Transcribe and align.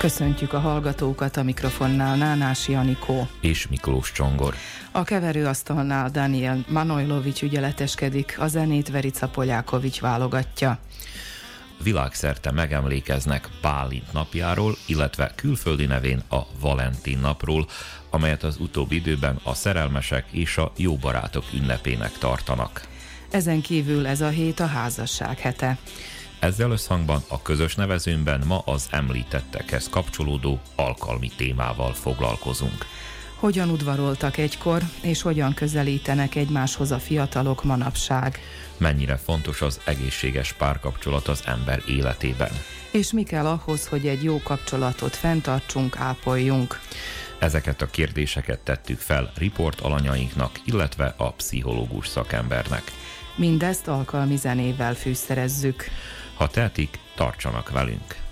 Köszöntjük 0.00 0.52
a 0.52 0.58
hallgatókat 0.58 1.36
a 1.36 1.42
mikrofonnál 1.42 2.16
Nánás 2.16 2.68
Janikó 2.68 3.28
és 3.40 3.68
Miklós 3.68 4.12
Csongor. 4.12 4.54
A 4.92 5.02
keverőasztalnál 5.02 6.10
Daniel 6.10 6.64
Manojlovics 6.68 7.42
ügyeleteskedik, 7.42 8.36
a 8.38 8.46
zenét 8.46 8.90
Verica 8.90 9.28
Polyákovics 9.28 10.00
válogatja. 10.00 10.78
Világszerte 11.82 12.50
megemlékeznek 12.50 13.48
Bálint 13.62 14.12
napjáról, 14.12 14.76
illetve 14.86 15.32
külföldi 15.34 15.86
nevén 15.86 16.22
a 16.30 16.40
Valentin 16.60 17.18
napról, 17.18 17.66
amelyet 18.10 18.42
az 18.42 18.56
utóbbi 18.58 18.96
időben 18.96 19.40
a 19.42 19.54
szerelmesek 19.54 20.24
és 20.30 20.56
a 20.56 20.72
jó 20.76 20.96
barátok 20.96 21.44
ünnepének 21.54 22.12
tartanak. 22.12 22.88
Ezen 23.30 23.60
kívül 23.60 24.06
ez 24.06 24.20
a 24.20 24.28
hét 24.28 24.60
a 24.60 24.66
házasság 24.66 25.38
hete. 25.38 25.78
Ezzel 26.40 26.70
összhangban 26.70 27.22
a 27.28 27.42
közös 27.42 27.74
nevezőnben 27.74 28.42
ma 28.46 28.58
az 28.58 28.86
említettekhez 28.90 29.88
kapcsolódó 29.88 30.60
alkalmi 30.76 31.30
témával 31.36 31.92
foglalkozunk. 31.92 32.86
Hogyan 33.34 33.70
udvaroltak 33.70 34.36
egykor, 34.36 34.82
és 35.02 35.22
hogyan 35.22 35.54
közelítenek 35.54 36.34
egymáshoz 36.34 36.90
a 36.90 36.98
fiatalok 36.98 37.64
manapság? 37.64 38.38
Mennyire 38.76 39.16
fontos 39.16 39.62
az 39.62 39.80
egészséges 39.84 40.52
párkapcsolat 40.52 41.28
az 41.28 41.42
ember 41.46 41.82
életében? 41.88 42.50
És 42.90 43.12
mi 43.12 43.22
kell 43.22 43.46
ahhoz, 43.46 43.86
hogy 43.86 44.06
egy 44.06 44.22
jó 44.22 44.40
kapcsolatot 44.42 45.16
fenntartsunk, 45.16 45.96
ápoljunk? 45.96 46.80
Ezeket 47.38 47.82
a 47.82 47.86
kérdéseket 47.86 48.60
tettük 48.60 48.98
fel 48.98 49.32
riport 49.36 49.80
alanyainknak, 49.80 50.60
illetve 50.64 51.14
a 51.16 51.32
pszichológus 51.32 52.06
szakembernek. 52.06 52.82
Mindezt 53.36 53.88
alkalmi 53.88 54.36
zenével 54.36 54.94
fűszerezzük. 54.94 55.84
Ha 56.40 56.46
tehetik, 56.46 56.98
tartsanak 57.14 57.70
velünk! 57.70 58.29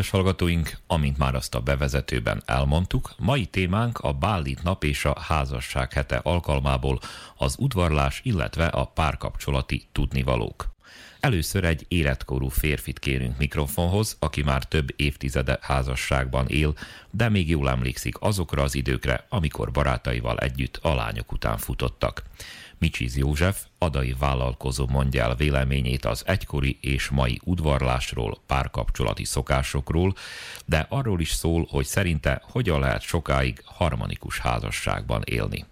Kedves 0.00 0.20
hallgatóink, 0.20 0.78
amint 0.86 1.18
már 1.18 1.34
azt 1.34 1.54
a 1.54 1.60
bevezetőben 1.60 2.42
elmondtuk, 2.46 3.14
mai 3.18 3.46
témánk 3.46 3.98
a 3.98 4.12
Bálint 4.12 4.62
nap 4.62 4.84
és 4.84 5.04
a 5.04 5.20
házasság 5.20 5.92
hete 5.92 6.16
alkalmából 6.16 7.00
az 7.36 7.56
udvarlás, 7.58 8.20
illetve 8.24 8.66
a 8.66 8.84
párkapcsolati 8.84 9.82
tudnivalók. 9.92 10.74
Először 11.20 11.64
egy 11.64 11.84
életkorú 11.88 12.48
férfit 12.48 12.98
kérünk 12.98 13.38
mikrofonhoz, 13.38 14.16
aki 14.18 14.42
már 14.42 14.64
több 14.64 14.88
évtizede 14.96 15.58
házasságban 15.60 16.48
él, 16.48 16.74
de 17.10 17.28
még 17.28 17.48
jól 17.48 17.70
emlékszik 17.70 18.20
azokra 18.20 18.62
az 18.62 18.74
időkre, 18.74 19.26
amikor 19.28 19.70
barátaival 19.70 20.38
együtt 20.38 20.78
a 20.82 20.94
lányok 20.94 21.32
után 21.32 21.58
futottak. 21.58 22.22
Micsiz 22.80 23.16
József, 23.16 23.64
adai 23.78 24.14
vállalkozó 24.18 24.86
mondja 24.88 25.22
el 25.22 25.34
véleményét 25.34 26.04
az 26.04 26.22
egykori 26.26 26.78
és 26.80 27.08
mai 27.08 27.40
udvarlásról, 27.44 28.38
párkapcsolati 28.46 29.24
szokásokról, 29.24 30.14
de 30.66 30.86
arról 30.88 31.20
is 31.20 31.30
szól, 31.30 31.66
hogy 31.70 31.84
szerinte 31.84 32.42
hogyan 32.50 32.80
lehet 32.80 33.00
sokáig 33.00 33.62
harmonikus 33.64 34.38
házasságban 34.38 35.22
élni. 35.24 35.64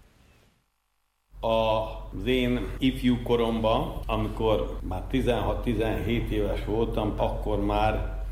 Az 1.39 2.25
én 2.25 2.67
ifjú 2.77 3.21
koromban, 3.21 3.99
amikor 4.05 4.79
már 4.87 5.03
16-17 5.11 6.29
éves 6.29 6.65
voltam, 6.65 7.13
akkor 7.17 7.65
már 7.65 8.23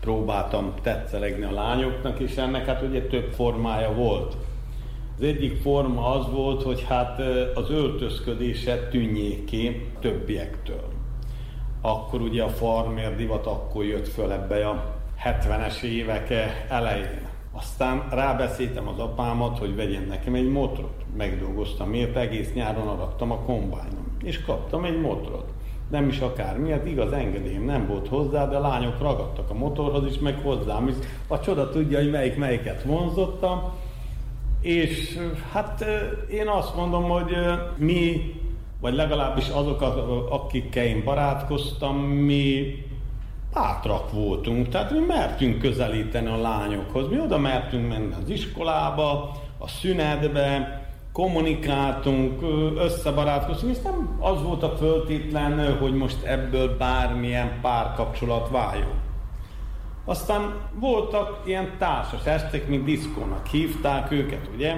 próbáltam 0.00 0.74
tetszelegni 0.82 1.44
a 1.44 1.52
lányoknak, 1.52 2.18
és 2.18 2.36
ennek 2.36 2.66
hát 2.66 2.82
ugye 2.82 3.06
több 3.06 3.32
formája 3.32 3.92
volt. 3.92 4.36
Az 5.18 5.24
egyik 5.24 5.60
forma 5.62 6.10
az 6.10 6.30
volt, 6.30 6.62
hogy 6.62 6.84
hát 6.88 7.20
az 7.54 7.70
öltözködése 7.70 8.88
tűnjék 8.88 9.44
ki 9.44 9.86
többiektől. 10.00 10.88
Akkor 11.80 12.20
ugye 12.20 12.42
a 12.42 12.48
farmér 12.48 13.16
divat 13.16 13.46
akkor 13.46 13.84
jött 13.84 14.08
föl 14.08 14.32
ebbe 14.32 14.68
a 14.68 14.94
70-es 15.24 15.82
évek 15.82 16.34
elején. 16.68 17.28
Aztán 17.52 18.08
rábeszéltem 18.10 18.88
az 18.88 18.98
apámat, 18.98 19.58
hogy 19.58 19.76
vegyen 19.76 20.04
nekem 20.08 20.34
egy 20.34 20.48
motrot. 20.48 21.04
Megdolgoztam, 21.16 21.88
miért 21.88 22.16
egész 22.16 22.52
nyáron 22.52 22.88
arattam 22.88 23.30
a 23.30 23.38
kombányom. 23.38 24.16
És 24.22 24.42
kaptam 24.42 24.84
egy 24.84 25.00
motrot. 25.00 25.52
Nem 25.90 26.08
is 26.08 26.20
akár 26.20 26.56
hát 26.70 26.86
igaz 26.86 27.12
engedélyem 27.12 27.64
nem 27.64 27.86
volt 27.86 28.08
hozzá, 28.08 28.48
de 28.48 28.58
lányok 28.58 29.00
ragadtak 29.00 29.50
a 29.50 29.54
motorhoz 29.54 30.06
is, 30.06 30.18
meg 30.18 30.40
hozzám 30.42 30.88
is. 30.88 30.94
A 31.26 31.40
csoda 31.40 31.70
tudja, 31.70 31.98
hogy 31.98 32.10
melyik 32.10 32.36
melyiket 32.36 32.82
vonzottam 32.82 33.72
és 34.60 35.18
hát 35.52 35.84
én 36.30 36.48
azt 36.48 36.76
mondom, 36.76 37.02
hogy 37.02 37.36
mi, 37.76 38.34
vagy 38.80 38.94
legalábbis 38.94 39.48
azok, 39.48 39.82
akikkel 40.30 40.84
én 40.84 41.04
barátkoztam, 41.04 41.96
mi 41.98 42.74
bátrak 43.52 44.12
voltunk, 44.12 44.68
tehát 44.68 44.90
mi 44.90 44.98
mertünk 44.98 45.58
közelíteni 45.58 46.26
a 46.26 46.40
lányokhoz. 46.40 47.08
Mi 47.08 47.20
oda 47.20 47.38
mertünk 47.38 47.88
menni 47.88 48.14
az 48.22 48.30
iskolába, 48.30 49.36
a 49.58 49.68
szünetbe, 49.68 50.82
kommunikáltunk, 51.12 52.42
összebarátkoztunk, 52.76 53.76
és 53.76 53.82
nem 53.82 54.18
az 54.20 54.42
volt 54.42 54.62
a 54.62 54.76
föltétlen, 54.76 55.78
hogy 55.78 55.94
most 55.94 56.22
ebből 56.22 56.76
bármilyen 56.76 57.58
párkapcsolat 57.60 58.48
váljon. 58.50 58.97
Aztán 60.08 60.54
voltak 60.74 61.40
ilyen 61.44 61.70
társas 61.78 62.24
esték, 62.26 62.68
mint 62.68 62.84
diszkónak 62.84 63.46
hívták 63.46 64.10
őket, 64.10 64.50
ugye? 64.54 64.74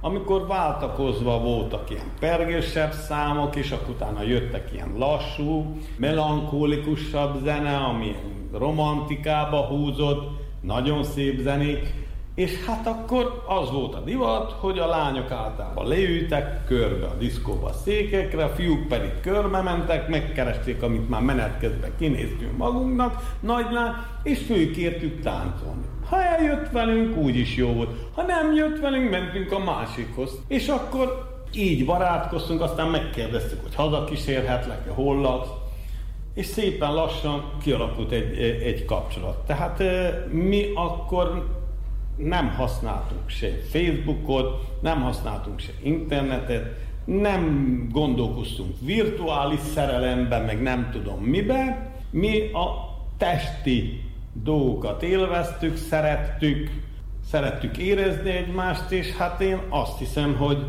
Amikor 0.00 0.46
váltakozva 0.46 1.38
voltak 1.38 1.90
ilyen 1.90 2.10
pergősebb 2.20 2.92
számok, 2.92 3.56
és 3.56 3.70
akkor 3.70 3.94
utána 3.94 4.22
jöttek 4.22 4.72
ilyen 4.72 4.92
lassú, 4.96 5.76
melankólikusabb 5.96 7.44
zene, 7.44 7.76
ami 7.76 8.16
romantikába 8.52 9.60
húzott, 9.66 10.40
nagyon 10.60 11.04
szép 11.04 11.40
zenék, 11.40 11.94
és 12.34 12.64
hát 12.64 12.86
akkor 12.86 13.44
az 13.46 13.70
volt 13.70 13.94
a 13.94 14.00
divat, 14.00 14.52
hogy 14.52 14.78
a 14.78 14.86
lányok 14.86 15.30
általában 15.30 15.86
leültek 15.86 16.64
körbe 16.64 17.06
a 17.06 17.14
diszkóba 17.18 17.66
a 17.66 17.72
székekre, 17.72 18.44
a 18.44 18.48
fiúk 18.48 18.88
pedig 18.88 19.10
körbe 19.20 19.62
mentek, 19.62 20.08
megkeresték, 20.08 20.82
amit 20.82 21.08
már 21.08 21.22
menet 21.22 21.58
közben 21.58 21.90
kinéztünk 21.98 22.56
magunknak, 22.56 23.36
nagy 23.40 23.66
lány, 23.72 23.92
és 24.22 24.38
főkértük 24.38 25.20
táncolni. 25.20 25.82
Ha 26.08 26.22
eljött 26.22 26.70
velünk, 26.70 27.16
úgy 27.16 27.36
is 27.36 27.56
jó 27.56 27.72
volt. 27.72 27.90
Ha 28.14 28.22
nem 28.22 28.54
jött 28.54 28.80
velünk, 28.80 29.10
mentünk 29.10 29.52
a 29.52 29.58
másikhoz. 29.58 30.30
És 30.48 30.68
akkor 30.68 31.30
így 31.54 31.84
barátkoztunk, 31.84 32.60
aztán 32.60 32.88
megkérdeztük, 32.88 33.62
hogy 33.62 33.74
hazakísérhetlek-e, 33.74 34.90
hol 34.90 35.20
laksz, 35.20 35.48
és 36.34 36.46
szépen 36.46 36.94
lassan 36.94 37.52
kialakult 37.62 38.10
egy, 38.10 38.38
egy 38.62 38.84
kapcsolat. 38.84 39.36
Tehát 39.46 39.82
mi 40.30 40.66
akkor 40.74 41.60
nem 42.16 42.48
használtunk 42.48 43.28
se 43.28 43.48
Facebookot, 43.70 44.80
nem 44.80 45.02
használtunk 45.02 45.58
se 45.58 45.72
internetet, 45.82 46.80
nem 47.04 47.86
gondolkoztunk 47.92 48.74
virtuális 48.80 49.60
szerelemben, 49.60 50.42
meg 50.42 50.62
nem 50.62 50.88
tudom 50.92 51.20
miben. 51.20 51.90
Mi 52.10 52.52
a 52.52 52.96
testi 53.16 54.00
dolgokat 54.32 55.02
élveztük, 55.02 55.76
szerettük, 55.76 56.70
szerettük 57.26 57.76
érezni 57.76 58.30
egymást, 58.30 58.90
és 58.90 59.16
hát 59.16 59.40
én 59.40 59.60
azt 59.68 59.98
hiszem, 59.98 60.36
hogy 60.36 60.64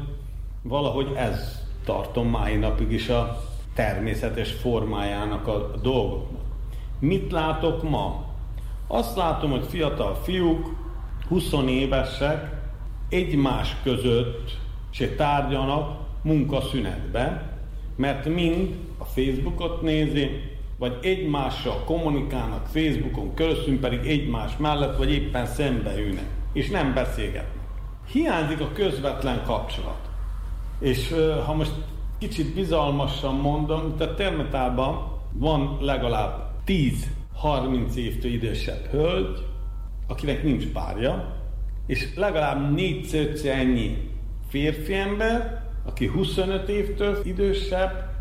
valahogy 0.61 1.11
ez 1.15 1.61
tartom 1.85 2.27
mai 2.27 2.55
napig 2.55 2.91
is 2.91 3.09
a 3.09 3.41
természetes 3.73 4.51
formájának 4.51 5.47
a 5.47 5.71
dolgoknak. 5.81 6.41
Mit 6.99 7.31
látok 7.31 7.89
ma? 7.89 8.25
Azt 8.87 9.15
látom, 9.15 9.51
hogy 9.51 9.65
fiatal 9.69 10.15
fiúk 10.15 10.82
20 11.33 11.53
évesek 11.67 12.51
egymás 13.09 13.75
között 13.83 14.57
se 14.89 15.09
tárgyanak 15.15 15.99
munkaszünetben, 16.21 17.51
mert 17.95 18.25
mind 18.25 18.75
a 18.97 19.05
Facebookot 19.05 19.81
nézi, 19.81 20.29
vagy 20.77 20.97
egymással 21.01 21.83
kommunikálnak 21.85 22.65
Facebookon 22.65 23.33
keresztül, 23.33 23.79
pedig 23.79 23.99
egymás 24.07 24.57
mellett, 24.57 24.97
vagy 24.97 25.11
éppen 25.11 25.45
szembe 25.45 25.97
ülnek, 25.99 26.27
és 26.53 26.69
nem 26.69 26.93
beszélgetnek. 26.93 27.63
Hiányzik 28.11 28.59
a 28.59 28.71
közvetlen 28.73 29.43
kapcsolat. 29.43 30.09
És 30.79 31.15
ha 31.45 31.53
most 31.53 31.73
kicsit 32.17 32.53
bizalmasan 32.53 33.35
mondom, 33.35 33.97
tehát 33.97 34.15
Termetában 34.15 35.19
van 35.31 35.77
legalább 35.81 36.51
10-30 36.65 37.93
évtől 37.95 38.31
idősebb 38.31 38.85
hölgy, 38.85 39.51
akinek 40.07 40.43
nincs 40.43 40.65
párja, 40.67 41.35
és 41.85 42.15
legalább 42.15 42.73
négyszer 42.73 43.55
ennyi 43.55 44.11
férfi 44.47 44.93
ember, 44.93 45.63
aki 45.85 46.07
25 46.07 46.69
évtől 46.69 47.17
idősebb, 47.23 48.11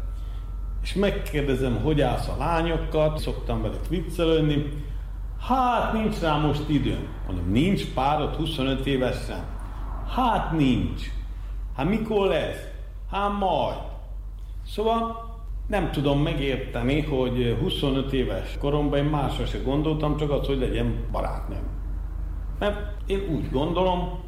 és 0.83 0.95
megkérdezem, 0.95 1.81
hogy 1.83 2.01
állsz 2.01 2.29
a 2.29 2.37
lányokat, 2.39 3.19
szoktam 3.19 3.63
velük 3.63 3.89
viccelődni, 3.89 4.69
hát 5.41 5.93
nincs 5.93 6.21
rá 6.21 6.37
most 6.37 6.69
időm. 6.69 7.09
Mondom, 7.27 7.51
nincs 7.51 7.93
párod 7.95 8.35
25 8.35 8.87
évesen? 8.87 9.45
Hát 10.15 10.53
nincs. 10.53 11.03
Hát 11.77 11.89
mikor 11.89 12.29
lesz? 12.29 12.69
Hát 13.11 13.39
majd. 13.39 13.77
Szóval 14.67 15.31
nem 15.67 15.91
tudom 15.91 16.23
megérteni, 16.23 17.01
hogy 17.01 17.57
25 17.61 18.13
éves 18.13 18.57
koromban 18.59 18.99
én 18.99 19.05
másra 19.05 19.47
se 19.47 19.59
gondoltam, 19.59 20.17
csak 20.17 20.31
az, 20.31 20.47
hogy 20.47 20.59
legyen 20.59 21.05
barátnőm. 21.13 21.72
Mert 22.63 22.81
én 23.07 23.29
úgy 23.35 23.51
gondolom, 23.51 24.19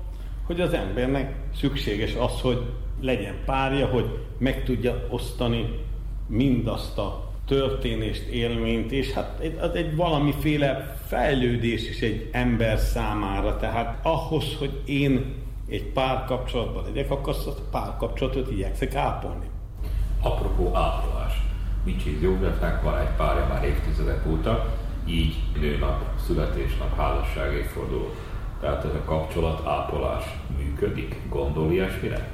hogy 0.46 0.60
az 0.60 0.72
embernek 0.72 1.34
szükséges 1.56 2.14
az, 2.14 2.40
hogy 2.40 2.62
legyen 3.00 3.34
párja, 3.44 3.86
hogy 3.86 4.18
meg 4.38 4.64
tudja 4.64 5.06
osztani 5.10 5.78
mindazt 6.26 6.98
a 6.98 7.30
történést, 7.46 8.26
élményt, 8.28 8.92
és 8.92 9.12
hát 9.12 9.42
az 9.60 9.74
egy 9.74 9.96
valamiféle 9.96 10.96
fejlődés 11.06 11.88
is 11.88 12.00
egy 12.00 12.28
ember 12.32 12.78
számára. 12.78 13.56
Tehát 13.56 14.06
ahhoz, 14.06 14.54
hogy 14.58 14.80
én 14.84 15.34
egy 15.68 15.84
párkapcsolatban 15.84 16.84
legyek, 16.84 17.10
akkor 17.10 17.34
azt 17.34 17.46
a 17.46 17.54
párkapcsolatot 17.70 18.50
igyekszek 18.50 18.94
ápolni. 18.94 19.46
Apropó 20.22 20.74
ápolás. 20.74 21.42
Micsi 21.84 22.22
Józsefnek 22.22 22.82
van 22.82 22.98
egy 22.98 23.16
párja 23.16 23.46
már 23.46 23.64
évtizedek 23.64 24.26
óta, 24.26 24.82
így 25.06 25.34
nőnap, 25.60 26.18
születésnap, 26.26 26.96
házasság 26.96 27.54
évforduló. 27.54 28.10
Tehát 28.60 28.84
ez 28.84 28.94
a 28.94 29.04
kapcsolat 29.04 29.66
ápolás 29.66 30.24
működik? 30.56 31.20
Gondol 31.28 31.72
ilyesmire? 31.72 32.28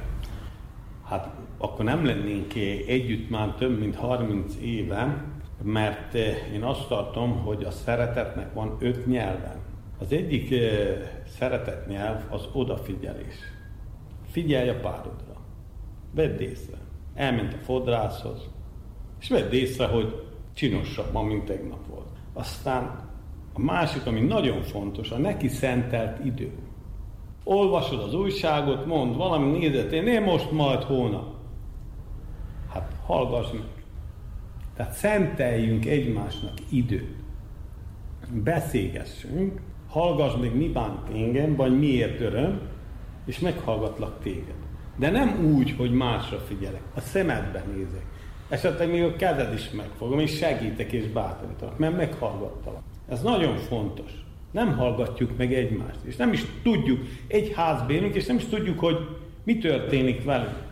Hát 1.05 1.29
akkor 1.57 1.85
nem 1.85 2.05
lennénk 2.05 2.55
együtt 2.87 3.29
már 3.29 3.55
több 3.55 3.79
mint 3.79 3.95
30 3.95 4.55
éve, 4.61 5.25
mert 5.63 6.15
eh, 6.15 6.53
én 6.53 6.63
azt 6.63 6.87
tartom, 6.87 7.37
hogy 7.37 7.63
a 7.63 7.71
szeretetnek 7.71 8.53
van 8.53 8.77
öt 8.79 9.07
nyelven. 9.07 9.59
Az 9.99 10.11
egyik 10.11 10.51
eh, 10.51 11.11
szeretet 11.25 11.87
nyelv 11.87 12.21
az 12.29 12.47
odafigyelés. 12.51 13.35
Figyelj 14.29 14.69
a 14.69 14.79
párodra. 14.79 15.35
Vedd 16.15 16.39
észre. 16.39 16.77
Elment 17.15 17.53
a 17.53 17.63
fodrászhoz, 17.63 18.49
és 19.19 19.29
vedd 19.29 19.51
észre, 19.51 19.85
hogy 19.85 20.23
csinosabb 20.53 21.11
ma, 21.11 21.21
mint 21.21 21.45
tegnap 21.45 21.87
volt. 21.87 22.20
Aztán 22.33 23.09
a 23.53 23.59
másik, 23.59 24.05
ami 24.05 24.19
nagyon 24.19 24.61
fontos, 24.61 25.11
a 25.11 25.17
neki 25.17 25.47
szentelt 25.47 26.25
idő. 26.25 26.51
Olvasod 27.43 27.99
az 27.99 28.13
újságot, 28.13 28.85
mond 28.85 29.15
valami 29.15 29.57
nézetén, 29.57 30.07
én 30.07 30.21
most, 30.21 30.51
majd 30.51 30.83
hónap. 30.83 31.35
Hát 32.73 32.91
hallgass 33.05 33.51
meg. 33.51 33.83
Tehát 34.75 34.93
szenteljünk 34.93 35.85
egymásnak 35.85 36.53
időt. 36.69 37.15
Beszélgessünk, 38.33 39.61
hallgass 39.89 40.35
meg, 40.35 40.55
mi 40.55 40.67
bánt 40.67 41.09
engem, 41.13 41.55
vagy 41.55 41.79
miért 41.79 42.19
öröm, 42.19 42.61
és 43.25 43.39
meghallgatlak 43.39 44.19
téged. 44.23 44.55
De 44.95 45.09
nem 45.09 45.53
úgy, 45.55 45.71
hogy 45.71 45.91
másra 45.91 46.37
figyelek, 46.37 46.81
a 46.95 46.99
szemedbe 46.99 47.63
nézek. 47.73 48.05
Esetleg 48.51 48.91
még 48.91 49.03
a 49.03 49.15
kezed 49.15 49.53
is 49.53 49.69
megfogom, 49.69 50.19
és 50.19 50.37
segítek 50.37 50.91
és 50.91 51.07
bátorítalak, 51.07 51.77
mert 51.77 51.97
meghallgattalak. 51.97 52.81
Ez 53.07 53.21
nagyon 53.21 53.57
fontos. 53.57 54.11
Nem 54.51 54.77
hallgatjuk 54.77 55.37
meg 55.37 55.53
egymást, 55.53 55.99
és 56.03 56.15
nem 56.15 56.33
is 56.33 56.45
tudjuk, 56.63 56.99
egy 57.27 57.53
házbérünk, 57.55 58.15
és 58.15 58.25
nem 58.25 58.35
is 58.35 58.45
tudjuk, 58.45 58.79
hogy 58.79 58.97
mi 59.43 59.57
történik 59.57 60.23
velünk. 60.23 60.63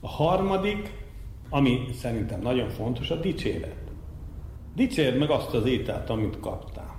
A 0.00 0.08
harmadik, 0.08 0.92
ami 1.50 1.84
szerintem 2.00 2.40
nagyon 2.40 2.68
fontos, 2.68 3.10
a 3.10 3.20
dicséret. 3.20 3.76
Dicsérd 4.74 5.18
meg 5.18 5.30
azt 5.30 5.54
az 5.54 5.66
ételt, 5.66 6.10
amit 6.10 6.40
kaptál. 6.40 6.96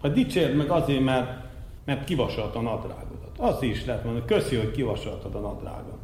Ha 0.00 0.08
dicsérd 0.08 0.56
meg 0.56 0.70
azért, 0.70 1.04
mert, 1.04 1.44
mert 1.84 2.04
kivasalt 2.04 2.54
a 2.54 2.60
nadrágodat. 2.60 3.38
Az 3.38 3.62
is 3.62 3.84
lehet 3.84 4.04
mondani, 4.04 4.24
köszi, 4.26 4.56
hogy 4.56 4.70
kivasaltad 4.70 5.34
a 5.34 5.40
nadrágot. 5.40 5.98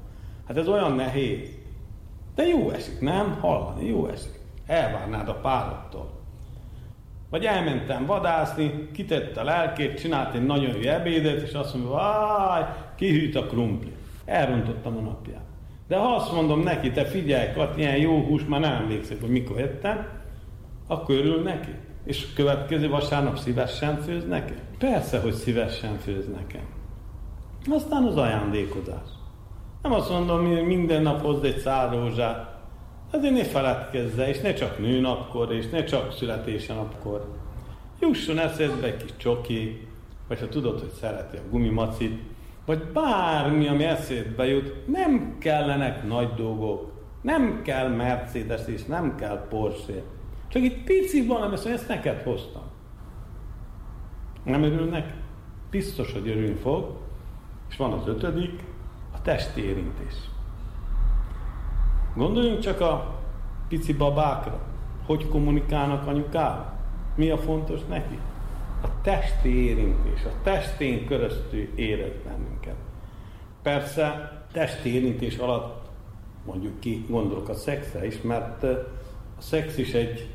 Hát 0.46 0.56
ez 0.56 0.68
olyan 0.68 0.92
nehéz. 0.94 1.58
De 2.34 2.46
jó 2.46 2.70
esik, 2.70 3.00
nem? 3.00 3.38
Hallani, 3.40 3.86
jó 3.86 4.06
esik. 4.06 4.40
Elvárnád 4.66 5.28
a 5.28 5.34
párodtól. 5.34 6.10
Vagy 7.30 7.44
elmentem 7.44 8.06
vadászni, 8.06 8.88
kitette 8.92 9.40
a 9.40 9.44
lelkét, 9.44 10.00
csinált 10.00 10.34
egy 10.34 10.46
nagyon 10.46 10.76
jó 10.76 10.90
ebédet, 10.90 11.42
és 11.42 11.52
azt 11.52 11.74
mondja, 11.74 11.92
váj, 11.92 12.64
kihűt 12.96 13.36
a 13.36 13.46
krumpli. 13.46 13.92
Elrontottam 14.24 14.96
a 14.96 15.00
napját. 15.00 15.44
De 15.88 15.96
ha 15.96 16.14
azt 16.14 16.32
mondom 16.32 16.60
neki, 16.60 16.90
te 16.90 17.04
figyelj, 17.04 17.52
Kat, 17.52 17.76
ilyen 17.76 17.96
jó 17.96 18.20
hús, 18.20 18.44
már 18.44 18.60
nem 18.60 18.72
emlékszek, 18.72 19.20
hogy 19.20 19.30
mikor 19.30 19.60
ettem, 19.60 20.06
akkor 20.86 21.14
örül 21.14 21.42
neki. 21.42 21.70
És 22.04 22.32
következő 22.32 22.88
vasárnap 22.88 23.38
szívesen 23.38 23.96
főz 23.96 24.26
nekem? 24.26 24.58
Persze, 24.78 25.20
hogy 25.20 25.32
szívesen 25.32 25.98
főz 25.98 26.26
nekem. 26.26 26.64
Aztán 27.70 28.04
az 28.04 28.16
ajándékozás. 28.16 29.08
Nem 29.82 29.92
azt 29.92 30.10
mondom, 30.10 30.46
hogy 30.46 30.66
minden 30.66 31.02
nap 31.02 31.20
hozd 31.20 31.44
egy 31.44 31.58
szál 31.58 31.90
rózsát. 31.90 32.58
azért 33.12 33.34
ne 33.34 33.44
feledkezze, 33.44 34.28
és 34.28 34.40
ne 34.40 34.52
csak 34.52 34.78
nőnapkor, 34.78 35.52
és 35.52 35.68
ne 35.68 35.84
csak 35.84 36.12
születésenapkor. 36.12 37.38
Jusson 38.00 38.38
eszedbe 38.38 38.86
egy 38.86 38.96
kis 38.96 39.16
csoki, 39.16 39.88
vagy 40.28 40.40
ha 40.40 40.48
tudod, 40.48 40.80
hogy 40.80 40.90
szereti 40.90 41.36
a 41.36 41.50
gumimacit, 41.50 42.20
vagy 42.64 42.82
bármi, 42.92 43.68
ami 43.68 43.84
eszédbe 43.84 44.46
jut, 44.46 44.86
nem 44.86 45.36
kellenek 45.38 46.06
nagy 46.06 46.34
dolgok, 46.34 46.92
nem 47.22 47.62
kell 47.62 47.88
Mercedes 47.88 48.66
és 48.66 48.84
nem 48.84 49.16
kell 49.16 49.46
Porsche. 49.48 50.02
Csak 50.48 50.62
itt 50.62 50.84
pici 50.84 51.26
valami, 51.26 51.56
szóval 51.56 51.72
ezt 51.72 51.88
neked 51.88 52.22
hoztam. 52.22 52.62
Nem 54.44 54.62
örülnek? 54.62 55.14
Biztos, 55.70 56.12
hogy 56.12 56.28
örülni 56.28 56.54
fog. 56.54 56.96
És 57.68 57.76
van 57.76 57.92
az 57.92 58.06
ötödik, 58.06 58.62
a 59.20 59.22
testi 59.22 59.64
érintés. 59.64 60.14
Gondoljunk 62.14 62.60
csak 62.60 62.80
a 62.80 63.18
pici 63.68 63.92
babákra. 63.92 64.58
Hogy 65.06 65.28
kommunikálnak 65.28 66.06
anyukával? 66.06 66.72
Mi 67.14 67.30
a 67.30 67.38
fontos 67.38 67.80
neki? 67.88 68.18
A 68.82 69.00
testi 69.02 69.68
érintés, 69.68 70.24
a 70.24 70.42
testén 70.42 71.06
köröztül 71.06 71.68
érez 71.74 72.12
bennünket. 72.24 72.74
Persze 73.62 74.32
testi 74.52 74.94
érintés 74.94 75.36
alatt 75.36 75.88
mondjuk 76.44 76.80
ki, 76.80 77.04
gondolok 77.08 77.48
a 77.48 77.54
szexre 77.54 78.06
is, 78.06 78.20
mert 78.20 78.62
a 78.62 78.88
szex 79.38 79.78
is 79.78 79.92
egy 79.92 80.28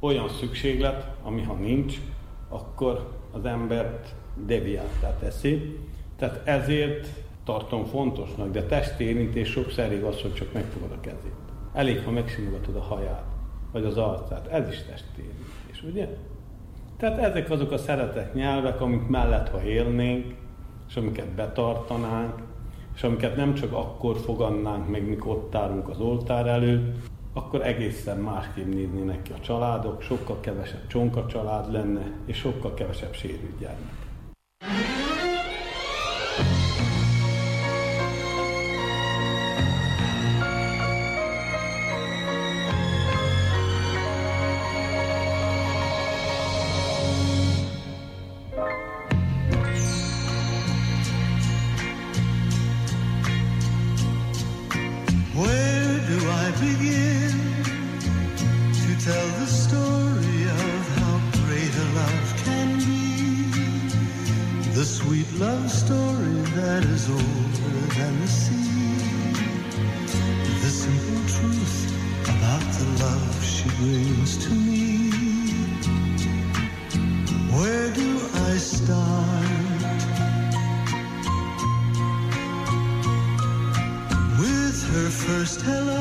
olyan 0.00 0.28
szükséglet, 0.28 1.10
ami 1.22 1.42
ha 1.42 1.54
nincs, 1.54 2.00
akkor 2.48 3.12
az 3.32 3.44
embert 3.44 4.14
deviáltá 4.34 5.16
teszi. 5.18 5.78
Tehát 6.16 6.40
ezért 6.44 7.25
tartom 7.46 7.84
fontosnak, 7.84 8.50
de 8.50 8.62
testi 8.62 9.04
érintés 9.04 9.48
sokszor 9.48 9.84
elég 9.84 10.02
az, 10.02 10.20
hogy 10.20 10.34
csak 10.34 10.52
megfogod 10.52 10.90
a 10.90 11.00
kezét. 11.00 11.34
Elég, 11.72 12.04
ha 12.04 12.10
megsimogatod 12.10 12.76
a 12.76 12.80
haját, 12.80 13.24
vagy 13.72 13.84
az 13.84 13.96
arcát. 13.96 14.46
Ez 14.46 14.68
is 14.68 14.82
testi 14.82 15.22
érintés, 15.22 15.82
ugye? 15.82 16.08
Tehát 16.96 17.18
ezek 17.18 17.50
azok 17.50 17.70
a 17.70 17.78
szeretek 17.78 18.34
nyelvek, 18.34 18.80
amik 18.80 19.06
mellett, 19.06 19.48
ha 19.48 19.62
élnénk, 19.62 20.34
és 20.88 20.96
amiket 20.96 21.28
betartanánk, 21.28 22.34
és 22.94 23.02
amiket 23.02 23.36
nem 23.36 23.54
csak 23.54 23.72
akkor 23.72 24.16
fogadnánk 24.16 24.90
meg, 24.90 25.08
mikor 25.08 25.36
ott 25.36 25.54
állunk 25.54 25.88
az 25.88 26.00
oltár 26.00 26.46
előtt, 26.46 26.96
akkor 27.32 27.66
egészen 27.66 28.18
másképp 28.18 28.66
néznének 28.74 29.22
ki 29.22 29.32
a 29.32 29.40
családok, 29.40 30.02
sokkal 30.02 30.40
kevesebb 30.40 30.86
csonka 30.86 31.26
család 31.26 31.72
lenne, 31.72 32.10
és 32.24 32.36
sokkal 32.36 32.74
kevesebb 32.74 33.12
sérült 33.12 33.58
gyermek. 33.58 34.04
The 64.76 64.84
sweet 64.84 65.32
love 65.38 65.70
story 65.70 66.36
that 66.52 66.84
is 66.84 67.08
older 67.08 67.80
than 67.96 68.20
the 68.20 68.28
sea. 68.28 69.32
The 70.60 70.68
simple 70.68 71.22
truth 71.34 71.78
about 72.24 72.60
the 72.76 72.84
love 73.02 73.42
she 73.42 73.70
brings 73.80 74.36
to 74.44 74.50
me. 74.50 75.08
Where 77.56 77.90
do 77.94 78.20
I 78.50 78.58
start? 78.58 79.80
With 84.38 84.78
her 84.92 85.08
first 85.08 85.62
hello. 85.62 85.95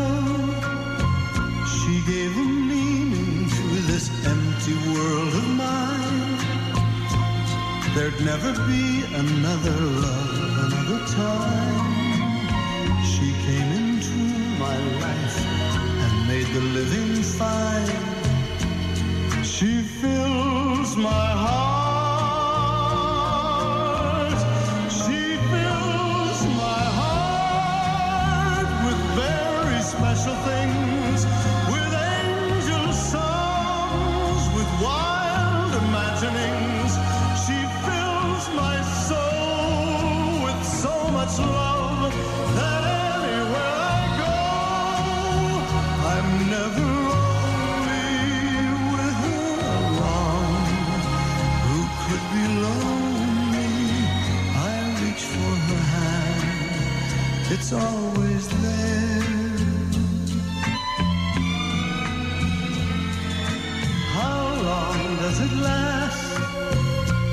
could 8.15 8.25
never 8.25 8.53
be 8.67 9.03
another 9.15 9.71
love, 9.71 10.71
another 10.71 11.05
time. 11.07 13.03
She 13.03 13.31
came 13.45 13.71
into 13.73 14.15
my 14.59 14.77
life 15.01 15.45
and 15.45 16.27
made 16.27 16.47
the 16.53 16.61
living 16.61 17.23
fine. 17.23 18.03
She 19.43 19.81
fills 19.81 20.95
my 20.95 21.09
heart. 21.11 21.74
It's 57.67 57.73
always 57.73 58.47
there. 58.61 59.23
How 64.13 64.43
long 64.69 65.17
does 65.17 65.39
it 65.39 65.53
last? 65.65 66.37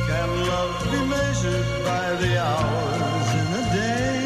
Can 0.08 0.28
love 0.48 0.74
be 0.90 1.00
measured 1.04 1.84
by 1.84 2.16
the 2.22 2.32
hours 2.40 3.28
in 3.40 3.48
a 3.60 3.64
day? 3.76 4.22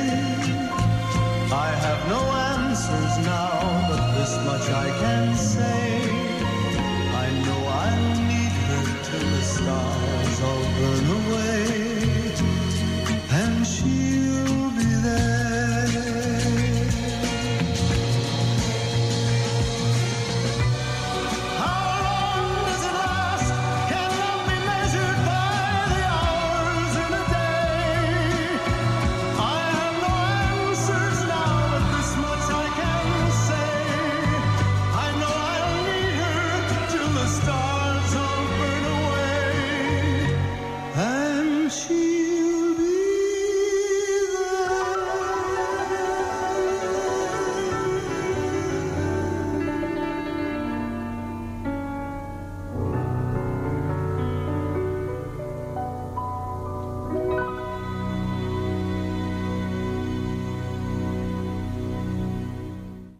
I 1.50 1.70
have 1.84 2.00
no 2.08 2.22
answers 2.54 3.26
now, 3.26 3.88
but 3.90 4.14
this 4.14 4.32
much 4.46 4.70
I 4.70 4.88
can. 5.00 5.15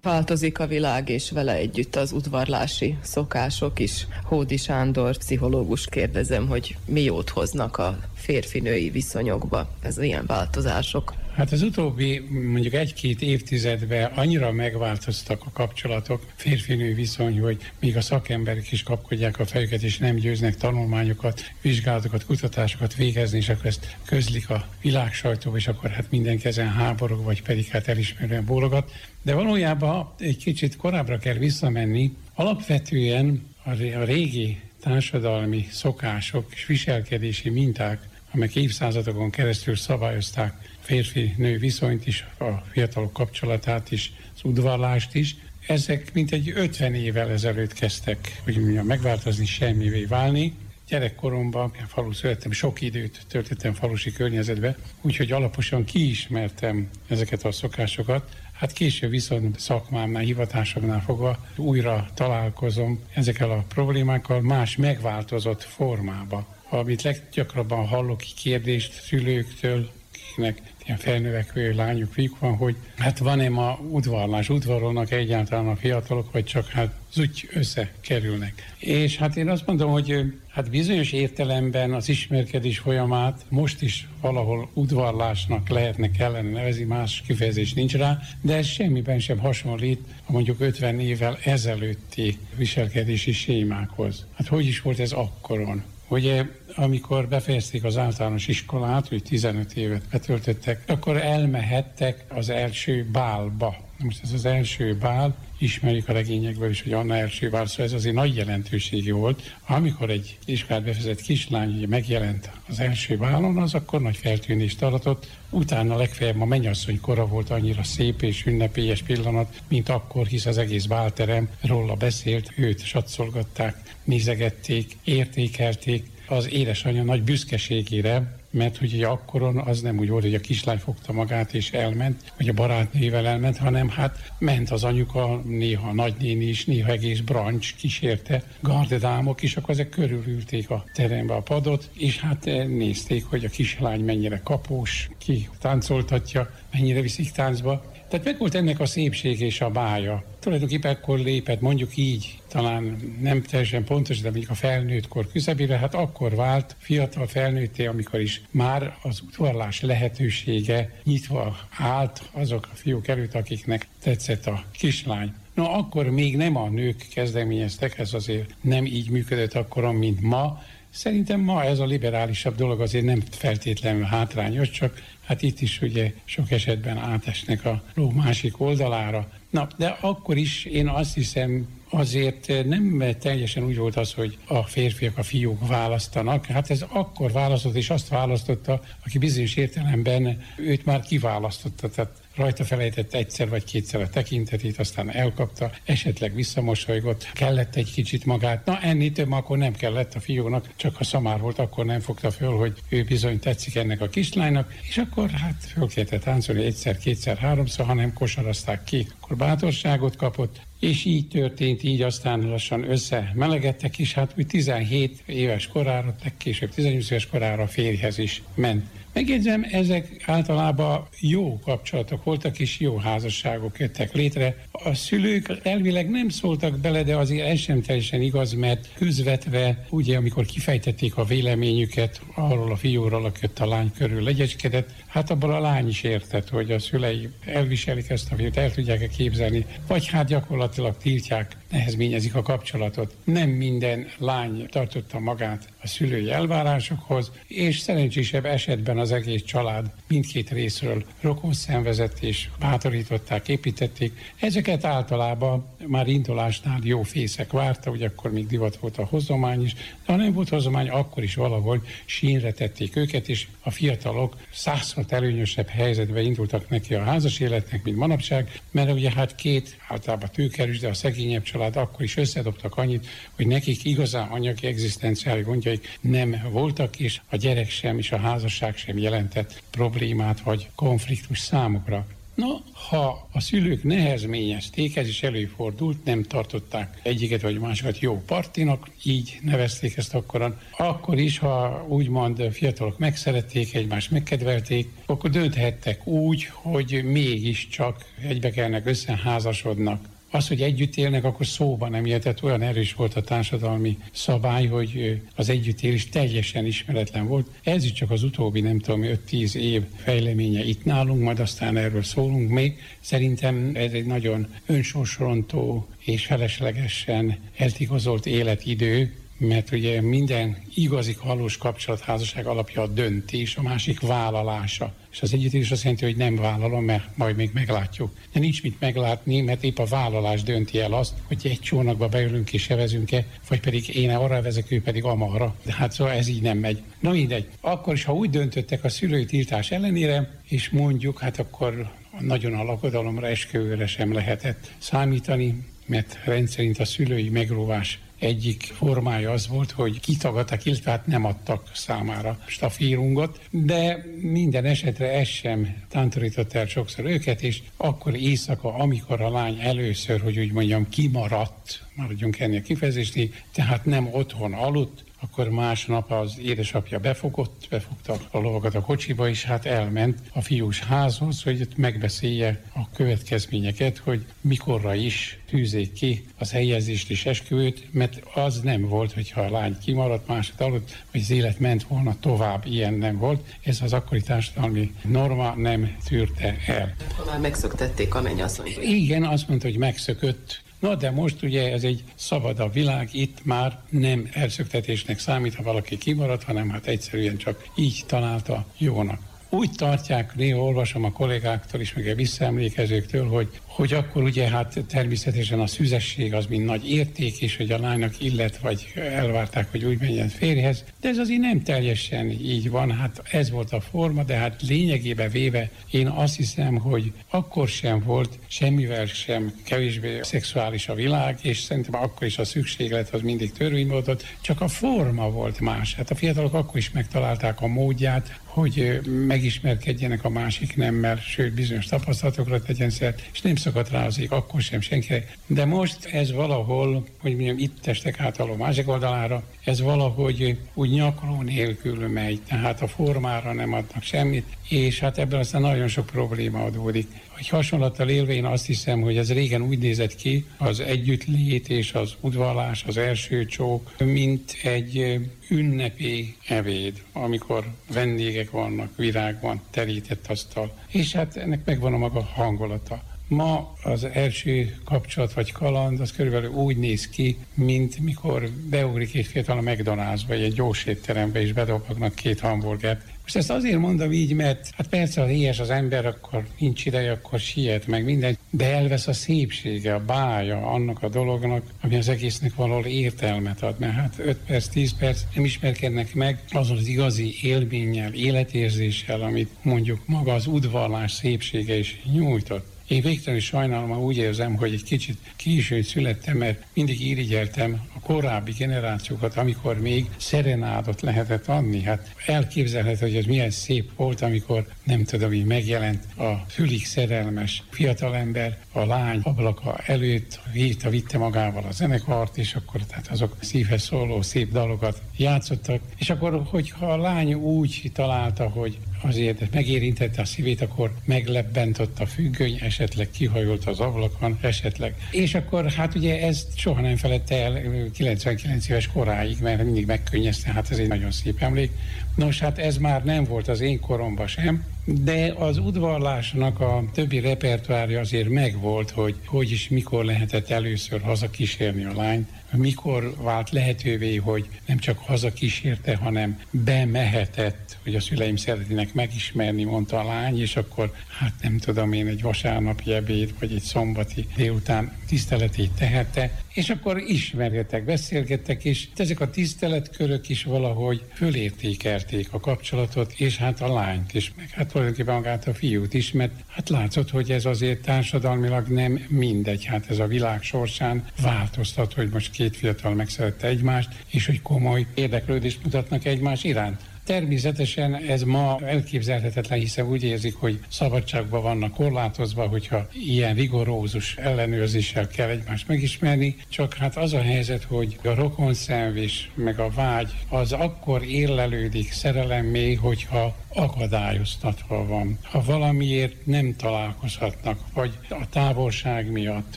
Változik 0.07 0.59
a 0.59 0.67
világ, 0.67 1.09
és 1.09 1.31
vele 1.31 1.55
együtt 1.55 1.97
az 1.97 2.13
udvarlási 2.13 2.97
szokások 3.03 3.79
is. 3.79 4.07
Hódi 4.25 4.57
Sándor, 4.57 5.17
pszichológus 5.17 5.87
kérdezem, 5.87 6.47
hogy 6.49 6.77
mi 6.85 7.03
jót 7.03 7.29
hoznak 7.29 7.77
a 7.77 7.99
férfinői 8.15 8.91
viszonyokba 8.91 9.69
ez 9.83 9.99
ilyen 9.99 10.27
változások? 10.27 11.15
Hát 11.37 11.53
az 11.53 11.63
utóbbi 11.63 12.19
mondjuk 12.29 12.75
egy-két 12.75 13.23
évtizedben 13.23 14.05
annyira 14.05 14.53
megváltoztak 14.53 15.43
a 15.45 15.51
kapcsolatok, 15.53 16.23
férfinő 16.37 16.95
viszony, 16.95 17.41
hogy 17.41 17.73
még 17.81 17.97
a 17.97 18.01
szakemberek 18.01 18.73
is 18.73 18.83
kapkodják 18.83 19.39
a 19.39 19.47
fejüket, 19.47 19.83
és 19.83 19.99
nem 19.99 20.15
győznek 20.15 20.57
tanulmányokat, 20.57 21.41
vizsgálatokat, 21.61 22.25
kutatásokat 22.25 22.95
végezni, 22.95 23.39
és 23.39 23.49
akkor 23.49 23.67
ezt 23.67 23.97
közlik 24.05 24.51
a 24.51 24.69
világsajtó, 24.81 25.57
és 25.57 25.69
akkor 25.69 25.91
hát 25.91 26.11
mindenki 26.11 26.47
ezen 26.47 26.73
háborog, 26.73 27.25
vagy 27.25 27.43
pedig 27.43 27.67
hát 27.67 27.89
elismerően 27.89 28.45
bólogat. 28.45 28.93
De 29.23 29.35
valójában 29.35 30.15
egy 30.19 30.37
kicsit 30.37 30.77
korábbra 30.77 31.19
kell 31.19 31.37
visszamenni. 31.37 32.17
Alapvetően 32.35 33.47
a 33.65 34.05
régi 34.05 34.61
társadalmi 34.81 35.69
szokások 35.71 36.53
és 36.55 36.67
viselkedési 36.67 37.51
minták, 37.51 38.09
amelyek 38.31 38.57
évszázadokon 38.57 39.31
keresztül 39.31 39.77
szabályozták 39.77 40.75
férfi-nő 40.87 41.59
viszonyt 41.59 42.07
is, 42.07 42.27
a 42.39 42.51
fiatalok 42.73 43.13
kapcsolatát 43.13 43.91
is, 43.91 44.13
az 44.35 44.41
udvarlást 44.45 45.15
is, 45.15 45.37
ezek 45.67 46.13
mint 46.13 46.33
egy 46.33 46.53
50 46.55 46.95
évvel 46.95 47.31
ezelőtt 47.31 47.73
kezdtek, 47.73 48.41
hogy 48.45 48.57
mondjam, 48.61 48.87
megváltozni, 48.87 49.47
semmivé 49.47 50.05
válni. 50.05 50.55
Gyerekkoromban, 50.89 51.73
falu 51.87 52.13
születtem, 52.13 52.53
sok 52.53 52.81
időt 52.81 53.21
töltöttem 53.29 53.75
falusi 53.75 54.13
környezetbe, 54.13 54.77
úgyhogy 55.01 55.33
alaposan 55.33 55.85
kiismertem 55.85 56.89
ezeket 57.09 57.45
a 57.45 57.53
szokásokat. 57.53 58.37
Hát 58.53 58.73
később 58.73 59.11
viszont 59.11 59.61
szakmámnál, 59.61 60.23
hivatásomnál 60.23 61.01
fogva 61.01 61.47
újra 61.57 62.09
találkozom 62.15 63.03
ezekkel 63.15 63.51
a 63.51 63.65
problémákkal 63.69 64.41
más 64.41 64.77
megváltozott 64.77 65.63
formába. 65.63 66.57
Amit 66.69 67.03
leggyakrabban 67.03 67.87
hallok 67.87 68.23
kérdést 68.37 68.93
szülőktől, 68.93 69.91
akiknek 70.37 70.75
ilyen 70.87 70.99
felnövekvő 70.99 71.75
lányuk, 71.75 72.13
fiúk 72.13 72.39
van, 72.39 72.57
hogy 72.57 72.77
hát 72.97 73.19
van-e 73.19 73.49
ma 73.49 73.79
udvarlás, 73.91 74.49
udvarolnak 74.49 75.11
egyáltalán 75.11 75.69
a 75.69 75.77
fiatalok, 75.77 76.33
vagy 76.33 76.45
csak 76.45 76.69
hát 76.69 76.95
zúgy 77.13 77.49
összekerülnek. 77.53 78.75
És 78.79 79.17
hát 79.17 79.37
én 79.37 79.49
azt 79.49 79.67
mondom, 79.67 79.91
hogy 79.91 80.25
hát 80.49 80.71
bizonyos 80.71 81.13
értelemben 81.13 81.93
az 81.93 82.09
ismerkedés 82.09 82.79
folyamát 82.79 83.45
most 83.49 83.83
is 83.83 84.09
valahol 84.21 84.69
udvarlásnak 84.73 85.69
lehetne 85.69 86.11
kellene 86.11 86.51
nevezni, 86.51 86.85
más 86.85 87.23
kifejezés 87.27 87.75
nincs 87.75 87.95
rá, 87.95 88.19
de 88.41 88.57
ez 88.57 88.67
semmiben 88.67 89.19
sem 89.19 89.39
hasonlít 89.39 90.01
a 90.27 90.33
mondjuk 90.33 90.61
50 90.61 91.01
évvel 91.01 91.39
ezelőtti 91.45 92.39
viselkedési 92.57 93.33
sémákhoz. 93.33 94.27
Hát 94.35 94.47
hogy 94.47 94.67
is 94.67 94.81
volt 94.81 95.01
ez 95.01 95.13
akkoron? 95.13 95.83
Ugye, 96.09 96.45
amikor 96.75 97.29
befejezték 97.29 97.85
az 97.85 97.97
általános 97.97 98.49
iskolát, 98.49 99.09
hogy 99.09 99.23
15 99.23 99.73
évet 99.73 100.03
betöltöttek, 100.11 100.83
akkor 100.87 101.17
elmehettek 101.17 102.25
az 102.29 102.49
első 102.49 103.09
bálba. 103.13 103.86
Most 103.99 104.23
ez 104.23 104.33
az 104.33 104.45
első 104.45 104.97
bál, 104.97 105.37
ismerik 105.59 106.09
a 106.09 106.13
regényekből 106.13 106.71
is, 106.71 106.83
hogy 106.83 106.93
Anna 106.93 107.17
első 107.17 107.51
bál, 107.51 107.67
szóval 107.67 107.87
ez 107.87 107.93
azért 107.93 108.15
nagy 108.15 108.37
jelentőségi 108.37 109.11
volt. 109.11 109.57
Amikor 109.67 110.11
egy 110.11 110.39
iskolát 110.45 110.85
befejezett 110.85 111.21
kislány 111.21 111.87
megjelent 111.89 112.51
az 112.69 112.81
első 112.81 113.17
bálon, 113.17 113.59
az 113.59 113.75
akkor 113.75 114.01
nagy 114.01 114.17
feltűnést 114.17 114.83
aratott. 114.83 115.31
Utána 115.51 115.97
legfeljebb 115.97 116.41
a 116.41 116.45
mennyasszony 116.45 117.01
kora 117.01 117.27
volt 117.27 117.51
annyira 117.51 117.83
szép 117.83 118.23
és 118.23 118.47
ünnepélyes 118.47 119.03
pillanat, 119.03 119.63
mint 119.69 119.89
akkor, 119.89 120.27
hisz 120.27 120.47
az 120.47 120.59
egész 120.59 120.85
bálterem 120.85 121.49
róla 121.61 121.95
beszélt, 121.95 122.53
őt 122.57 122.85
satszolgatták, 122.85 123.95
nézegették, 124.05 124.97
értékelték, 125.05 126.07
az 126.29 126.53
édesanyja 126.53 127.03
nagy 127.03 127.23
büszkeségére, 127.23 128.37
mert 128.57 128.77
hogy 128.77 129.03
akkoron 129.03 129.59
az 129.59 129.81
nem 129.81 129.99
úgy 129.99 130.09
volt, 130.09 130.23
hogy 130.23 130.35
a 130.35 130.41
kislány 130.41 130.79
fogta 130.79 131.13
magát 131.13 131.55
és 131.55 131.71
elment, 131.71 132.33
vagy 132.37 132.49
a 132.49 132.53
barátnével 132.53 133.27
elment, 133.27 133.57
hanem 133.57 133.89
hát 133.89 134.33
ment 134.39 134.71
az 134.71 134.85
anyuka, 134.85 135.43
néha 135.45 135.93
nagynéni 135.93 136.45
is, 136.45 136.65
néha 136.65 136.91
egész 136.91 137.19
brancs 137.19 137.75
kísérte, 137.75 138.43
gardedámok 138.61 139.43
is, 139.43 139.57
akkor 139.57 139.71
ezek 139.71 139.89
körülülték 139.89 140.71
a 140.71 140.85
terembe 140.95 141.35
a 141.35 141.41
padot, 141.41 141.91
és 141.95 142.21
hát 142.21 142.45
nézték, 142.67 143.25
hogy 143.25 143.45
a 143.45 143.49
kislány 143.49 144.05
mennyire 144.05 144.41
kapós, 144.45 145.09
ki 145.19 145.49
táncoltatja, 145.61 146.51
mennyire 146.73 147.01
viszik 147.01 147.31
táncba, 147.31 147.95
tehát 148.09 148.25
meg 148.25 148.39
volt 148.39 148.55
ennek 148.55 148.81
a 148.81 148.87
szépség 148.87 149.41
és 149.41 149.61
a 149.61 149.71
bája. 149.71 150.25
Tulajdonképpen 150.39 150.93
akkor 150.93 151.19
lépett, 151.19 151.61
mondjuk 151.61 151.97
így, 151.97 152.39
talán 152.49 152.97
nem 153.21 153.43
teljesen 153.43 153.85
pontos, 153.85 154.21
de 154.21 154.31
mondjuk 154.31 154.51
a 154.51 154.55
felnőtt 154.55 155.09
kor 155.09 155.29
küszöbére, 155.33 155.77
hát 155.77 155.95
akkor 155.95 156.35
vált 156.35 156.77
fiatal 156.79 157.27
felnőtté, 157.27 157.87
amikor 157.87 158.21
is 158.21 158.43
már 158.51 158.97
az 159.03 159.21
udvarlás 159.27 159.81
lehetősége 159.81 160.93
nyitva 161.05 161.59
állt 161.79 162.23
azok 162.33 162.69
a 162.73 162.77
fiúk 162.77 163.09
előtt, 163.09 163.35
akiknek 163.35 163.87
tetszett 164.03 164.47
a 164.47 164.65
kislány. 164.73 165.35
No, 165.55 165.65
akkor 165.65 166.11
még 166.11 166.37
nem 166.37 166.57
a 166.57 166.69
nők 166.69 167.07
kezdeményeztek, 167.15 167.99
ez 167.99 168.13
azért 168.13 168.55
nem 168.61 168.85
így 168.85 169.11
működött 169.11 169.55
akkor, 169.55 169.93
mint 169.93 170.21
ma, 170.21 170.63
Szerintem 170.97 171.41
ma 171.41 171.65
ez 171.65 171.79
a 171.79 171.85
liberálisabb 171.85 172.55
dolog 172.55 172.81
azért 172.81 173.05
nem 173.05 173.23
feltétlenül 173.31 174.03
hátrányos, 174.03 174.71
csak 174.71 175.03
hát 175.27 175.43
itt 175.43 175.61
is 175.61 175.81
ugye 175.83 176.13
sok 176.25 176.51
esetben 176.51 176.99
átesnek 176.99 177.65
a 177.65 177.83
ló 177.95 178.11
másik 178.11 178.61
oldalára. 178.61 179.29
Na, 179.51 179.69
de 179.77 179.97
akkor 180.01 180.37
is 180.37 180.65
én 180.65 180.89
azt 180.89 181.15
hiszem, 181.15 181.69
azért 181.91 182.65
nem 182.65 183.15
teljesen 183.21 183.65
úgy 183.65 183.77
volt 183.77 183.97
az, 183.97 184.13
hogy 184.13 184.39
a 184.47 184.63
férfiak, 184.63 185.19
a 185.19 185.23
fiúk 185.23 185.69
választanak. 185.69 186.47
Hát 186.47 186.71
ez 186.71 186.85
akkor 186.89 187.33
választott, 187.33 187.75
és 187.75 187.91
azt 187.91 188.09
választotta, 188.09 188.81
aki 189.05 189.19
bizonyos 189.19 189.57
értelemben 189.57 190.45
őt 190.57 190.85
már 190.85 191.01
kiválasztotta. 191.01 191.91
Tehát 191.91 192.11
rajta 192.37 192.65
felejtett 192.65 193.15
egyszer 193.15 193.49
vagy 193.49 193.65
kétszer 193.65 194.01
a 194.01 194.09
tekintetét, 194.09 194.79
aztán 194.79 195.11
elkapta, 195.11 195.71
esetleg 195.85 196.35
visszamosolygott, 196.35 197.33
kellett 197.33 197.77
egy 197.77 197.93
kicsit 197.93 198.25
magát. 198.25 198.65
Na, 198.65 198.81
ennél 198.81 199.13
több 199.13 199.33
akkor 199.33 199.59
nem 199.59 199.73
kellett 199.73 200.15
a 200.15 200.21
fiúnak, 200.21 200.71
csak 200.77 200.97
ha 200.97 201.05
szamár 201.05 201.41
volt, 201.41 201.59
akkor 201.59 201.85
nem 201.85 202.01
fogta 202.01 202.31
föl, 202.31 202.57
hogy 202.57 202.73
ő 202.89 203.05
bizony 203.05 203.39
tetszik 203.39 203.77
ennek 203.77 204.01
a 204.01 204.09
kislánynak, 204.09 204.75
és 204.89 204.99
akkor 204.99 205.31
hát 205.31 205.65
föl 205.75 205.89
kellett 205.89 206.23
táncolni 206.23 206.65
egyszer, 206.65 206.99
kétszer, 206.99 207.37
háromszor, 207.37 207.87
hanem 207.87 208.13
kosarazták 208.13 208.85
ki. 208.85 209.09
Akkor 209.21 209.37
bátorságot 209.37 210.17
kapott, 210.17 210.61
és 210.81 211.05
így 211.05 211.29
történt, 211.29 211.83
így 211.83 212.03
aztán 212.03 212.49
lassan 212.49 212.91
összemelegedtek, 212.91 213.99
és 213.99 214.13
hát 214.15 214.35
úgy 214.39 214.47
17 214.47 215.23
éves 215.27 215.67
korára, 215.67 216.15
legkésőbb 216.23 216.71
18 216.71 217.11
éves 217.11 217.27
korára 217.27 217.63
a 217.63 217.67
férjhez 217.67 218.19
is 218.19 218.43
ment. 218.55 218.87
Megjegyzem, 219.17 219.67
ezek 219.71 220.23
általában 220.27 221.09
jó 221.21 221.59
kapcsolatok 221.59 222.25
voltak, 222.25 222.59
és 222.59 222.81
jó 222.81 222.97
házasságok 222.97 223.79
jöttek 223.79 224.13
létre. 224.13 224.57
A 224.71 224.95
szülők 224.95 225.59
elvileg 225.63 226.11
nem 226.11 226.29
szóltak 226.29 226.79
bele, 226.79 227.03
de 227.03 227.17
azért 227.17 227.47
ez 227.47 227.59
sem 227.59 227.83
teljesen 227.83 228.23
igaz, 228.23 228.53
mert 228.53 228.89
közvetve, 228.95 229.87
ugye 229.91 230.17
amikor 230.17 230.45
kifejtették 230.45 231.17
a 231.17 231.25
véleményüket 231.25 232.21
arról 232.35 232.73
a 232.73 232.77
fiúról, 232.77 233.25
aki 233.25 233.47
a 233.59 233.67
lány 233.67 233.93
körül 233.99 234.23
legyecskedett, 234.23 234.89
hát 235.07 235.31
abból 235.31 235.55
a 235.55 235.61
lány 235.61 235.89
is 235.89 236.03
értett, 236.03 236.49
hogy 236.49 236.71
a 236.71 236.79
szülei 236.79 237.29
elviselik 237.45 238.11
ezt 238.11 238.33
a 238.33 238.37
fiút, 238.37 238.57
el 238.57 238.73
tudják-e 238.73 239.09
képzelni, 239.09 239.67
vagy 239.87 240.07
hát 240.07 240.27
gyakorlatilag 240.27 240.97
tiltják, 240.97 241.57
nehezményezik 241.77 242.35
a 242.35 242.43
kapcsolatot. 242.43 243.15
Nem 243.25 243.49
minden 243.49 244.07
lány 244.19 244.67
tartotta 244.71 245.19
magát 245.19 245.69
a 245.83 245.87
szülői 245.87 246.31
elvárásokhoz, 246.31 247.31
és 247.47 247.79
szerencsésebb 247.79 248.45
esetben 248.45 248.99
az 248.99 249.13
egész 249.13 249.43
család 249.43 249.91
mindkét 250.09 250.51
részről 250.51 251.05
rokon 251.21 251.53
szenvezett 251.53 252.19
és 252.21 252.49
bátorították, 252.59 253.49
építették. 253.49 254.33
Ezeket 254.41 254.85
általában 254.85 255.67
már 255.87 256.07
indulásnál 256.07 256.81
jó 256.83 257.03
fészek 257.03 257.53
várta, 257.53 257.91
hogy 257.91 258.03
akkor 258.03 258.33
még 258.33 258.47
divat 258.47 258.77
volt 258.77 258.99
a 258.99 259.05
hozomány 259.05 259.63
is, 259.63 259.75
de 259.75 260.13
ha 260.13 260.17
nem 260.17 260.33
volt 260.33 260.49
hozomány, 260.49 260.89
akkor 260.89 261.23
is 261.23 261.35
valahol 261.35 261.83
sínre 262.05 262.53
tették 262.53 262.97
őket, 262.97 263.29
és 263.29 263.47
a 263.61 263.71
fiatalok 263.71 264.37
százszor 264.53 265.05
előnyösebb 265.09 265.69
helyzetbe 265.69 266.21
indultak 266.21 266.69
neki 266.69 266.95
a 266.95 267.03
házas 267.03 267.41
életnek, 267.41 267.85
mint 267.85 267.97
manapság, 267.97 268.61
mert 268.71 268.93
ugye 268.93 269.11
hát 269.11 269.35
két 269.35 269.77
általában 269.89 270.29
tőkerűs, 270.33 270.79
de 270.79 270.89
a 270.89 270.95
szegényebb 270.95 271.43
család 271.43 271.66
akkor 271.75 272.03
is 272.03 272.17
összedobtak 272.17 272.77
annyit, 272.77 273.07
hogy 273.35 273.47
nekik 273.47 273.85
igazán 273.85 274.29
anyagi 274.29 274.67
egzisztenciális 274.67 275.45
gondjaik 275.45 275.99
nem 276.01 276.43
voltak, 276.51 276.99
és 277.01 277.21
a 277.31 277.37
gyerek 277.37 277.71
sem, 277.71 277.99
és 277.99 278.13
a 278.13 278.19
házasság 278.19 278.77
sem 278.77 278.99
jelentett 278.99 279.63
problémát 279.71 280.41
vagy 280.41 280.69
konfliktus 280.75 281.39
számukra. 281.39 282.07
No, 282.37 282.49
ha 282.89 283.29
a 283.33 283.41
szülők 283.41 283.83
nehezményezték, 283.83 284.97
ez 284.97 285.09
is 285.09 285.23
előfordult, 285.23 286.05
nem 286.05 286.23
tartották 286.23 287.01
egyiket 287.03 287.41
vagy 287.41 287.59
másikat 287.59 287.99
jó 287.99 288.23
partinak, 288.27 288.89
így 289.03 289.39
nevezték 289.43 289.97
ezt 289.97 290.15
akkoran, 290.15 290.59
akkor 290.77 291.19
is, 291.19 291.39
ha 291.39 291.85
úgymond 291.89 292.43
fiatalok 292.53 292.99
megszerették, 292.99 293.75
egymást 293.75 294.11
megkedvelték, 294.11 294.89
akkor 295.07 295.31
dönthettek 295.31 296.07
úgy, 296.07 296.49
hogy 296.53 297.05
mégiscsak 297.05 298.05
egybe 298.29 298.51
kellnek 298.51 298.87
összeházasodnak. 298.87 300.09
Az, 300.31 300.49
hogy 300.49 300.63
együtt 300.63 300.97
élnek, 300.97 301.25
akkor 301.25 301.47
szóban 301.47 301.91
nem 301.91 302.07
jöhetett. 302.07 302.43
Olyan 302.43 302.63
erős 302.63 302.95
volt 302.95 303.15
a 303.15 303.23
társadalmi 303.23 303.99
szabály, 304.13 304.67
hogy 304.67 305.21
az 305.35 305.49
együttélés 305.49 306.09
teljesen 306.09 306.67
ismeretlen 306.67 307.27
volt. 307.27 307.47
Ez 307.63 307.85
is 307.85 307.93
csak 307.93 308.11
az 308.11 308.23
utóbbi, 308.23 308.61
nem 308.61 308.79
tudom, 308.79 309.03
5-10 309.31 309.55
év 309.55 309.83
fejleménye 309.97 310.65
itt 310.65 310.85
nálunk, 310.85 311.23
majd 311.23 311.41
aztán 311.41 311.77
erről 311.77 312.03
szólunk 312.03 312.51
még. 312.51 312.79
Szerintem 313.01 313.71
ez 313.75 313.93
egy 313.93 314.07
nagyon 314.07 314.47
önsorsrontó 314.67 315.87
és 315.99 316.27
feleslegesen 316.27 317.39
eltikozolt 317.57 318.27
életidő, 318.27 319.15
mert 319.39 319.73
ugye 319.73 320.01
minden 320.01 320.57
igazi 320.75 321.17
valós 321.25 321.57
kapcsolatházasság 321.57 322.47
alapja 322.47 322.83
a 322.83 322.87
döntés, 322.87 323.57
a 323.57 323.63
másik 323.63 324.01
vállalása. 324.01 324.95
És 325.13 325.23
az 325.23 325.33
együttélés 325.33 325.71
azt 325.71 325.83
jelenti, 325.83 326.05
hogy 326.05 326.17
nem 326.17 326.37
vállalom, 326.37 326.85
mert 326.85 327.17
majd 327.17 327.37
még 327.37 327.51
meglátjuk. 327.53 328.11
De 328.33 328.41
nincs 328.41 328.63
mit 328.63 328.81
meglátni, 328.81 329.41
mert 329.41 329.65
épp 329.65 329.79
a 329.79 329.85
vállalás 329.85 330.43
dönti 330.43 330.81
el 330.81 330.93
azt, 330.93 331.15
hogy 331.27 331.41
egy 331.45 331.61
csónakba 331.61 332.09
beülünk 332.09 332.53
és 332.53 332.71
evezünk-e, 332.71 333.27
vagy 333.49 333.61
pedig 333.61 333.97
én 333.97 334.11
arra 334.11 334.43
vezek, 334.43 334.71
ő 334.71 334.83
pedig 334.83 335.05
amarra. 335.05 335.55
De 335.65 335.73
hát 335.73 335.93
szóval 335.93 336.13
ez 336.13 336.29
így 336.29 336.43
nem 336.43 336.59
megy. 336.59 336.83
Na 337.01 337.11
mindegy. 337.11 337.49
Akkor 337.61 337.95
is, 337.95 338.05
ha 338.05 338.15
úgy 338.15 338.31
döntöttek 338.31 338.85
a 338.85 338.89
szülői 338.89 339.25
tiltás 339.25 339.71
ellenére, 339.71 340.41
és 340.49 340.71
mondjuk, 340.71 341.19
hát 341.19 341.39
akkor 341.39 341.93
nagyon 342.21 342.55
a 342.55 342.65
lakodalomra, 342.65 343.27
esküvőre 343.27 343.87
sem 343.87 344.13
lehetett 344.13 344.71
számítani, 344.79 345.65
mert 345.87 346.19
rendszerint 346.25 346.79
a 346.79 346.85
szülői 346.85 347.29
megróvás 347.29 347.99
egyik 348.19 348.63
formája 348.63 349.31
az 349.31 349.49
volt, 349.49 349.71
hogy 349.71 350.01
kitagadtak, 350.01 350.65
illetve 350.65 350.91
hát 350.91 351.07
nem 351.07 351.25
adtak 351.25 351.71
számára 351.75 352.39
stafírungot, 352.47 353.41
de 353.51 354.05
minden 354.21 354.65
esetre 354.65 355.13
ez 355.13 355.29
sem 355.29 355.83
tántorított 355.89 356.53
el 356.53 356.67
sokszor 356.67 357.05
őket, 357.05 357.43
és 357.43 357.63
akkor 357.77 358.15
éjszaka, 358.15 358.75
amikor 358.75 359.21
a 359.21 359.31
lány 359.31 359.59
először, 359.61 360.21
hogy 360.21 360.39
úgy 360.39 360.53
mondjam, 360.53 360.89
kimaradt, 360.89 361.83
maradjunk 361.95 362.39
ennél 362.39 362.63
kifejezésni, 362.63 363.31
tehát 363.53 363.85
nem 363.85 364.09
otthon 364.13 364.53
aludt, 364.53 365.05
akkor 365.21 365.49
másnap 365.49 366.11
az 366.13 366.39
édesapja 366.39 366.99
befogott, 366.99 367.67
befogta 367.71 368.17
a 368.31 368.39
lovakat 368.39 368.75
a 368.75 368.81
kocsiba, 368.81 369.29
és 369.29 369.45
hát 369.45 369.67
elment 369.67 370.19
a 370.33 370.41
fiús 370.41 370.81
házhoz, 370.81 371.43
hogy 371.43 371.69
megbeszélje 371.77 372.63
a 372.75 372.91
következményeket, 372.91 373.99
hogy 373.99 374.25
mikorra 374.41 374.95
is 374.95 375.39
tűzék 375.49 375.93
ki 375.93 376.25
az 376.39 376.53
helyezést 376.53 377.11
és 377.11 377.27
esküvőt, 377.27 377.89
mert 377.93 378.23
az 378.35 378.61
nem 378.61 378.89
volt, 378.89 379.13
hogyha 379.13 379.41
a 379.41 379.51
lány 379.51 379.79
kimaradt, 379.79 380.27
másod 380.27 380.61
aludt, 380.61 381.05
vagy 381.13 381.21
az 381.21 381.31
élet 381.31 381.59
ment 381.59 381.83
volna 381.83 382.17
tovább, 382.21 382.67
ilyen 382.67 382.95
nem 382.95 383.19
volt. 383.19 383.55
Ez 383.63 383.81
az 383.83 383.93
akkori 383.93 384.21
társadalmi 384.21 384.95
norma 385.05 385.55
nem 385.55 385.97
tűrte 386.09 386.57
el. 386.67 386.95
Már 387.27 387.41
megszöktették 387.41 388.15
a 388.15 388.21
mennyasszony. 388.21 388.67
Igen, 388.81 389.25
azt 389.25 389.49
mondta, 389.49 389.67
hogy 389.67 389.77
megszökött, 389.77 390.65
Na 390.81 390.95
de 390.95 391.11
most 391.11 391.43
ugye 391.43 391.73
ez 391.73 391.85
egy 391.85 392.05
szabad 392.15 392.59
a 392.59 392.69
világ, 392.69 393.09
itt 393.13 393.45
már 393.45 393.79
nem 393.89 394.29
elszöktetésnek 394.33 395.19
számít, 395.19 395.55
ha 395.55 395.63
valaki 395.63 395.99
kimaradt, 395.99 396.43
hanem 396.43 396.71
hát 396.71 396.87
egyszerűen 396.87 397.37
csak 397.37 397.69
így 397.75 398.05
találta 398.07 398.67
jónak. 398.79 399.21
Úgy 399.49 399.71
tartják, 399.77 400.35
néha 400.35 400.61
olvasom 400.61 401.05
a 401.05 401.13
kollégáktól 401.13 401.81
is, 401.81 401.95
meg 401.95 402.07
a 402.07 402.15
visszaemlékezőktől, 402.15 403.29
hogy 403.29 403.61
hogy 403.77 403.93
akkor 403.93 404.23
ugye 404.23 404.49
hát 404.49 404.85
természetesen 404.89 405.61
a 405.61 405.67
szüzesség 405.67 406.35
az 406.35 406.47
mind 406.47 406.65
nagy 406.65 406.91
érték, 406.91 407.41
és 407.41 407.57
hogy 407.57 407.71
a 407.71 407.79
lánynak 407.79 408.21
illet, 408.21 408.59
vagy 408.59 408.93
elvárták, 408.95 409.71
hogy 409.71 409.85
úgy 409.85 410.01
menjen 410.01 410.29
férjhez, 410.29 410.85
de 411.01 411.09
ez 411.09 411.19
azért 411.19 411.41
nem 411.41 411.63
teljesen 411.63 412.31
így 412.31 412.71
van, 412.71 412.91
hát 412.93 413.23
ez 413.31 413.51
volt 413.51 413.73
a 413.73 413.81
forma, 413.81 414.23
de 414.23 414.35
hát 414.35 414.63
lényegében 414.69 415.31
véve 415.31 415.71
én 415.91 416.07
azt 416.07 416.37
hiszem, 416.37 416.77
hogy 416.77 417.13
akkor 417.31 417.69
sem 417.69 418.03
volt 418.03 418.39
semmivel 418.47 419.07
sem 419.07 419.55
kevésbé 419.65 420.19
szexuális 420.23 420.89
a 420.89 420.95
világ, 420.95 421.39
és 421.43 421.61
szerintem 421.61 422.03
akkor 422.03 422.27
is 422.27 422.39
a 422.39 422.45
szükséglet 422.45 423.15
az 423.15 423.21
mindig 423.21 423.53
törvénymódot, 423.53 424.25
csak 424.41 424.61
a 424.61 424.69
forma 424.69 425.31
volt 425.31 425.61
más. 425.61 425.95
Hát 425.95 426.11
a 426.11 426.15
fiatalok 426.15 426.55
akkor 426.55 426.77
is 426.77 426.91
megtalálták 426.91 427.61
a 427.61 427.67
módját, 427.67 428.41
hogy 428.57 429.01
megismerkedjenek 429.27 430.25
a 430.25 430.29
másik 430.29 430.77
nemmel, 430.77 431.17
sőt 431.17 431.55
bizonyos 431.55 431.87
tapasztalatokra 431.87 432.63
tegyen 432.63 432.91
szert, 432.91 433.23
és 433.33 433.41
nem 433.41 433.57
szakadt 433.67 433.91
rá 433.91 434.07
az 434.07 434.19
ég, 434.19 434.33
akkor 434.33 434.61
sem 434.61 434.81
senki. 434.81 435.15
De 435.47 435.65
most 435.65 436.05
ez 436.05 436.33
valahol, 436.33 437.07
hogy 437.21 437.35
mondjam, 437.35 437.59
itt 437.59 437.81
testek 437.81 438.21
át 438.21 438.57
másik 438.57 438.89
oldalára, 438.89 439.43
ez 439.65 439.81
valahogy 439.81 440.59
úgy 440.75 440.91
nyakló 440.91 441.43
nélkül 441.43 442.09
megy, 442.09 442.41
tehát 442.49 442.83
a 442.83 442.87
formára 442.87 443.53
nem 443.53 443.73
adnak 443.73 444.03
semmit, 444.03 444.47
és 444.69 445.01
hát 445.01 445.19
ebből 445.19 445.39
aztán 445.39 445.61
nagyon 445.61 445.89
sok 445.89 446.07
probléma 446.07 446.65
adódik. 446.65 447.07
Egy 447.39 447.49
hasonlattal 447.49 448.09
élve 448.09 448.33
én 448.33 448.45
azt 448.45 448.67
hiszem, 448.67 449.01
hogy 449.01 449.17
ez 449.17 449.33
régen 449.33 449.63
úgy 449.63 449.79
nézett 449.79 450.15
ki, 450.15 450.47
az 450.59 450.81
együttlét 450.81 451.69
és 451.69 451.93
az 451.93 452.15
udvarlás, 452.21 452.85
az 452.87 452.97
első 452.97 453.45
csók, 453.45 453.95
mint 453.99 454.57
egy 454.63 455.21
ünnepi 455.51 456.37
evéd, 456.49 457.03
amikor 457.13 457.65
vendégek 457.93 458.51
vannak, 458.51 458.97
virág 458.97 459.41
van, 459.41 459.61
terített 459.71 460.27
asztal. 460.27 460.75
És 460.89 461.13
hát 461.13 461.37
ennek 461.37 461.65
megvan 461.65 461.95
a 461.95 461.99
maga 461.99 462.23
hangolata. 462.23 463.15
Ma 463.29 463.75
az 463.83 464.05
első 464.05 464.77
kapcsolat 464.85 465.33
vagy 465.33 465.53
kaland 465.53 466.01
az 466.01 466.13
körülbelül 466.13 466.51
úgy 466.51 466.77
néz 466.77 467.09
ki, 467.09 467.39
mint 467.55 467.99
mikor 467.99 468.51
beugrik 468.71 469.15
egy 469.15 469.27
fiatal 469.27 469.59
a 469.59 469.63
McDonald's 469.63 470.21
vagy 470.29 470.43
egy 470.43 470.53
gyors 470.53 470.85
étterembe 470.85 471.41
és 471.41 471.53
bedobhatnak 471.53 472.15
két 472.15 472.41
hamburgert. 472.41 473.01
Most 473.23 473.37
ezt 473.37 473.51
azért 473.51 473.79
mondom 473.79 474.13
így, 474.13 474.35
mert 474.35 474.71
hát 474.77 474.89
persze, 474.89 475.21
ha 475.21 475.31
éhes 475.31 475.59
az 475.59 475.71
ember, 475.71 476.07
akkor 476.07 476.47
nincs 476.59 476.87
ideje, 476.87 477.13
akkor 477.13 477.39
siet 477.39 477.87
meg 477.87 478.05
minden, 478.05 478.39
de 478.51 478.75
elvesz 478.75 479.07
a 479.07 479.13
szépsége, 479.13 479.95
a 479.95 480.05
bája 480.05 480.67
annak 480.67 481.03
a 481.03 481.09
dolognak, 481.09 481.63
ami 481.81 481.97
az 481.97 482.09
egésznek 482.09 482.55
valahol 482.55 482.85
értelmet 482.85 483.63
ad, 483.63 483.79
mert 483.79 483.95
hát 483.95 484.15
5 484.19 484.37
perc, 484.37 484.69
10 484.69 484.97
perc 484.99 485.21
nem 485.35 485.45
ismerkednek 485.45 486.15
meg 486.15 486.43
azon 486.51 486.77
az 486.77 486.87
igazi 486.87 487.35
élménnyel, 487.43 488.15
életérzéssel, 488.15 489.21
amit 489.21 489.51
mondjuk 489.63 490.01
maga 490.05 490.35
az 490.35 490.47
udvarlás 490.47 491.13
szépsége 491.13 491.79
is 491.79 492.01
nyújtott. 492.13 492.76
Én 492.89 493.03
végtelenül 493.03 493.41
sajnálom, 493.41 493.89
ha 493.89 494.01
úgy 494.01 494.17
érzem, 494.17 494.55
hogy 494.55 494.73
egy 494.73 494.83
kicsit 494.83 495.19
későn 495.37 495.83
születtem, 495.83 496.37
mert 496.37 496.63
mindig 496.75 497.07
irigyeltem 497.07 497.81
a 497.95 498.01
korábbi 498.01 498.53
generációkat, 498.53 499.37
amikor 499.37 499.81
még 499.81 500.07
szerenádot 500.17 501.01
lehetett 501.01 501.49
adni. 501.49 501.83
Hát 501.83 502.15
elképzelhető, 502.27 503.07
hogy 503.07 503.17
ez 503.17 503.25
milyen 503.25 503.51
szép 503.51 503.91
volt, 503.97 504.21
amikor 504.21 504.67
nem 504.85 505.05
tudom, 505.05 505.29
hogy 505.29 505.45
megjelent 505.45 506.05
a 506.17 506.45
fülig 506.49 506.87
szerelmes 506.87 507.63
fiatalember, 507.71 508.59
a 508.73 508.85
lány 508.85 509.21
ablaka 509.23 509.79
előtt, 509.87 510.41
hívta, 510.53 510.91
vitte 510.91 511.19
magával 511.19 511.65
a 511.69 511.73
zenekart, 511.73 512.39
és 512.39 512.55
akkor 512.55 512.81
tehát 512.81 513.09
azok 513.09 513.37
szívhez 513.41 513.83
szóló 513.83 514.23
szép 514.23 514.53
dalokat 514.53 515.03
játszottak. 515.17 515.81
És 515.97 516.11
akkor, 516.11 516.43
hogyha 516.45 516.93
a 516.93 516.97
lány 516.97 517.35
úgy 517.35 517.91
találta, 517.95 518.49
hogy 518.49 518.79
azért 519.07 519.53
megérintette 519.53 520.23
a 520.23 520.25
szívét, 520.25 520.61
akkor 520.61 520.95
meglepbentott 521.05 521.99
a 521.99 522.07
függöny, 522.07 522.59
esetleg 522.61 523.11
kihajolt 523.11 523.65
az 523.65 523.81
ablakon, 523.81 524.39
esetleg. 524.41 524.95
És 525.11 525.35
akkor 525.35 525.71
hát 525.71 525.95
ugye 525.95 526.27
ezt 526.27 526.59
soha 526.59 526.81
nem 526.81 526.97
felette 526.97 527.45
el 527.45 527.91
99 527.93 528.69
éves 528.69 528.87
koráig, 528.87 529.37
mert 529.43 529.65
mindig 529.65 529.87
megkönnyezte, 529.87 530.53
hát 530.53 530.71
ez 530.71 530.79
egy 530.79 530.89
nagyon 530.89 531.11
szép 531.11 531.43
emlék. 531.43 531.71
Nos, 532.15 532.39
hát 532.39 532.59
ez 532.59 532.77
már 532.77 533.05
nem 533.05 533.25
volt 533.25 533.49
az 533.49 533.61
én 533.61 533.81
koromban 533.81 534.27
sem, 534.27 534.65
de 534.89 535.35
az 535.39 535.59
udvarlásnak 535.59 536.61
a 536.61 536.85
többi 536.93 537.21
repertoárja 537.21 538.01
azért 538.01 538.29
megvolt, 538.29 538.91
hogy 538.91 539.17
hogy 539.27 539.51
is 539.51 539.69
mikor 539.69 540.05
lehetett 540.05 540.51
először 540.51 541.01
hazakísérni 541.03 541.85
a 541.85 541.93
lányt, 541.97 542.29
mikor 542.57 543.15
vált 543.23 543.51
lehetővé, 543.51 544.17
hogy 544.17 544.49
nem 544.67 544.79
csak 544.79 544.99
hazakísérte, 544.99 545.97
hanem 545.97 546.41
bemehetett, 546.51 547.77
hogy 547.83 547.95
a 547.95 548.01
szüleim 548.01 548.37
szeretnének 548.37 548.95
megismerni, 548.95 549.65
mondta 549.65 550.01
a 550.01 550.05
lány, 550.05 550.41
és 550.41 550.57
akkor 550.57 550.93
hát 551.19 551.33
nem 551.43 551.59
tudom 551.59 551.93
én, 551.93 552.07
egy 552.07 552.23
vasárnapi 552.23 552.93
ebéd, 552.93 553.35
vagy 553.39 553.53
egy 553.53 553.63
szombati 553.63 554.27
délután 554.37 554.93
tiszteletét 555.07 555.71
tehette, 555.73 556.43
és 556.55 556.71
akkor 556.71 556.99
ismergettek, 556.99 557.85
beszélgettek, 557.85 558.65
és 558.65 558.89
ezek 558.97 559.21
a 559.21 559.31
tiszteletkörök 559.31 560.29
is 560.29 560.45
valahogy 560.45 561.03
fölértékelték 561.13 562.33
a 562.33 562.41
kapcsolatot, 562.41 563.13
és 563.17 563.37
hát 563.37 563.61
a 563.61 563.73
lányt 563.73 564.15
is, 564.15 564.33
meg 564.37 564.51
hát 564.51 564.73
tulajdonképpen 564.77 565.15
magát 565.15 565.47
a 565.47 565.55
fiút 565.55 565.95
is, 565.95 566.13
mert 566.13 566.33
hát 566.49 566.69
látszott, 566.69 567.11
hogy 567.11 567.31
ez 567.31 567.45
azért 567.45 567.83
társadalmilag 567.83 568.67
nem 568.67 569.07
mindegy, 569.09 569.65
hát 569.65 569.91
ez 569.91 569.99
a 569.99 570.07
világ 570.07 570.43
sorsán 570.43 571.05
változtat, 571.23 571.93
hogy 571.93 572.09
most 572.09 572.31
két 572.31 572.57
fiatal 572.57 572.95
megszerette 572.95 573.47
egymást, 573.47 573.89
és 574.11 574.27
hogy 574.27 574.43
komoly 574.43 574.87
érdeklődést 574.95 575.65
mutatnak 575.65 576.05
egymás 576.05 576.45
iránt. 576.45 576.81
Természetesen 577.05 577.95
ez 577.95 578.23
ma 578.23 578.59
elképzelhetetlen, 578.65 579.59
hiszen 579.59 579.87
úgy 579.87 580.03
érzik, 580.03 580.35
hogy 580.35 580.61
szabadságban 580.69 581.43
vannak 581.43 581.75
korlátozva, 581.75 582.47
hogyha 582.47 582.89
ilyen 582.93 583.35
rigorózus 583.35 584.17
ellenőrzéssel 584.17 585.07
kell 585.07 585.29
egymást 585.29 585.69
megismerni, 585.69 586.37
csak 586.49 586.75
hát 586.75 586.97
az 586.97 587.13
a 587.13 587.23
helyzet, 587.23 587.65
hogy 587.65 587.99
a 588.05 588.15
rokonszenvés 588.15 589.31
meg 589.35 589.59
a 589.59 589.71
vágy 589.71 590.13
az 590.29 590.53
akkor 590.53 591.05
érlelődik 591.05 591.93
szerelemmé, 591.93 592.75
hogyha 592.75 593.37
akadályoztatva 593.57 594.87
van. 594.87 595.19
Ha 595.23 595.43
valamiért 595.43 596.27
nem 596.27 596.57
találkozhatnak, 596.57 597.59
vagy 597.75 597.99
a 598.09 598.29
távolság 598.31 599.11
miatt, 599.11 599.57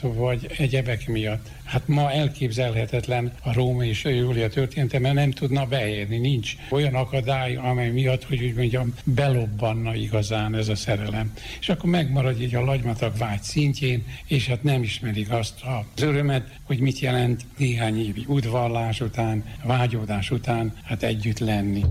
vagy 0.00 0.54
egyebek 0.58 1.08
miatt, 1.08 1.48
Hát 1.70 1.88
ma 1.88 2.12
elképzelhetetlen 2.12 3.32
a 3.42 3.52
Róma 3.52 3.84
és 3.84 4.04
a 4.04 4.08
Júlia 4.08 4.48
története, 4.48 4.98
mert 4.98 5.14
nem 5.14 5.30
tudna 5.30 5.66
beérni. 5.66 6.18
Nincs 6.18 6.54
olyan 6.70 6.94
akadály, 6.94 7.56
amely 7.56 7.90
miatt, 7.90 8.24
hogy 8.24 8.42
úgy 8.42 8.54
mondjam, 8.54 8.94
belobbanna 9.04 9.94
igazán 9.94 10.54
ez 10.54 10.68
a 10.68 10.74
szerelem. 10.74 11.32
És 11.60 11.68
akkor 11.68 11.90
megmarad 11.90 12.40
így 12.40 12.54
a 12.54 12.64
lagymatag 12.64 13.16
vágy 13.16 13.42
szintjén, 13.42 14.04
és 14.26 14.46
hát 14.46 14.62
nem 14.62 14.82
ismerik 14.82 15.30
azt 15.32 15.60
az 15.62 16.02
örömet, 16.02 16.58
hogy 16.62 16.80
mit 16.80 16.98
jelent 16.98 17.44
néhány 17.56 18.06
évi 18.06 18.24
udvarlás 18.26 19.00
után, 19.00 19.44
vágyódás 19.64 20.30
után, 20.30 20.76
hát 20.84 21.02
együtt 21.02 21.38
lenni. 21.38 21.84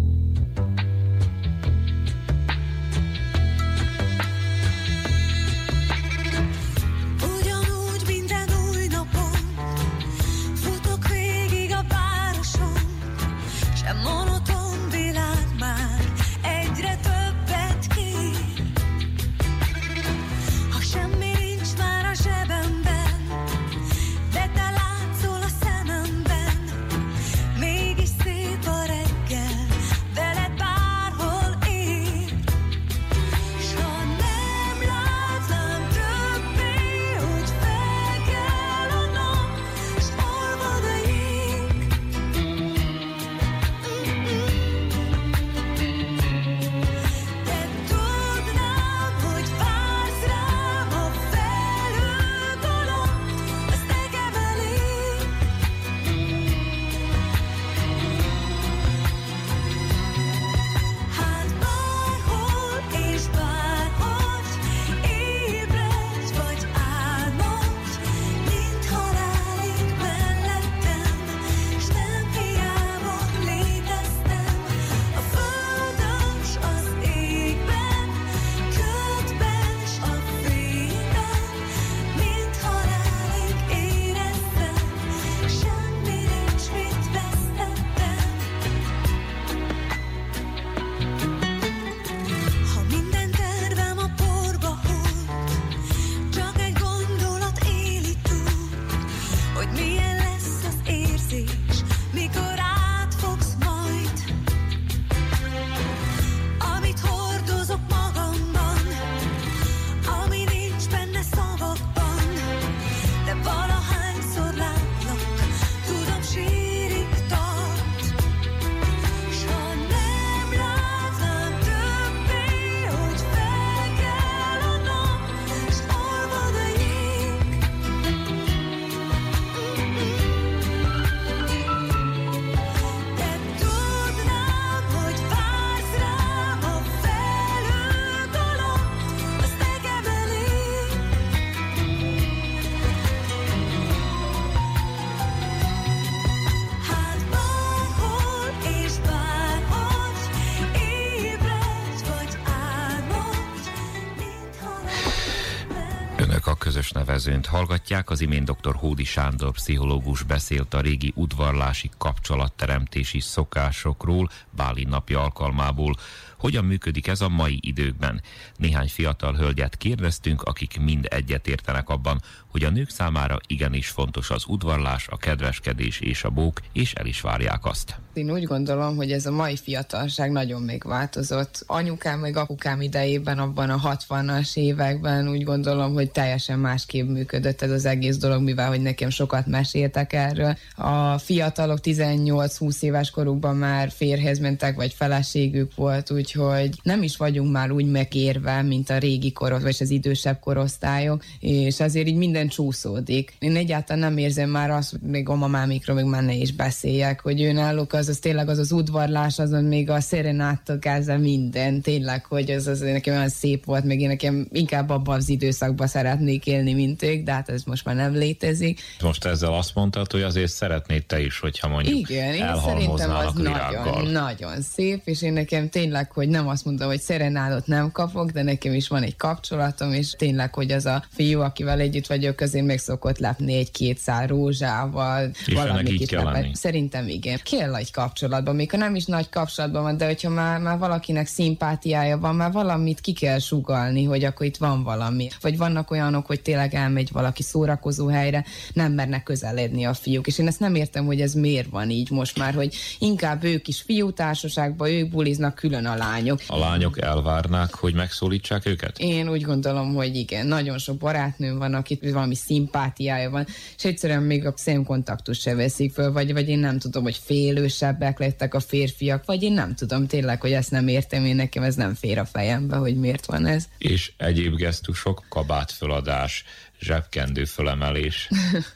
Nevezőnt 157.26 157.46
hallgatják, 157.46 158.10
az 158.10 158.22
imént 158.22 158.52
dr. 158.52 158.76
Hódi 158.76 159.04
Sándor 159.04 159.52
pszichológus 159.52 160.24
beszélt 160.24 160.74
a 160.74 160.82
régi 160.82 161.14
udvarlási 161.16 161.90
kapcsolatteremtési 161.98 163.20
szokásokról 163.20 164.30
Báli 164.56 164.84
napja 164.84 165.22
alkalmából. 165.22 165.96
Hogyan 166.40 166.66
működik 166.66 167.08
ez 167.08 167.22
a 167.22 167.30
mai 167.30 167.58
időkben? 167.62 168.22
Néhány 168.58 168.88
fiatal 168.88 169.36
hölgyet 169.36 169.78
kérdeztünk, 169.78 170.42
akik 170.42 170.80
mind 170.82 171.06
egyetértenek 171.10 171.90
abban, 171.90 172.22
hogy 172.48 172.64
a 172.64 172.70
nők 172.70 172.90
számára 172.90 173.38
igenis 173.48 173.88
fontos 173.88 174.30
az 174.30 174.44
udvarlás, 174.48 175.08
a 175.08 175.18
kedveskedés 175.18 176.00
és 176.00 176.24
a 176.24 176.30
bók, 176.30 176.60
és 176.74 176.94
el 176.94 177.06
is 177.06 177.22
várják 177.22 177.66
azt. 177.66 178.00
Én 178.14 178.32
úgy 178.32 178.44
gondolom, 178.44 178.96
hogy 178.96 179.12
ez 179.12 179.26
a 179.26 179.32
mai 179.32 179.58
fiatalság 179.58 180.32
nagyon 180.32 180.62
még 180.62 180.84
változott. 180.84 181.64
Anyukám 181.68 182.20
meg 182.20 182.38
apukám 182.38 182.82
idejében, 182.82 183.40
abban 183.40 183.70
a 183.70 183.96
60-as 183.96 184.58
években 184.58 185.30
úgy 185.30 185.44
gondolom, 185.44 185.94
hogy 185.94 186.12
teljesen 186.12 186.60
másképp 186.60 187.08
működött 187.08 187.62
ez 187.62 187.72
az 187.72 187.86
egész 187.86 188.18
dolog, 188.18 188.42
mivel 188.42 188.68
hogy 188.68 188.82
nekem 188.82 189.10
sokat 189.10 189.46
meséltek 189.46 190.14
erről. 190.14 190.58
A 190.76 191.18
fiatalok 191.18 191.80
18-20 191.84 192.82
éves 192.82 193.10
korukban 193.10 193.56
már 193.56 193.92
férhez 193.92 194.40
mentek, 194.40 194.76
vagy 194.76 194.94
feleségük 194.94 195.76
volt, 195.76 196.10
úgyhogy 196.36 196.70
nem 196.84 197.04
is 197.04 197.18
vagyunk 197.18 197.52
már 197.52 197.72
úgy 197.72 197.86
megérve, 197.86 198.62
mint 198.62 198.90
a 198.90 198.98
régi 198.98 199.32
korosztály, 199.32 199.64
vagy 199.64 199.78
az 199.80 199.90
idősebb 199.90 200.40
korosztályok, 200.40 201.24
és 201.40 201.80
azért 201.80 202.08
így 202.08 202.16
minden 202.16 202.48
csúszódik. 202.48 203.36
Én 203.40 203.56
egyáltalán 203.56 204.00
nem 204.00 204.18
érzem 204.18 204.50
már 204.50 204.70
azt, 204.70 204.96
még 205.02 205.30
a 205.30 205.36
mamámikról 205.36 205.96
még 205.96 206.06
már 206.06 206.24
ne 206.24 206.34
is 206.34 206.54
beszéljek, 206.54 207.22
hogy 207.22 207.42
ő 207.42 207.52
náluk 207.52 207.94
az, 207.94 208.08
az 208.08 208.18
tényleg 208.18 208.50
az 208.50 208.58
az 208.58 208.72
udvarlás, 208.72 209.40
azon 209.40 209.64
még 209.64 209.90
a 209.90 210.00
szerenáttal 210.00 210.80
kezdve 210.80 211.18
minden, 211.18 211.82
tényleg, 211.82 212.26
hogy 212.26 212.52
az, 212.52 212.68
az 212.68 212.80
nekem 212.80 213.16
olyan 213.16 213.30
szép 213.30 213.66
volt, 213.66 213.84
még 213.84 214.02
én 214.02 214.08
nekem 214.08 214.48
inkább 214.52 214.90
abban 214.90 215.16
az 215.16 215.30
időszakban 215.30 215.88
szeretnék 215.88 216.46
élni, 216.46 216.74
mint 216.74 217.04
ők, 217.04 217.24
de 217.24 217.32
hát 217.32 217.50
ez 217.50 217.64
most 217.64 217.86
már 217.86 217.96
nem 217.96 218.14
létezik. 218.14 218.80
Most 219.02 219.26
ezzel 219.26 219.54
azt 219.54 219.76
mondtad, 219.76 220.12
hogy 220.12 220.22
azért 220.22 220.52
szeretnéd 220.52 221.06
te 221.06 221.22
is, 221.22 221.40
hogyha 221.40 221.68
mondjuk 221.68 222.10
Igen, 222.10 222.34
én 222.34 222.56
szerintem 222.66 223.16
az 223.16 223.34
nagyon, 223.34 224.08
nagyon 224.12 224.62
szép, 224.62 225.02
és 225.04 225.22
én 225.22 225.34
nekem 225.34 225.70
tényleg, 225.70 226.12
hogy 226.20 226.30
nem 226.30 226.48
azt 226.48 226.66
mondom, 226.66 226.88
hogy 226.88 227.00
szerenádot 227.00 227.68
nem 227.68 227.92
kapok, 227.92 228.32
de 228.32 228.44
nekem 228.44 228.74
is 228.74 228.88
van 228.88 229.04
egy 229.04 229.16
kapcsolatom, 229.16 229.94
és 229.94 230.12
tényleg, 230.12 230.54
hogy 230.54 230.72
az 230.72 230.86
a 230.86 231.04
fiú, 231.10 231.40
akivel 231.40 231.80
együtt 231.80 232.08
vagyok, 232.08 232.40
azért 232.40 232.66
meg 232.66 232.78
szokott 232.78 233.18
lepni 233.18 233.54
egy-két 233.54 233.98
szál 233.98 234.28
rózsával, 234.28 235.32
valamit. 235.54 236.56
Szerintem 236.56 237.08
igen. 237.08 237.40
Kell 237.44 237.76
egy 237.76 237.92
kapcsolatban, 237.92 238.56
még 238.56 238.72
ha 238.72 238.78
nem 238.78 238.96
is 238.96 239.06
nagy 239.06 239.30
kapcsolatban 239.30 239.82
van, 239.82 239.98
de 239.98 240.06
hogyha 240.06 240.30
már, 240.30 240.60
már 240.60 240.78
valakinek 240.78 241.28
szimpátiája 241.28 242.18
van, 242.18 242.36
már 242.36 242.52
valamit 242.52 243.02
ki 243.02 243.14
kell 243.14 243.40
sugalni, 243.40 244.04
hogy 244.04 244.24
akkor 244.24 244.46
itt 244.46 244.58
van 244.58 244.84
valami. 244.84 245.28
Vagy 245.42 245.58
vannak 245.58 245.92
olyanok, 245.92 246.26
hogy 246.26 246.42
tényleg 246.42 246.74
elmegy 246.74 247.10
valaki 247.12 247.44
szórakozó 247.44 248.08
helyre, 248.08 248.46
nem 248.74 248.92
mernek 248.92 249.24
közeledni 249.24 249.86
a 249.86 249.94
fiúk. 249.94 250.28
És 250.28 250.38
én 250.38 250.48
ezt 250.48 250.60
nem 250.60 250.76
értem, 250.76 251.06
hogy 251.06 251.22
ez 251.22 251.34
miért 251.34 251.70
van 251.70 251.90
így 251.90 252.12
most 252.12 252.38
már, 252.38 252.54
hogy 252.54 252.76
inkább 253.00 253.44
ők 253.44 253.68
is 253.68 253.82
fiútársaságban, 253.82 254.90
ők 254.90 255.10
buliznak 255.10 255.56
külön 255.56 255.86
a 255.86 255.96
lány 255.96 256.08
lányok. 256.10 256.42
A 256.48 256.58
lányok 256.58 257.02
elvárnák, 257.02 257.74
hogy 257.74 257.94
megszólítsák 257.94 258.66
őket? 258.66 259.00
Én 259.00 259.30
úgy 259.30 259.42
gondolom, 259.42 259.94
hogy 259.94 260.16
igen. 260.16 260.48
Nagyon 260.48 260.78
sok 260.78 260.98
barátnőm 260.98 261.58
van, 261.58 261.74
akit 261.74 262.12
valami 262.12 262.36
szimpátiája 262.36 263.30
van, 263.30 263.46
és 263.78 263.86
egyszerűen 263.86 264.24
még 264.24 264.46
a 264.46 264.54
szemkontaktus 264.56 265.40
se 265.40 265.56
veszik 265.56 265.94
föl, 265.94 266.12
vagy, 266.12 266.34
vagy 266.34 266.50
én 266.50 266.60
nem 266.60 266.80
tudom, 266.80 267.04
hogy 267.04 267.20
félősebbek 267.24 268.20
lettek 268.20 268.54
a 268.54 268.60
férfiak, 268.60 269.26
vagy 269.26 269.44
én 269.44 269.54
nem 269.54 269.76
tudom 269.76 270.08
tényleg, 270.08 270.42
hogy 270.42 270.52
ezt 270.52 270.72
nem 270.72 270.88
értem, 270.88 271.26
én 271.26 271.36
nekem 271.36 271.64
ez 271.64 271.76
nem 271.76 271.94
fér 271.94 272.20
a 272.20 272.26
fejembe, 272.26 272.76
hogy 272.76 272.96
miért 272.96 273.26
van 273.26 273.46
ez. 273.46 273.68
És 273.78 274.12
egyéb 274.18 274.56
gesztusok, 274.56 275.26
kabátföladás, 275.30 276.44
zsebkendő 276.80 277.46
fölemelés. 277.46 278.30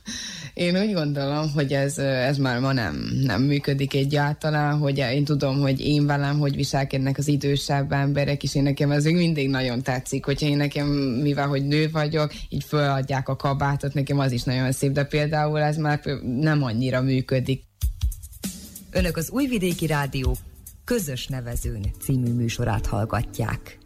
én 0.54 0.78
úgy 0.78 0.94
gondolom, 0.94 1.52
hogy 1.52 1.74
ez, 1.74 1.98
ez 1.98 2.38
már 2.38 2.60
ma 2.60 2.74
nem, 2.74 3.12
nem 3.24 3.42
működik 3.42 3.94
egyáltalán, 3.94 4.78
hogy 4.78 4.98
én 4.98 5.24
tudom, 5.24 5.60
hogy 5.60 5.80
én 5.80 6.06
velem, 6.06 6.40
hogy 6.40 6.56
viselkednek 6.56 7.18
az 7.18 7.28
idősebb 7.28 7.92
emberek, 7.92 8.44
és 8.44 8.56
én 8.56 8.64
nekem 8.64 8.92
ez 8.92 9.04
még 9.04 9.16
mindig 9.16 9.50
nagyon 9.50 9.82
tetszik, 9.82 10.26
hogyha 10.26 10.48
én 10.48 10.58
nekem, 10.58 10.88
mivel 11.22 11.48
hogy 11.48 11.68
nő 11.68 11.90
vagyok, 11.92 12.34
így 12.50 12.64
föladják 12.64 13.30
a 13.30 13.36
kabátot, 13.36 13.94
nekem 13.94 14.20
az 14.20 14.32
is 14.32 14.44
nagyon 14.44 14.72
szép, 14.72 14.92
de 14.92 15.04
például 15.04 15.60
ez 15.60 15.78
már 15.78 16.02
nem 16.24 16.64
annyira 16.64 17.02
működik. 17.02 17.64
Önök 18.92 19.18
az 19.18 19.30
Újvidéki 19.30 19.88
Rádió 19.88 20.38
közös 20.86 21.28
nevezőn 21.28 21.86
című 22.02 22.32
műsorát 22.32 22.86
hallgatják. 22.86 23.78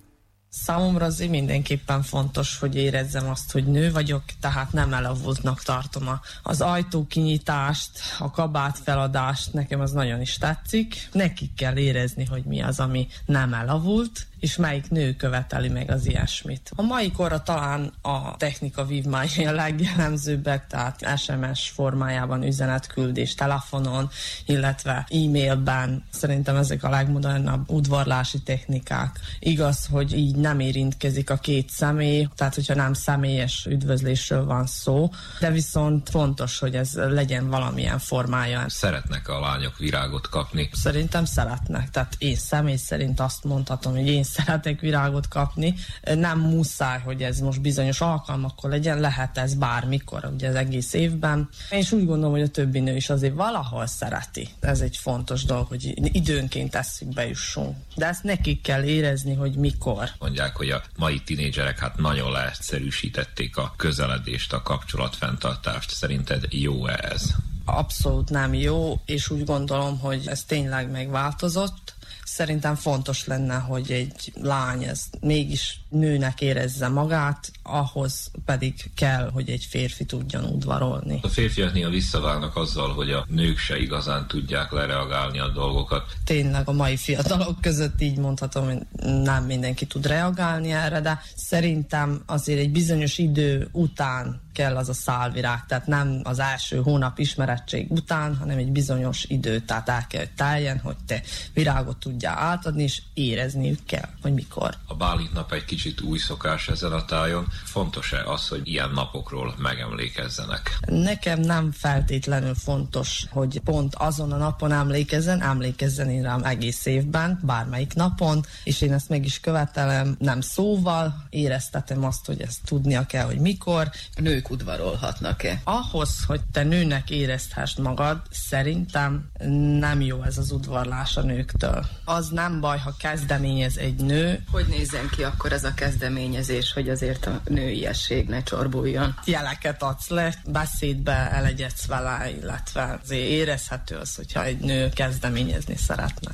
Számomra 0.64 1.06
azért 1.06 1.30
mindenképpen 1.30 2.02
fontos, 2.02 2.60
hogy 2.60 2.76
érezzem 2.76 3.30
azt, 3.30 3.52
hogy 3.52 3.66
nő 3.66 3.92
vagyok, 3.92 4.24
tehát 4.40 4.72
nem 4.72 4.94
elavultnak 4.94 5.64
tartom 5.64 6.08
a, 6.08 6.20
az 6.44 6.62
ajtókinyitást, 6.62 7.92
a 8.20 8.32
kabát 8.32 8.80
feladást, 8.84 9.54
nekem 9.54 9.80
az 9.80 9.92
nagyon 9.92 10.22
is 10.22 10.38
tetszik. 10.38 11.10
Nekik 11.12 11.54
kell 11.54 11.78
érezni, 11.78 12.26
hogy 12.26 12.44
mi 12.44 12.62
az, 12.62 12.80
ami 12.80 13.08
nem 13.26 13.54
elavult, 13.54 14.28
és 14.40 14.56
melyik 14.56 14.90
nő 14.90 15.16
követeli 15.16 15.70
meg 15.70 15.92
az 15.92 16.06
ilyesmit. 16.06 16.72
A 16.76 16.82
mai 16.82 17.12
korra 17.12 17.44
talán 17.44 17.94
a 18.02 18.38
technika 18.38 18.86
vívmányai 18.86 19.46
a 19.46 19.52
legjellemzőbbek, 19.52 20.68
tehát 20.68 21.20
SMS 21.20 21.70
formájában 21.70 22.44
üzenetküldés 22.44 23.36
telefonon, 23.36 24.10
illetve 24.46 25.08
e-mailben. 25.10 26.04
Szerintem 26.10 26.56
ezek 26.56 26.84
a 26.84 26.90
legmodernabb 26.90 27.72
udvarlási 27.72 28.42
technikák. 28.42 29.20
Igaz, 29.40 29.88
hogy 29.92 30.18
így 30.18 30.36
nem 30.48 30.60
érintkezik 30.60 31.30
a 31.30 31.36
két 31.36 31.70
személy, 31.70 32.28
tehát 32.36 32.56
hogyha 32.56 32.76
nem 32.76 32.94
személyes 32.94 33.66
üdvözlésről 33.70 34.46
van 34.46 34.66
szó, 34.66 35.10
de 35.40 35.52
viszont 35.52 36.10
fontos, 36.10 36.60
hogy 36.60 36.76
ez 36.76 36.94
legyen 36.94 37.50
valamilyen 37.50 38.00
formája. 38.00 38.66
Szeretnek 38.68 39.28
a 39.28 39.40
lányok 39.40 39.78
virágot 39.78 40.30
kapni? 40.30 40.70
Szerintem 40.74 41.26
szeretnek. 41.26 41.90
Tehát 41.90 42.16
én 42.18 42.36
személy 42.36 42.76
szerint 42.76 43.20
azt 43.20 43.44
mondhatom, 43.44 43.94
hogy 43.94 44.08
én 44.08 44.24
szeretek 44.24 44.80
virágot 44.80 45.28
kapni. 45.28 45.76
Nem 46.16 46.40
muszáj, 46.40 47.00
hogy 47.00 47.24
ez 47.24 47.40
most 47.40 47.62
bizonyos 47.62 48.02
alkalmakkor 48.02 48.70
legyen, 48.70 49.00
lehet 49.00 49.38
ez 49.38 49.54
bármikor, 49.54 50.30
ugye 50.34 50.48
az 50.48 50.56
egész 50.56 50.94
évben. 50.94 51.50
És 51.70 51.92
úgy 51.92 52.06
gondolom, 52.06 52.32
hogy 52.32 52.42
a 52.42 52.48
többi 52.48 52.80
nő 52.80 52.96
is 52.96 53.10
azért 53.10 53.36
valahol 53.36 53.86
szereti. 53.86 54.50
Ez 54.60 54.80
egy 54.80 54.98
fontos 54.98 55.44
dolog, 55.44 55.68
hogy 55.68 56.14
időnként 56.16 56.76
eszükbe 56.76 57.28
jussunk. 57.28 57.76
De 57.96 58.08
ezt 58.08 58.24
nekik 58.24 58.62
kell 58.62 58.84
érezni, 58.84 59.34
hogy 59.34 59.56
mikor. 59.56 60.10
Mondják, 60.38 60.58
hogy 60.58 60.70
a 60.70 60.84
mai 60.98 61.20
tinédzserek 61.20 61.80
hát 61.80 61.98
nagyon 61.98 62.32
leegyszerűsítették 62.32 63.58
a 63.58 63.74
közeledést, 63.78 64.54
a 64.54 64.62
kapcsolatfenntartást. 64.62 65.90
Szerinted 65.90 66.46
jó-e 66.50 67.00
ez? 67.12 67.30
Abszolút 67.66 68.30
nem 68.30 68.54
jó, 68.54 69.02
és 69.06 69.30
úgy 69.30 69.46
gondolom, 69.46 70.00
hogy 70.00 70.28
ez 70.28 70.44
tényleg 70.44 70.92
megváltozott 70.92 71.94
Szerintem 72.28 72.76
fontos 72.76 73.26
lenne, 73.26 73.56
hogy 73.56 73.92
egy 73.92 74.32
lány 74.42 74.84
ez 74.84 75.04
mégis 75.22 75.80
nőnek 75.90 76.42
érezze 76.42 76.88
magát, 76.88 77.52
ahhoz 77.64 78.32
pedig 78.46 78.74
kell, 78.96 79.30
hogy 79.34 79.50
egy 79.50 79.68
férfi 79.70 80.06
tudjon 80.06 80.44
udvarolni. 80.44 81.20
A 81.22 81.28
férfiak 81.28 81.74
néha 81.74 81.90
visszaválnak 81.90 82.56
azzal, 82.56 82.94
hogy 82.94 83.12
a 83.12 83.26
nők 83.30 83.58
se 83.58 83.80
igazán 83.80 84.28
tudják 84.28 84.72
lereagálni 84.72 85.40
a 85.40 85.50
dolgokat. 85.50 86.04
Tényleg 86.26 86.68
a 86.68 86.72
mai 86.72 86.98
fiatalok 86.98 87.62
között 87.62 88.02
így 88.02 88.18
mondhatom, 88.18 88.66
hogy 88.66 88.82
nem 89.24 89.46
mindenki 89.46 89.86
tud 89.86 90.06
reagálni 90.06 90.72
erre, 90.72 91.02
de 91.02 91.22
szerintem 91.36 92.22
azért 92.26 92.60
egy 92.60 92.72
bizonyos 92.72 93.18
idő 93.18 93.70
után 93.72 94.42
kell 94.58 94.78
az 94.78 94.90
a 94.90 94.94
szálvirág, 94.94 95.66
tehát 95.66 95.88
nem 95.88 96.22
az 96.24 96.40
első 96.40 96.82
hónap 96.82 97.20
ismerettség 97.20 97.92
után, 97.92 98.36
hanem 98.36 98.58
egy 98.58 98.72
bizonyos 98.72 99.24
idő, 99.28 99.60
tehát 99.60 99.90
el 99.90 100.08
kell, 100.08 100.20
hogy 100.20 100.32
teljen, 100.36 100.80
hogy 100.80 100.96
te 101.06 101.22
virágot 101.54 101.98
tudjál 101.98 102.38
átadni, 102.38 102.84
és 102.84 103.02
érezniük 103.14 103.80
kell, 103.86 104.10
hogy 104.22 104.34
mikor. 104.34 104.76
A 104.88 104.96
Bálint 104.96 105.34
nap 105.34 105.52
egy 105.52 105.66
kicsit 105.66 106.02
új 106.02 106.18
szokás 106.18 106.68
ezen 106.68 106.92
a 106.92 107.06
tájon. 107.06 107.48
Fontos-e 107.64 108.24
az, 108.24 108.48
hogy 108.48 108.62
ilyen 108.64 108.90
napokról 108.90 109.56
megemlékezzenek? 109.58 110.78
Nekem 110.86 111.40
nem 111.40 111.72
feltétlenül 111.72 112.56
fontos, 112.56 113.26
hogy 113.30 113.60
pont 113.60 113.96
azon 113.96 114.32
a 114.32 114.38
napon 114.38 114.72
emlékezzen, 114.72 115.42
emlékezzen 115.42 116.10
én 116.10 116.22
rám 116.22 116.44
egész 116.44 116.86
évben, 116.86 117.40
bármelyik 117.44 117.94
napon, 117.94 118.46
és 118.64 118.82
én 118.82 118.94
ezt 118.94 119.10
meg 119.10 119.26
is 119.26 119.40
követelem, 119.40 120.16
nem 120.20 120.42
szóval, 120.42 121.28
éreztetem 121.30 122.04
azt, 122.04 122.26
hogy 122.26 122.42
ezt 122.42 122.60
tudnia 122.66 123.06
kell, 123.06 123.26
hogy 123.26 123.40
mikor. 123.40 123.90
A 124.16 124.22
nők 124.22 124.47
nők 124.48 124.50
udvarolhatnak-e? 124.50 125.62
Ahhoz, 125.64 126.24
hogy 126.28 126.42
te 126.52 126.64
nőnek 126.64 127.10
érezhessd 127.10 127.80
magad, 127.80 128.22
szerintem 128.32 129.32
nem 129.80 130.02
jó 130.02 130.24
ez 130.24 130.38
az 130.38 130.52
udvarlás 130.52 131.18
a 131.18 131.22
nőktől. 131.22 131.86
Az 132.06 132.30
nem 132.30 132.60
baj, 132.60 132.78
ha 132.78 132.96
kezdeményez 133.00 133.78
egy 133.78 133.96
nő. 133.96 134.44
Hogy 134.52 134.66
nézzen 134.68 135.10
ki 135.10 135.24
akkor 135.24 135.52
ez 135.52 135.64
a 135.64 135.74
kezdeményezés, 135.74 136.74
hogy 136.74 136.90
azért 136.90 137.26
a 137.26 137.42
nőiesség 137.46 138.28
ne 138.28 138.44
csorbuljon? 138.44 139.16
Jeleket 139.26 139.84
adsz 139.84 140.08
le, 140.08 140.34
beszédbe 140.46 141.32
elegyedsz 141.32 141.86
vele, 141.86 142.30
illetve 142.42 143.00
azért 143.04 143.30
érezhető 143.30 143.96
az, 143.96 144.16
hogyha 144.16 144.44
egy 144.44 144.60
nő 144.60 144.90
kezdeményezni 144.90 145.76
szeretne. 145.76 146.32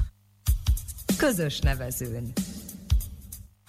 Közös 1.17 1.59
nevezőn. 1.59 2.33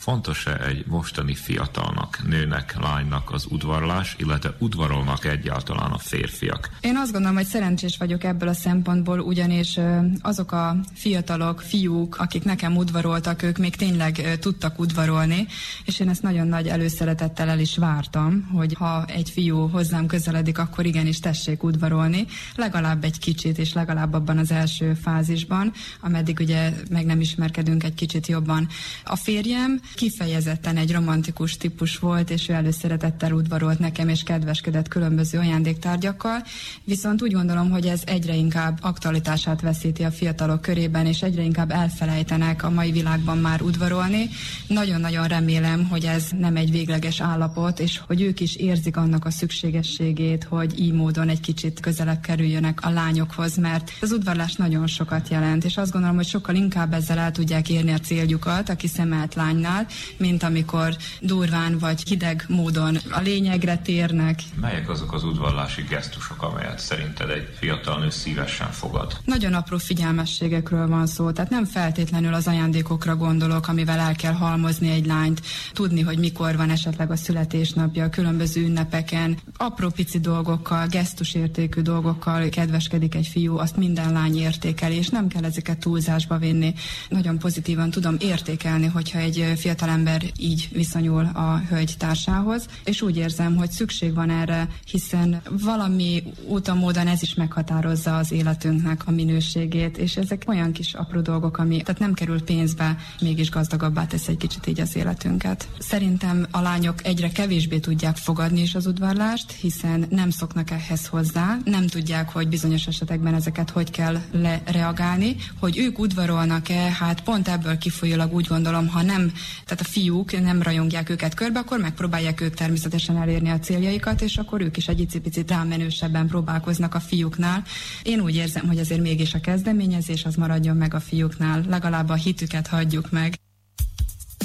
Fontos-e 0.04 0.56
egy 0.66 0.84
mostani 0.86 1.34
fiatalnak, 1.34 2.22
nőnek, 2.26 2.76
lánynak 2.80 3.32
az 3.32 3.46
udvarlás, 3.50 4.16
illetve 4.18 4.54
udvarolnak 4.58 5.24
egyáltalán 5.24 5.90
a 5.90 5.98
férfiak? 5.98 6.70
Én 6.80 6.96
azt 6.96 7.12
gondolom, 7.12 7.36
hogy 7.36 7.46
szerencsés 7.46 7.96
vagyok 7.96 8.24
ebből 8.24 8.48
a 8.48 8.52
szempontból, 8.52 9.20
ugyanis 9.20 9.78
azok 10.20 10.52
a 10.52 10.76
fiatalok, 10.94 11.60
fiúk, 11.60 12.16
akik 12.18 12.44
nekem 12.44 12.76
udvaroltak, 12.76 13.42
ők 13.42 13.58
még 13.58 13.76
tényleg 13.76 14.38
tudtak 14.40 14.78
udvarolni, 14.78 15.46
és 15.84 16.00
én 16.00 16.08
ezt 16.08 16.22
nagyon 16.22 16.46
nagy 16.46 16.66
előszeretettel 16.68 17.48
el 17.48 17.58
is 17.58 17.76
vártam, 17.76 18.48
hogy 18.52 18.74
ha 18.74 19.04
egy 19.04 19.30
fiú 19.30 19.68
hozzám 19.68 20.06
közeledik, 20.06 20.58
akkor 20.58 20.86
igenis 20.86 21.20
tessék 21.20 21.62
udvarolni, 21.62 22.26
legalább 22.56 23.04
egy 23.04 23.18
kicsit, 23.18 23.58
és 23.58 23.72
legalább 23.72 24.12
abban 24.12 24.38
az 24.38 24.50
első 24.50 24.94
fázisban, 24.94 25.72
ameddig 26.00 26.38
ugye 26.40 26.72
meg 26.90 27.04
nem 27.04 27.20
ismerkedünk 27.20 27.84
egy 27.84 27.94
kicsit 27.94 28.26
jobban. 28.26 28.68
A 29.04 29.16
férjem 29.16 29.80
kifejezetten 29.94 30.76
egy 30.76 30.92
romantikus 30.92 31.56
típus 31.56 31.98
volt, 31.98 32.30
és 32.30 32.48
ő 32.48 32.52
előszeretettel 32.52 33.32
udvarolt 33.32 33.78
nekem, 33.78 34.08
és 34.08 34.22
kedveskedett 34.22 34.88
különböző 34.88 35.38
ajándéktárgyakkal, 35.38 36.42
viszont 36.84 37.22
úgy 37.22 37.32
gondolom, 37.32 37.70
hogy 37.70 37.86
ez 37.86 38.02
egyre 38.06 38.34
inkább 38.34 38.78
aktualitását 38.82 39.60
veszíti 39.60 40.02
a 40.02 40.10
fiatalok 40.10 40.60
körében, 40.60 41.06
és 41.06 41.22
egyre 41.22 41.42
inkább 41.42 41.70
elfelejtenek 41.70 42.62
a 42.62 42.70
mai 42.70 42.92
világban 42.92 43.38
már 43.38 43.62
udvarolni. 43.62 44.28
Nagyon-nagyon 44.66 45.26
remélem, 45.26 45.86
hogy 45.88 46.04
ez 46.04 46.28
nem 46.38 46.56
egy 46.56 46.70
végleges 46.70 47.20
állapot, 47.20 47.80
és 47.80 48.00
hogy 48.06 48.22
ők 48.22 48.40
is 48.40 48.56
érzik 48.56 48.96
annak 48.96 49.24
a 49.24 49.30
szükségességét, 49.30 50.44
hogy 50.44 50.80
így 50.80 50.92
módon 50.92 51.28
egy 51.28 51.40
kicsit 51.40 51.80
közelebb 51.80 52.20
kerüljönek 52.20 52.84
a 52.84 52.90
lányokhoz, 52.90 53.56
mert 53.56 53.92
az 54.00 54.12
udvarlás 54.12 54.54
nagyon 54.54 54.86
sokat 54.86 55.28
jelent, 55.28 55.64
és 55.64 55.76
azt 55.76 55.92
gondolom, 55.92 56.16
hogy 56.16 56.26
sokkal 56.26 56.54
inkább 56.54 56.92
ezzel 56.92 57.18
el 57.18 57.30
tudják 57.30 57.68
érni 57.68 57.92
a 57.92 57.98
céljukat 57.98 58.68
a 58.68 58.76
kiszemelt 58.76 59.34
lánynál, 59.34 59.83
mint 60.16 60.42
amikor 60.42 60.96
durván 61.20 61.78
vagy 61.78 62.02
hideg 62.08 62.44
módon 62.48 62.98
a 63.10 63.20
lényegre 63.20 63.78
térnek. 63.78 64.40
Melyek 64.60 64.88
azok 64.88 65.12
az 65.12 65.24
udvarlási 65.24 65.82
gesztusok, 65.82 66.42
amelyet 66.42 66.78
szerinted 66.78 67.30
egy 67.30 67.48
fiatal 67.58 67.98
nő 67.98 68.10
szívesen 68.10 68.70
fogad? 68.70 69.16
Nagyon 69.24 69.52
apró 69.52 69.78
figyelmességekről 69.78 70.88
van 70.88 71.06
szó, 71.06 71.30
tehát 71.30 71.50
nem 71.50 71.64
feltétlenül 71.64 72.34
az 72.34 72.46
ajándékokra 72.46 73.16
gondolok, 73.16 73.68
amivel 73.68 73.98
el 73.98 74.14
kell 74.14 74.32
halmozni 74.32 74.90
egy 74.90 75.06
lányt, 75.06 75.42
tudni, 75.72 76.00
hogy 76.00 76.18
mikor 76.18 76.56
van 76.56 76.70
esetleg 76.70 77.10
a 77.10 77.16
születésnapja, 77.16 78.04
a 78.04 78.08
különböző 78.08 78.62
ünnepeken, 78.62 79.38
apró 79.56 79.88
pici 79.88 80.20
dolgokkal, 80.20 80.86
gesztusértékű 80.86 81.80
dolgokkal 81.80 82.48
kedveskedik 82.48 83.14
egy 83.14 83.26
fiú, 83.26 83.58
azt 83.58 83.76
minden 83.76 84.12
lány 84.12 84.36
értékeli, 84.36 84.96
és 84.96 85.08
nem 85.08 85.28
kell 85.28 85.44
ezeket 85.44 85.78
túlzásba 85.78 86.38
vinni. 86.38 86.74
Nagyon 87.08 87.38
pozitívan 87.38 87.90
tudom 87.90 88.16
értékelni, 88.18 88.86
hogyha 88.86 89.18
egy 89.18 89.52
fiatal 89.56 89.73
fiatalember 89.74 90.22
így 90.36 90.68
viszonyul 90.72 91.24
a 91.24 91.62
hölgy 91.68 91.94
társához, 91.98 92.66
és 92.84 93.02
úgy 93.02 93.16
érzem, 93.16 93.56
hogy 93.56 93.70
szükség 93.70 94.14
van 94.14 94.30
erre, 94.30 94.68
hiszen 94.90 95.42
valami 95.50 96.22
úton, 96.46 96.76
módon 96.76 97.06
ez 97.06 97.22
is 97.22 97.34
meghatározza 97.34 98.16
az 98.16 98.32
életünknek 98.32 99.02
a 99.06 99.10
minőségét, 99.10 99.98
és 99.98 100.16
ezek 100.16 100.42
olyan 100.46 100.72
kis 100.72 100.94
apró 100.94 101.20
dolgok, 101.20 101.58
ami 101.58 101.82
tehát 101.82 102.00
nem 102.00 102.12
kerül 102.12 102.42
pénzbe, 102.42 102.96
mégis 103.20 103.50
gazdagabbá 103.50 104.06
tesz 104.06 104.28
egy 104.28 104.36
kicsit 104.36 104.66
így 104.66 104.80
az 104.80 104.96
életünket. 104.96 105.68
Szerintem 105.78 106.46
a 106.50 106.60
lányok 106.60 107.04
egyre 107.06 107.28
kevésbé 107.28 107.78
tudják 107.78 108.16
fogadni 108.16 108.60
is 108.60 108.74
az 108.74 108.86
udvarlást, 108.86 109.52
hiszen 109.52 110.06
nem 110.10 110.30
szoknak 110.30 110.70
ehhez 110.70 111.06
hozzá, 111.06 111.58
nem 111.64 111.86
tudják, 111.86 112.28
hogy 112.28 112.48
bizonyos 112.48 112.86
esetekben 112.86 113.34
ezeket 113.34 113.70
hogy 113.70 113.90
kell 113.90 114.16
lereagálni, 114.32 115.36
hogy 115.60 115.78
ők 115.78 115.98
udvarolnak-e, 115.98 116.96
hát 116.98 117.20
pont 117.20 117.48
ebből 117.48 117.78
kifolyólag 117.78 118.34
úgy 118.34 118.46
gondolom, 118.46 118.88
ha 118.88 119.02
nem, 119.02 119.32
tehát 119.64 119.80
a 119.80 119.88
fiúk 119.90 120.40
nem 120.40 120.62
rajongják 120.62 121.10
őket 121.10 121.34
körbe, 121.34 121.58
akkor 121.58 121.78
megpróbálják 121.80 122.40
ők 122.40 122.54
természetesen 122.54 123.16
elérni 123.16 123.50
a 123.50 123.58
céljaikat, 123.58 124.20
és 124.20 124.36
akkor 124.36 124.60
ők 124.60 124.76
is 124.76 124.88
egy 124.88 125.00
icipicit 125.00 125.50
rámenősebben 125.50 126.26
próbálkoznak 126.26 126.94
a 126.94 127.00
fiúknál. 127.00 127.62
Én 128.02 128.20
úgy 128.20 128.34
érzem, 128.34 128.66
hogy 128.66 128.78
azért 128.78 129.00
mégis 129.00 129.34
a 129.34 129.40
kezdeményezés 129.40 130.24
az 130.24 130.34
maradjon 130.34 130.76
meg 130.76 130.94
a 130.94 131.00
fiúknál, 131.00 131.64
legalább 131.68 132.08
a 132.08 132.14
hitüket 132.14 132.66
hagyjuk 132.66 133.10
meg. 133.10 133.34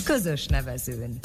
Közös 0.04 0.46
nevezőn. 0.46 1.20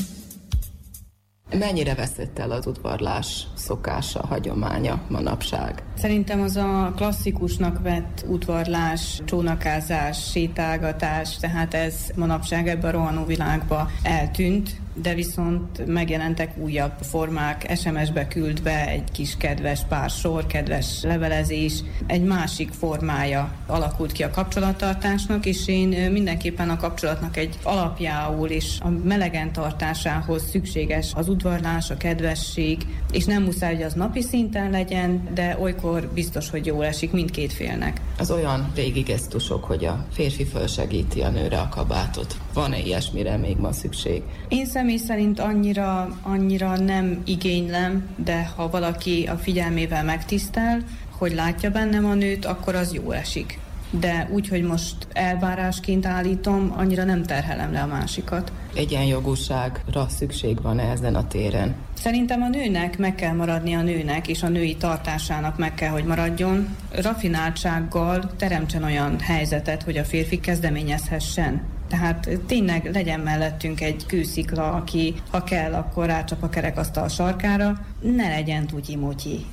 Mennyire 1.51 1.95
veszett 1.95 2.39
el 2.39 2.51
az 2.51 2.67
udvarlás 2.67 3.47
szokása, 3.55 4.27
hagyománya 4.27 5.03
manapság? 5.09 5.83
Szerintem 5.97 6.41
az 6.41 6.57
a 6.57 6.93
klasszikusnak 6.97 7.83
vett 7.83 8.25
udvarlás, 8.29 9.23
csónakázás, 9.25 10.31
sétálgatás, 10.31 11.37
tehát 11.37 11.75
ez 11.75 11.95
manapság 12.17 12.69
ebben 12.69 12.91
a 12.91 12.93
rohanó 12.93 13.25
világba 13.25 13.91
eltűnt, 14.03 14.81
de 14.95 15.15
viszont 15.15 15.87
megjelentek 15.87 16.59
újabb 16.59 16.93
formák, 17.01 17.73
SMS-be 17.77 18.29
küldve 18.29 18.89
egy 18.89 19.11
kis 19.13 19.37
kedves 19.37 19.81
pár 19.89 20.11
sor, 20.11 20.47
kedves 20.47 21.03
levelezés, 21.03 21.73
egy 22.07 22.23
másik 22.23 22.73
formája 22.73 23.55
alakult 23.67 24.13
ki 24.13 24.23
a 24.23 24.31
kapcsolattartásnak, 24.31 25.47
és 25.47 25.69
én 25.69 26.11
mindenképpen 26.11 26.69
a 26.71 26.77
kapcsolatnak 26.77 27.37
egy 27.37 27.59
alapjául 27.63 28.49
és 28.49 28.79
a 28.81 28.89
melegen 28.89 29.53
tartásához 29.53 30.49
szükséges 30.51 31.13
az 31.15 31.29
udvarlás, 31.29 31.91
a 31.91 31.97
kedvesség, 31.97 32.87
és 33.11 33.25
nem 33.25 33.43
muszáj, 33.43 33.75
hogy 33.75 33.85
az 33.85 33.93
napi 33.93 34.23
szinten 34.23 34.71
legyen, 34.71 35.29
de 35.35 35.57
olykor 35.61 36.11
biztos, 36.15 36.51
hogy 36.51 36.67
jól 36.67 36.85
esik 36.85 37.13
mindkét 37.13 37.53
félnek. 37.53 38.01
Az 38.19 38.31
olyan 38.31 38.73
régi 38.75 39.01
gesztusok, 39.01 39.65
hogy 39.65 39.85
a 39.85 40.07
férfi 40.13 40.45
fölsegíti 40.45 41.21
a 41.21 41.31
nőre 41.31 41.59
a 41.59 41.69
kabátot. 41.69 42.37
Van-e 42.55 42.79
ilyesmire 42.79 43.37
még 43.37 43.57
ma 43.57 43.73
szükség? 43.73 44.23
Én 44.49 44.67
személy 44.67 44.97
szerint 44.97 45.41
annyira, 45.41 46.19
annyira 46.23 46.79
nem 46.79 47.23
igénylem, 47.25 48.09
de 48.17 48.53
ha 48.57 48.71
valaki 48.71 49.27
a 49.27 49.37
figyelmével 49.37 50.05
megtisztel, 50.05 50.83
hogy 51.19 51.35
látja 51.35 51.71
bennem 51.71 52.05
a 52.05 52.15
nőt, 52.15 52.45
akkor 52.45 52.75
az 52.75 52.93
jó 52.93 53.11
esik. 53.11 53.59
De 54.01 54.29
úgy, 54.33 54.49
hogy 54.49 54.63
most 54.63 54.95
elvárásként 55.13 56.07
állítom, 56.07 56.75
annyira 56.77 57.05
nem 57.05 57.23
terhelem 57.23 57.73
le 57.73 57.81
a 57.81 57.87
másikat. 57.87 58.53
Egyenjogúságra 58.75 60.09
szükség 60.09 60.63
van 60.63 60.79
-e 60.79 60.91
ezen 60.91 61.15
a 61.15 61.27
téren? 61.27 61.75
Szerintem 61.95 62.43
a 62.43 62.49
nőnek 62.49 62.99
meg 62.99 63.15
kell 63.15 63.35
maradni 63.35 63.75
a 63.75 63.83
nőnek, 63.83 64.29
és 64.29 64.43
a 64.43 64.49
női 64.49 64.77
tartásának 64.77 65.59
meg 65.59 65.75
kell, 65.75 65.91
hogy 65.91 66.05
maradjon. 66.05 66.77
Rafináltsággal 66.91 68.31
teremtsen 68.37 68.83
olyan 68.83 69.21
helyzetet, 69.21 69.83
hogy 69.83 69.97
a 69.97 70.05
férfi 70.05 70.41
kezdeményezhessen 70.41 71.74
tehát 71.95 72.29
tényleg 72.47 72.91
legyen 72.93 73.21
mellettünk 73.21 73.81
egy 73.81 74.07
kőszikla, 74.07 74.73
aki 74.73 75.15
ha 75.31 75.45
kell, 75.45 75.75
akkor 75.75 76.07
rácsap 76.07 76.43
a 76.43 76.49
kerekasztal 76.49 77.09
sarkára, 77.09 77.87
ne 78.01 78.29
legyen 78.29 78.67
tutyi-mutyi. 78.67 79.47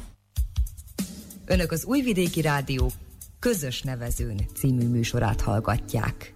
Önök 1.45 1.71
az 1.71 1.85
Újvidéki 1.85 2.41
Rádió 2.41 2.91
közös 3.39 3.81
nevezőn 3.81 4.39
című 4.55 4.87
műsorát 4.87 5.41
hallgatják. 5.41 6.33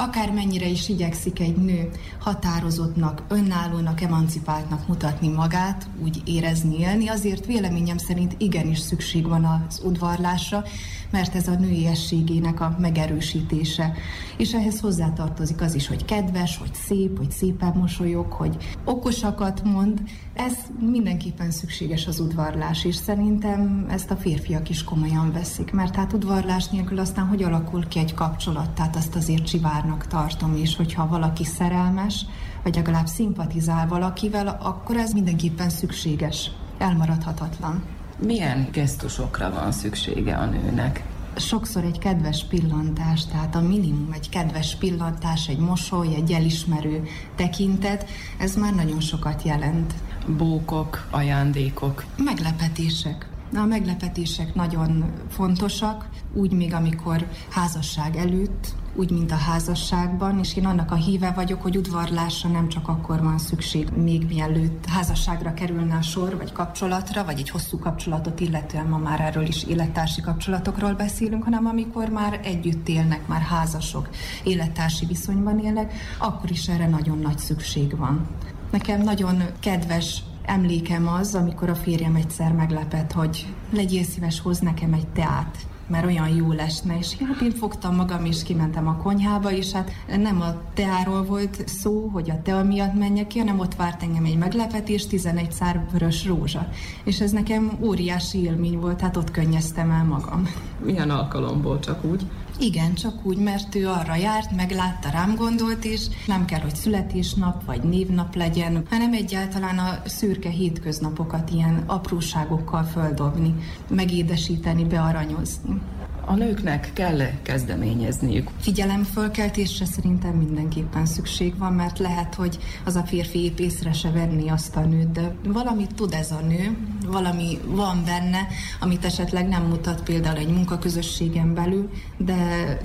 Akármennyire 0.00 0.66
is 0.66 0.88
igyekszik 0.88 1.40
egy 1.40 1.56
nő 1.56 1.88
határozottnak, 2.18 3.22
önállónak, 3.28 4.00
emancipáltnak 4.00 4.88
mutatni 4.88 5.28
magát, 5.28 5.86
úgy 6.02 6.22
érezni, 6.24 6.78
élni, 6.78 7.08
azért 7.08 7.46
véleményem 7.46 7.98
szerint 7.98 8.34
igenis 8.38 8.78
szükség 8.78 9.26
van 9.28 9.44
az 9.44 9.80
udvarlásra, 9.84 10.64
mert 11.10 11.34
ez 11.34 11.48
a 11.48 11.54
nőiességének 11.54 12.60
a 12.60 12.76
megerősítése. 12.80 13.92
És 14.36 14.54
ehhez 14.54 14.80
hozzátartozik 14.80 15.60
az 15.60 15.74
is, 15.74 15.88
hogy 15.88 16.04
kedves, 16.04 16.56
hogy 16.56 16.74
szép, 16.74 17.16
hogy 17.16 17.30
szépen 17.30 17.72
mosolyog, 17.76 18.32
hogy 18.32 18.56
okosakat 18.84 19.64
mond. 19.64 20.02
Ez 20.34 20.54
mindenképpen 20.80 21.50
szükséges 21.50 22.06
az 22.06 22.20
udvarlás, 22.20 22.84
és 22.84 22.94
szerintem 22.94 23.86
ezt 23.90 24.10
a 24.10 24.16
férfiak 24.16 24.68
is 24.68 24.84
komolyan 24.84 25.32
veszik, 25.32 25.72
mert 25.72 25.94
hát 25.94 26.12
udvarlás 26.12 26.68
nélkül 26.68 26.98
aztán 26.98 27.26
hogy 27.26 27.42
alakul 27.42 27.88
ki 27.88 27.98
egy 27.98 28.14
kapcsolat, 28.14 28.70
tehát 28.70 28.96
azt 28.96 29.14
azért 29.14 29.46
csivárnak 29.88 30.06
tartom, 30.06 30.56
és 30.56 30.76
hogyha 30.76 31.08
valaki 31.08 31.44
szerelmes, 31.44 32.26
vagy 32.62 32.74
legalább 32.74 33.06
szimpatizál 33.06 33.88
valakivel, 33.88 34.58
akkor 34.62 34.96
ez 34.96 35.12
mindenképpen 35.12 35.70
szükséges, 35.70 36.50
elmaradhatatlan. 36.78 37.82
Milyen 38.18 38.68
gesztusokra 38.72 39.50
van 39.50 39.72
szüksége 39.72 40.36
a 40.36 40.44
nőnek? 40.44 41.04
sokszor 41.36 41.84
egy 41.84 41.98
kedves 41.98 42.44
pillantás, 42.44 43.26
tehát 43.26 43.54
a 43.54 43.60
minimum 43.60 44.12
egy 44.12 44.28
kedves 44.28 44.76
pillantás, 44.76 45.48
egy 45.48 45.58
mosoly, 45.58 46.14
egy 46.14 46.32
elismerő 46.32 47.02
tekintet, 47.36 48.08
ez 48.38 48.56
már 48.56 48.74
nagyon 48.74 49.00
sokat 49.00 49.42
jelent. 49.42 49.94
Bókok, 50.36 51.08
ajándékok. 51.10 52.04
Meglepetések. 52.16 53.28
A 53.54 53.64
meglepetések 53.64 54.54
nagyon 54.54 55.12
fontosak, 55.28 56.08
úgy 56.34 56.52
még 56.52 56.74
amikor 56.74 57.26
házasság 57.50 58.16
előtt, 58.16 58.74
úgy, 58.98 59.10
mint 59.10 59.32
a 59.32 59.34
házasságban, 59.34 60.38
és 60.38 60.56
én 60.56 60.66
annak 60.66 60.90
a 60.90 60.94
híve 60.94 61.30
vagyok, 61.30 61.62
hogy 61.62 61.76
udvarlásra 61.76 62.48
nem 62.48 62.68
csak 62.68 62.88
akkor 62.88 63.22
van 63.22 63.38
szükség, 63.38 63.88
még 63.88 64.26
mielőtt 64.26 64.86
házasságra 64.86 65.54
kerülne 65.54 65.94
a 65.94 66.02
sor, 66.02 66.36
vagy 66.36 66.52
kapcsolatra, 66.52 67.24
vagy 67.24 67.38
egy 67.38 67.50
hosszú 67.50 67.78
kapcsolatot 67.78 68.40
illetően 68.40 68.86
ma 68.86 68.98
már 68.98 69.20
erről 69.20 69.46
is 69.46 69.64
élettársi 69.64 70.20
kapcsolatokról 70.20 70.92
beszélünk, 70.92 71.44
hanem 71.44 71.66
amikor 71.66 72.08
már 72.08 72.40
együtt 72.42 72.88
élnek, 72.88 73.26
már 73.26 73.40
házasok, 73.40 74.08
élettársi 74.44 75.06
viszonyban 75.06 75.58
élnek, 75.58 75.92
akkor 76.18 76.50
is 76.50 76.68
erre 76.68 76.88
nagyon 76.88 77.18
nagy 77.18 77.38
szükség 77.38 77.96
van. 77.96 78.26
Nekem 78.70 79.02
nagyon 79.02 79.42
kedves 79.60 80.22
emlékem 80.44 81.08
az, 81.08 81.34
amikor 81.34 81.68
a 81.68 81.74
férjem 81.74 82.14
egyszer 82.14 82.52
meglepett, 82.52 83.12
hogy 83.12 83.54
legyél 83.70 84.04
szíves, 84.04 84.40
hoz 84.40 84.58
nekem 84.58 84.92
egy 84.92 85.08
teát 85.08 85.56
mert 85.88 86.04
olyan 86.04 86.28
jó 86.28 86.52
lesne, 86.52 86.98
és 86.98 87.16
hát 87.16 87.40
én 87.40 87.50
fogtam 87.50 87.94
magam, 87.94 88.24
és 88.24 88.42
kimentem 88.42 88.88
a 88.88 88.96
konyhába, 88.96 89.52
és 89.52 89.72
hát 89.72 89.90
nem 90.16 90.40
a 90.40 90.62
teáról 90.74 91.24
volt 91.24 91.68
szó, 91.68 92.08
hogy 92.12 92.30
a 92.30 92.42
tea 92.42 92.64
miatt 92.64 92.94
menjek 92.94 93.26
ki, 93.26 93.38
hanem 93.38 93.58
ott 93.58 93.74
várt 93.74 94.02
engem 94.02 94.24
egy 94.24 94.38
meglepetés, 94.38 95.06
11 95.06 95.52
szár 95.52 95.86
vörös 95.92 96.26
rózsa. 96.26 96.68
És 97.04 97.20
ez 97.20 97.30
nekem 97.30 97.78
óriási 97.80 98.42
élmény 98.42 98.78
volt, 98.78 99.00
hát 99.00 99.16
ott 99.16 99.30
könnyeztem 99.30 99.90
el 99.90 100.04
magam. 100.04 100.48
Milyen 100.84 101.10
alkalomból 101.10 101.78
csak 101.78 102.04
úgy? 102.04 102.26
Igen, 102.60 102.94
csak 102.94 103.26
úgy, 103.26 103.36
mert 103.36 103.74
ő 103.74 103.88
arra 103.88 104.14
járt, 104.14 104.56
meglátta, 104.56 105.10
rám 105.10 105.34
gondolt, 105.34 105.84
és 105.84 106.06
nem 106.26 106.44
kell, 106.44 106.60
hogy 106.60 106.74
születésnap 106.74 107.64
vagy 107.64 107.82
névnap 107.82 108.34
legyen, 108.34 108.86
hanem 108.90 109.12
egyáltalán 109.12 109.78
a 109.78 110.02
szürke 110.04 110.48
hétköznapokat 110.48 111.50
ilyen 111.50 111.82
apróságokkal 111.86 112.82
földobni, 112.82 113.54
megédesíteni, 113.88 114.84
bearanyozni. 114.84 115.80
A 116.28 116.34
nőknek 116.34 116.90
kell 116.92 117.18
kezdeményezniük? 117.42 118.50
Figyelemfölkeltésre 118.60 119.84
szerintem 119.84 120.30
mindenképpen 120.30 121.06
szükség 121.06 121.58
van, 121.58 121.72
mert 121.72 121.98
lehet, 121.98 122.34
hogy 122.34 122.58
az 122.84 122.96
a 122.96 123.02
férfi 123.02 123.44
épp 123.44 123.58
észre 123.58 123.92
se 123.92 124.10
venni 124.10 124.48
azt 124.48 124.76
a 124.76 124.80
nőt, 124.80 125.12
de 125.12 125.34
valamit 125.44 125.94
tud 125.94 126.12
ez 126.12 126.30
a 126.30 126.40
nő, 126.40 126.76
valami 127.06 127.58
van 127.66 128.02
benne, 128.04 128.46
amit 128.80 129.04
esetleg 129.04 129.48
nem 129.48 129.62
mutat 129.62 130.02
például 130.02 130.36
egy 130.36 130.48
munkaközösségen 130.48 131.54
belül, 131.54 131.90
de 132.16 132.36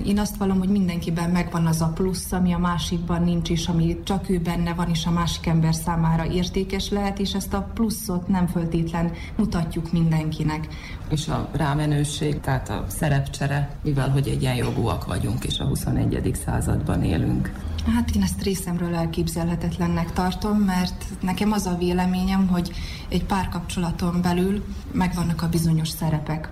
én 0.04 0.18
azt 0.18 0.36
vallom, 0.36 0.58
hogy 0.58 0.68
mindenkiben 0.68 1.30
megvan 1.30 1.66
az 1.66 1.80
a 1.80 1.92
plusz, 1.94 2.32
ami 2.32 2.52
a 2.52 2.58
másikban 2.58 3.22
nincs, 3.22 3.50
és 3.50 3.68
ami 3.68 3.96
csak 4.04 4.28
ő 4.28 4.38
benne 4.38 4.74
van, 4.74 4.88
és 4.88 5.06
a 5.06 5.10
másik 5.10 5.46
ember 5.46 5.74
számára 5.74 6.26
értékes 6.26 6.90
lehet, 6.90 7.18
és 7.18 7.34
ezt 7.34 7.54
a 7.54 7.70
pluszot 7.74 8.28
nem 8.28 8.46
föltétlen 8.46 9.12
mutatjuk 9.36 9.92
mindenkinek. 9.92 10.68
És 11.14 11.28
a 11.28 11.48
rámenőség, 11.52 12.40
tehát 12.40 12.68
a 12.68 12.84
szerepcsere, 12.88 13.76
mivel 13.82 14.10
hogy 14.10 14.28
egyenjogúak 14.28 15.06
vagyunk, 15.06 15.44
és 15.44 15.58
a 15.58 15.64
21. 15.64 16.38
században 16.44 17.02
élünk. 17.02 17.52
Hát 17.94 18.10
én 18.16 18.22
ezt 18.22 18.42
részemről 18.42 18.94
elképzelhetetlennek 18.94 20.12
tartom, 20.12 20.58
mert 20.58 21.04
nekem 21.20 21.52
az 21.52 21.66
a 21.66 21.76
véleményem, 21.78 22.48
hogy 22.48 22.72
egy 23.08 23.24
párkapcsolaton 23.24 24.22
belül 24.22 24.64
megvannak 24.92 25.42
a 25.42 25.48
bizonyos 25.48 25.88
szerepek. 25.88 26.48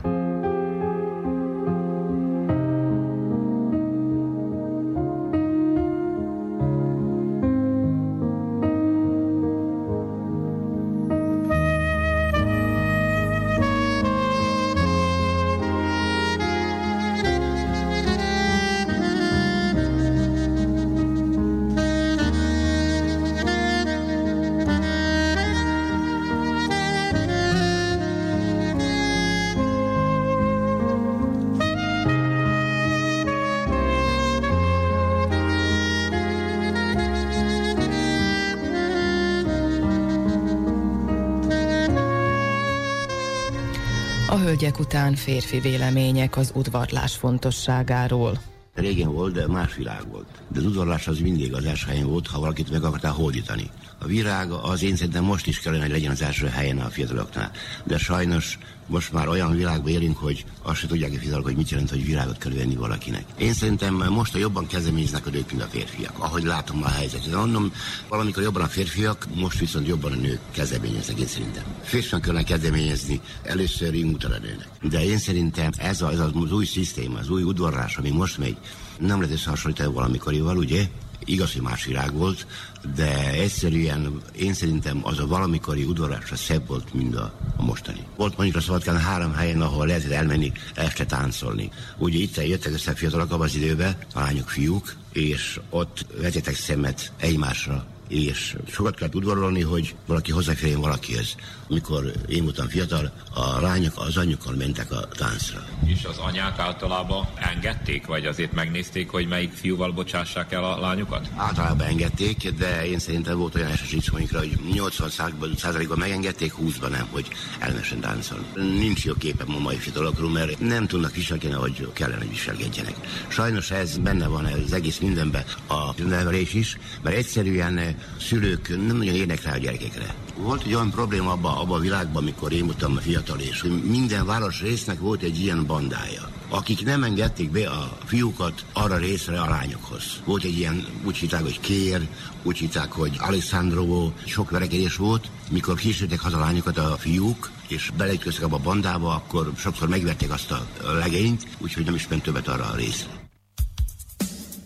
Hölgyek 44.43 44.78
után 44.78 45.14
férfi 45.14 45.61
vélemények 45.61 46.36
az 46.36 46.53
udvarlás 46.55 47.16
fontosságáról. 47.16 48.40
Régen 48.74 49.12
volt, 49.12 49.34
de 49.34 49.47
más 49.47 49.74
világ 49.74 50.11
volt. 50.11 50.26
De 50.49 50.59
az 50.59 50.66
udvarlás 50.66 51.09
az 51.09 51.18
mindig 51.18 51.55
az 51.55 51.64
első 51.64 51.86
helyen 51.88 52.07
volt, 52.07 52.26
ha 52.26 52.40
valakit 52.40 52.70
meg 52.70 52.84
akartál 52.84 53.12
hódítani. 53.12 53.70
A 53.99 54.07
virág 54.07 54.51
az 54.51 54.82
én 54.82 54.97
szerintem 54.97 55.24
most 55.24 55.47
is 55.47 55.61
kellene, 55.61 55.82
hogy 55.82 55.93
legyen 55.93 56.11
az 56.11 56.22
első 56.22 56.47
helyen 56.47 56.78
a 56.78 56.88
fiataloknál. 56.88 57.51
De 57.84 57.99
sajnos 57.99 58.59
most 58.93 59.12
már 59.12 59.28
olyan 59.28 59.57
világban 59.57 59.90
élünk, 59.90 60.18
hogy 60.18 60.45
azt 60.62 60.78
se 60.78 60.86
tudják 60.86 61.12
fiatalok, 61.12 61.45
hogy 61.45 61.57
mit 61.57 61.70
jelent, 61.70 61.90
hogy 61.90 62.05
virágot 62.05 62.38
kell 62.38 62.53
venni 62.53 62.74
valakinek. 62.74 63.24
Én 63.38 63.53
szerintem 63.53 63.95
most 63.95 64.34
a 64.34 64.38
jobban 64.38 64.66
kezdeményeznek 64.66 65.26
a 65.26 65.30
nők, 65.30 65.51
mint 65.51 65.62
a 65.62 65.66
férfiak, 65.66 66.18
ahogy 66.18 66.45
látom 66.45 66.82
a 66.82 66.88
helyzetet. 66.88 67.34
Mondom, 67.34 67.72
valamikor 68.09 68.43
jobban 68.43 68.62
a 68.62 68.66
férfiak, 68.68 69.26
most 69.34 69.59
viszont 69.59 69.86
jobban 69.86 70.12
a 70.12 70.16
nők 70.16 70.40
kezdeményeznek, 70.51 71.18
én 71.18 71.26
szerintem. 71.26 71.62
Férfiak 71.82 72.20
kellene 72.20 72.45
kezdeményezni, 72.45 73.20
először 73.43 73.95
utána 73.95 74.38
nőnek. 74.38 74.68
De 74.82 75.05
én 75.05 75.18
szerintem 75.18 75.70
ez, 75.76 76.03
a, 76.03 76.11
ez 76.11 76.18
az 76.18 76.53
új 76.53 76.64
szisztéma, 76.64 77.18
az 77.18 77.28
új 77.28 77.43
udvarlás, 77.43 77.97
ami 77.97 78.11
most 78.11 78.38
megy, 78.38 78.57
nem 78.99 79.20
lehet 79.20 79.34
összehasonlítani 79.34 79.93
valamikorival, 79.93 80.57
ugye? 80.57 80.88
Igaz, 81.24 81.52
hogy 81.52 81.62
más 81.62 81.84
virág 81.84 82.12
volt, 82.12 82.46
de 82.94 83.30
egyszerűen 83.30 84.22
én 84.38 84.54
szerintem 84.54 85.00
az 85.02 85.18
a 85.18 85.26
valamikori 85.26 85.84
udvarásra 85.84 86.36
szebb 86.36 86.66
volt, 86.66 86.94
mint 86.94 87.14
a, 87.14 87.34
a 87.56 87.62
mostani. 87.62 88.06
Volt 88.16 88.36
mondjuk 88.36 88.58
a 88.58 88.60
Szabadkán 88.60 88.98
három 88.98 89.34
helyen, 89.34 89.60
ahol 89.60 89.86
lehetett 89.86 90.10
elmenni 90.10 90.52
este 90.74 91.06
táncolni. 91.06 91.70
Ugye 91.98 92.18
itt 92.18 92.46
jöttek 92.46 92.72
össze 92.72 92.94
fiatalok 92.94 93.32
abban 93.32 93.46
az 93.46 93.54
időben, 93.54 93.96
lányok, 94.14 94.48
fiúk, 94.48 94.94
és 95.12 95.60
ott 95.70 96.06
vetetek 96.20 96.54
szemet 96.54 97.12
egymásra, 97.16 97.86
és 98.08 98.56
sokat 98.70 98.94
kellett 98.94 99.14
udvarolni, 99.14 99.60
hogy 99.60 99.94
valaki 100.06 100.30
hozzáférjen 100.30 100.80
valakihez. 100.80 101.34
Amikor 101.72 102.12
én 102.28 102.42
voltam 102.42 102.68
fiatal, 102.68 103.12
a 103.34 103.60
lányok 103.60 103.92
az 103.96 104.16
anyjukkal 104.16 104.54
mentek 104.54 104.92
a 104.92 105.08
táncra. 105.08 105.64
És 105.86 106.04
az 106.04 106.18
anyák 106.18 106.58
általában 106.58 107.28
engedték, 107.34 108.06
vagy 108.06 108.26
azért 108.26 108.52
megnézték, 108.52 109.10
hogy 109.10 109.28
melyik 109.28 109.52
fiúval 109.52 109.92
bocsássák 109.92 110.52
el 110.52 110.64
a 110.64 110.80
lányokat? 110.80 111.28
Általában 111.36 111.86
engedték, 111.86 112.50
de 112.50 112.86
én 112.86 112.98
szerintem 112.98 113.38
volt 113.38 113.54
olyan 113.54 113.70
eset 113.70 113.92
Icsominkra, 113.92 114.38
hogy 114.38 114.58
80 114.72 115.10
százalékban 115.56 115.98
megengedték, 115.98 116.52
20-ban 116.62 116.90
nem, 116.90 117.06
hogy 117.10 117.28
elmesen 117.58 118.00
táncolni. 118.00 118.44
Nincs 118.54 119.04
jó 119.04 119.14
képem 119.14 119.54
a 119.54 119.58
mai 119.58 119.76
fiatalokról, 119.76 120.30
mert 120.30 120.60
nem 120.60 120.86
tudnak 120.86 121.14
viselkedni, 121.14 121.56
hogy 121.56 121.88
kellene, 121.92 122.18
hogy 122.18 122.30
viselkedjenek. 122.30 122.94
Sajnos 123.28 123.70
ez 123.70 123.96
benne 123.98 124.26
van 124.26 124.44
az 124.44 124.72
egész 124.72 124.98
mindenben, 124.98 125.44
a 125.68 126.02
nevelés 126.02 126.54
is, 126.54 126.78
mert 127.02 127.16
egyszerűen 127.16 127.96
szülők 128.20 128.68
nem 128.68 128.96
nagyon 128.96 129.14
érnek 129.14 129.42
rá 129.42 129.52
a 129.52 129.58
gyerekekre. 129.58 130.14
Volt 130.37 130.62
egy 130.62 130.74
olyan 130.74 130.91
probléma 130.91 131.33
abban 131.33 131.57
abba 131.57 131.74
a 131.74 131.78
világban, 131.78 132.22
amikor 132.22 132.53
én 132.53 132.64
voltam 132.64 132.97
fiatal, 132.97 133.39
és 133.39 133.61
hogy 133.61 133.83
minden 133.83 134.26
város 134.26 134.61
résznek 134.61 134.99
volt 135.01 135.22
egy 135.22 135.41
ilyen 135.41 135.66
bandája 135.66 136.33
akik 136.53 136.85
nem 136.85 137.03
engedték 137.03 137.51
be 137.51 137.68
a 137.68 137.99
fiúkat 138.05 138.64
arra 138.72 138.97
részre 138.97 139.41
a 139.41 139.49
lányokhoz. 139.49 140.22
Volt 140.24 140.45
egy 140.45 140.59
ilyen, 140.59 140.87
úgy 141.05 141.16
hitták, 141.16 141.43
hogy 141.43 141.61
kér, 141.61 142.09
úgy 142.43 142.59
hitták, 142.59 142.93
hogy 142.93 143.16
Alessandro, 143.18 144.12
sok 144.26 144.51
verekedés 144.51 144.97
volt, 144.97 145.30
mikor 145.51 145.74
kísérték 145.74 146.20
haza 146.20 146.39
lányokat 146.39 146.78
a 146.78 146.97
fiúk, 146.99 147.51
és 147.68 147.91
beleütköztek 147.97 148.45
abba 148.45 148.57
a 148.57 148.62
bandába, 148.62 149.14
akkor 149.14 149.53
sokszor 149.57 149.89
megverték 149.89 150.30
azt 150.30 150.51
a 150.51 150.66
legényt, 150.99 151.47
úgyhogy 151.59 151.85
nem 151.85 151.95
is 151.95 152.09
ment 152.09 152.22
többet 152.22 152.49
arra 152.49 152.64
a 152.64 152.76
részre. 152.76 153.11